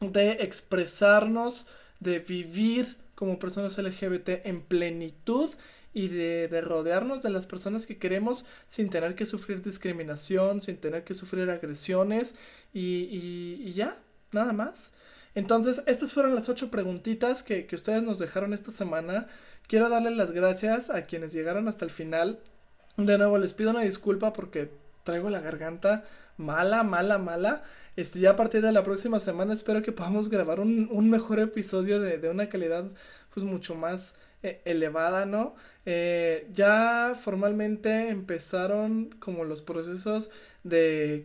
de 0.00 0.32
expresarnos, 0.42 1.66
de 2.00 2.18
vivir 2.18 2.96
como 3.14 3.38
personas 3.38 3.78
LGBT 3.78 4.44
en 4.44 4.60
plenitud 4.62 5.50
y 5.94 6.08
de, 6.08 6.48
de, 6.48 6.60
rodearnos 6.60 7.22
de 7.22 7.30
las 7.30 7.46
personas 7.46 7.86
que 7.86 7.96
queremos 7.96 8.44
sin 8.68 8.90
tener 8.90 9.14
que 9.14 9.24
sufrir 9.24 9.62
discriminación, 9.62 10.60
sin 10.60 10.76
tener 10.76 11.04
que 11.04 11.14
sufrir 11.14 11.48
agresiones 11.48 12.34
y, 12.74 13.08
y, 13.64 13.72
ya, 13.72 13.96
nada 14.30 14.52
más. 14.52 14.92
Entonces, 15.36 15.82
estas 15.86 16.12
fueron 16.12 16.34
las 16.34 16.48
ocho 16.48 16.70
preguntitas 16.70 17.44
que, 17.44 17.66
que 17.66 17.76
ustedes 17.76 18.02
nos 18.02 18.18
dejaron 18.18 18.52
esta 18.52 18.72
semana. 18.72 19.28
Quiero 19.68 19.88
darles 19.88 20.16
las 20.16 20.32
gracias 20.32 20.90
a 20.90 21.02
quienes 21.02 21.32
llegaron 21.32 21.68
hasta 21.68 21.84
el 21.84 21.92
final. 21.92 22.40
De 22.96 23.18
nuevo, 23.18 23.38
les 23.38 23.52
pido 23.52 23.70
una 23.70 23.82
disculpa 23.82 24.32
porque 24.32 24.70
traigo 25.04 25.30
la 25.30 25.40
garganta 25.40 26.04
mala, 26.38 26.82
mala, 26.82 27.18
mala. 27.18 27.62
Este, 27.96 28.20
ya 28.20 28.30
a 28.30 28.36
partir 28.36 28.62
de 28.62 28.72
la 28.72 28.82
próxima 28.82 29.20
semana 29.20 29.54
espero 29.54 29.82
que 29.82 29.92
podamos 29.92 30.28
grabar 30.28 30.60
un, 30.60 30.88
un 30.90 31.10
mejor 31.10 31.38
episodio 31.38 32.00
de, 32.00 32.18
de, 32.18 32.28
una 32.28 32.48
calidad 32.48 32.90
pues 33.32 33.44
mucho 33.44 33.74
más 33.74 34.14
eh, 34.42 34.60
elevada, 34.64 35.24
¿no? 35.24 35.54
Eh, 35.86 36.48
ya 36.52 37.16
formalmente 37.20 38.08
empezaron 38.08 39.14
como 39.18 39.44
los 39.44 39.62
procesos 39.62 40.30
de, 40.68 41.24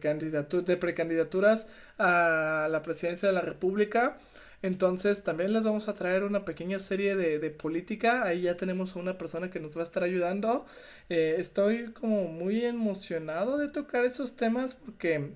de 0.66 0.78
precandidaturas 0.78 1.68
a 1.98 2.68
la 2.72 2.82
presidencia 2.84 3.28
de 3.28 3.34
la 3.34 3.42
República. 3.42 4.18
Entonces 4.62 5.24
también 5.24 5.54
les 5.54 5.64
vamos 5.64 5.88
a 5.88 5.94
traer 5.94 6.24
una 6.24 6.46
pequeña 6.46 6.80
serie 6.80 7.16
de, 7.16 7.40
de 7.40 7.50
política. 7.50 8.24
Ahí 8.24 8.42
ya 8.44 8.58
tenemos 8.58 8.96
a 8.96 9.00
una 9.00 9.18
persona 9.18 9.50
que 9.50 9.60
nos 9.60 9.76
va 9.76 9.82
a 9.82 9.84
estar 9.86 10.04
ayudando. 10.04 10.66
Eh, 11.10 11.36
estoy 11.40 11.92
como 11.94 12.26
muy 12.28 12.64
emocionado 12.66 13.58
de 13.58 13.70
tocar 13.70 14.06
esos 14.06 14.36
temas 14.36 14.76
porque 14.76 15.32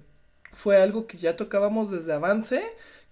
fue 0.51 0.77
algo 0.81 1.07
que 1.07 1.17
ya 1.17 1.35
tocábamos 1.35 1.89
desde 1.91 2.13
Avance, 2.13 2.63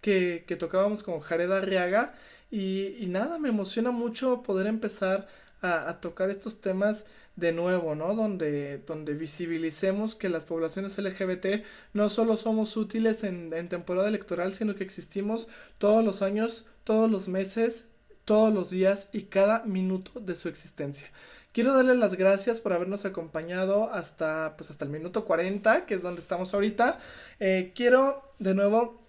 que, 0.02 0.44
que 0.48 0.56
tocábamos 0.56 1.04
con 1.04 1.20
Jared 1.20 1.52
Arriaga. 1.52 2.14
Y, 2.52 2.96
y 3.00 3.08
nada, 3.08 3.40
me 3.40 3.50
emociona 3.50 3.92
mucho 3.92 4.44
poder 4.44 4.68
empezar 4.68 5.28
a 5.62 6.00
tocar 6.02 6.30
estos 6.30 6.60
temas 6.60 7.06
de 7.36 7.52
nuevo, 7.52 7.96
¿no? 7.96 8.14
Donde, 8.16 8.80
donde 8.80 9.14
visibilicemos 9.14 10.16
que 10.16 10.30
las 10.30 10.46
poblaciones 10.46 10.98
LGBT 10.98 11.64
no 11.94 12.10
solo 12.10 12.38
somos 12.38 12.78
útiles 12.78 13.24
en, 13.24 13.54
en 13.54 13.70
temporada 13.70 14.08
electoral, 14.08 14.54
sino 14.54 14.76
que 14.76 14.84
existimos 14.84 15.50
todos 15.78 16.04
los 16.04 16.22
años, 16.22 16.68
todos 16.84 17.10
los 17.10 17.28
meses, 17.28 17.90
todos 18.26 18.54
los 18.54 18.70
días 18.70 19.10
y 19.12 19.24
cada 19.24 19.64
minuto 19.64 20.20
de 20.20 20.36
su 20.36 20.50
existencia. 20.50 21.10
Quiero 21.54 21.74
darle 21.74 21.96
las 21.96 22.16
gracias 22.16 22.60
por 22.60 22.74
habernos 22.74 23.06
acompañado 23.06 23.92
hasta, 23.92 24.56
pues 24.58 24.72
hasta 24.72 24.86
el 24.86 24.92
minuto 24.92 25.24
40, 25.24 25.86
que 25.86 25.94
es 25.94 26.02
donde 26.02 26.20
estamos 26.20 26.54
ahorita. 26.54 27.00
Eh, 27.40 27.74
quiero 27.76 28.34
de 28.40 28.56
nuevo 28.56 29.03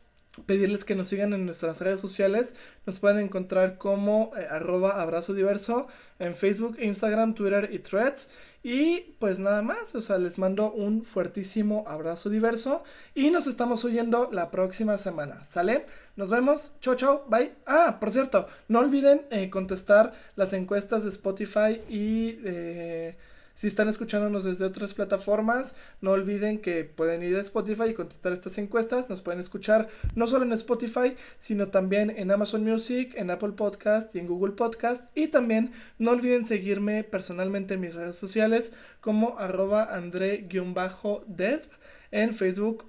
pedirles 0.46 0.84
que 0.84 0.94
nos 0.94 1.08
sigan 1.08 1.32
en 1.32 1.46
nuestras 1.46 1.80
redes 1.80 2.00
sociales. 2.00 2.54
Nos 2.86 2.98
pueden 2.98 3.18
encontrar 3.18 3.78
como 3.78 4.32
eh, 4.36 4.46
arroba 4.50 5.00
abrazo 5.00 5.34
diverso 5.34 5.86
en 6.18 6.34
Facebook, 6.34 6.76
Instagram, 6.80 7.34
Twitter 7.34 7.70
y 7.72 7.78
Threads. 7.78 8.30
Y 8.62 9.14
pues 9.18 9.38
nada 9.38 9.60
más, 9.62 9.94
o 9.94 10.00
sea, 10.00 10.18
les 10.18 10.38
mando 10.38 10.72
un 10.72 11.04
fuertísimo 11.04 11.84
abrazo 11.86 12.30
diverso 12.30 12.82
y 13.14 13.30
nos 13.30 13.46
estamos 13.46 13.84
oyendo 13.84 14.30
la 14.32 14.50
próxima 14.50 14.96
semana, 14.96 15.44
¿sale? 15.44 15.84
Nos 16.16 16.30
vemos, 16.30 16.74
chao, 16.80 16.94
chao, 16.94 17.24
bye. 17.28 17.52
Ah, 17.66 17.98
por 18.00 18.10
cierto, 18.10 18.48
no 18.68 18.78
olviden 18.78 19.26
eh, 19.30 19.50
contestar 19.50 20.14
las 20.34 20.52
encuestas 20.52 21.04
de 21.04 21.10
Spotify 21.10 21.80
y... 21.88 22.38
Eh, 22.44 23.16
si 23.54 23.68
están 23.68 23.88
escuchándonos 23.88 24.44
desde 24.44 24.64
otras 24.64 24.94
plataformas, 24.94 25.74
no 26.00 26.10
olviden 26.10 26.60
que 26.60 26.84
pueden 26.84 27.22
ir 27.22 27.36
a 27.36 27.40
Spotify 27.40 27.90
y 27.90 27.94
contestar 27.94 28.32
estas 28.32 28.58
encuestas. 28.58 29.08
Nos 29.08 29.22
pueden 29.22 29.40
escuchar 29.40 29.88
no 30.16 30.26
solo 30.26 30.44
en 30.44 30.52
Spotify, 30.52 31.16
sino 31.38 31.68
también 31.68 32.10
en 32.10 32.32
Amazon 32.32 32.64
Music, 32.64 33.14
en 33.16 33.30
Apple 33.30 33.52
Podcast 33.52 34.14
y 34.16 34.18
en 34.18 34.26
Google 34.26 34.54
Podcast. 34.54 35.04
Y 35.14 35.28
también 35.28 35.72
no 35.98 36.10
olviden 36.10 36.46
seguirme 36.46 37.04
personalmente 37.04 37.74
en 37.74 37.80
mis 37.80 37.94
redes 37.94 38.16
sociales 38.16 38.72
como 39.00 39.38
arroba 39.38 39.94
andre-desb 39.94 41.70
en 42.10 42.34
Facebook, 42.34 42.86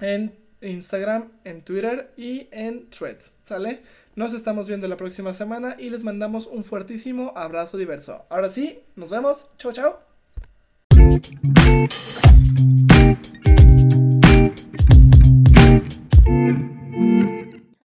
en 0.00 0.34
Instagram, 0.60 1.30
en 1.44 1.62
Twitter 1.62 2.12
y 2.16 2.48
en 2.50 2.90
Threads. 2.90 3.36
¿Sale? 3.42 3.82
Nos 4.14 4.34
estamos 4.34 4.68
viendo 4.68 4.88
la 4.88 4.98
próxima 4.98 5.32
semana 5.32 5.76
y 5.78 5.88
les 5.88 6.04
mandamos 6.04 6.46
un 6.46 6.64
fuertísimo 6.64 7.32
abrazo 7.34 7.78
diverso. 7.78 8.26
Ahora 8.28 8.50
sí, 8.50 8.80
nos 8.94 9.08
vemos. 9.08 9.48
Chao, 9.56 9.72
chao. 9.72 10.00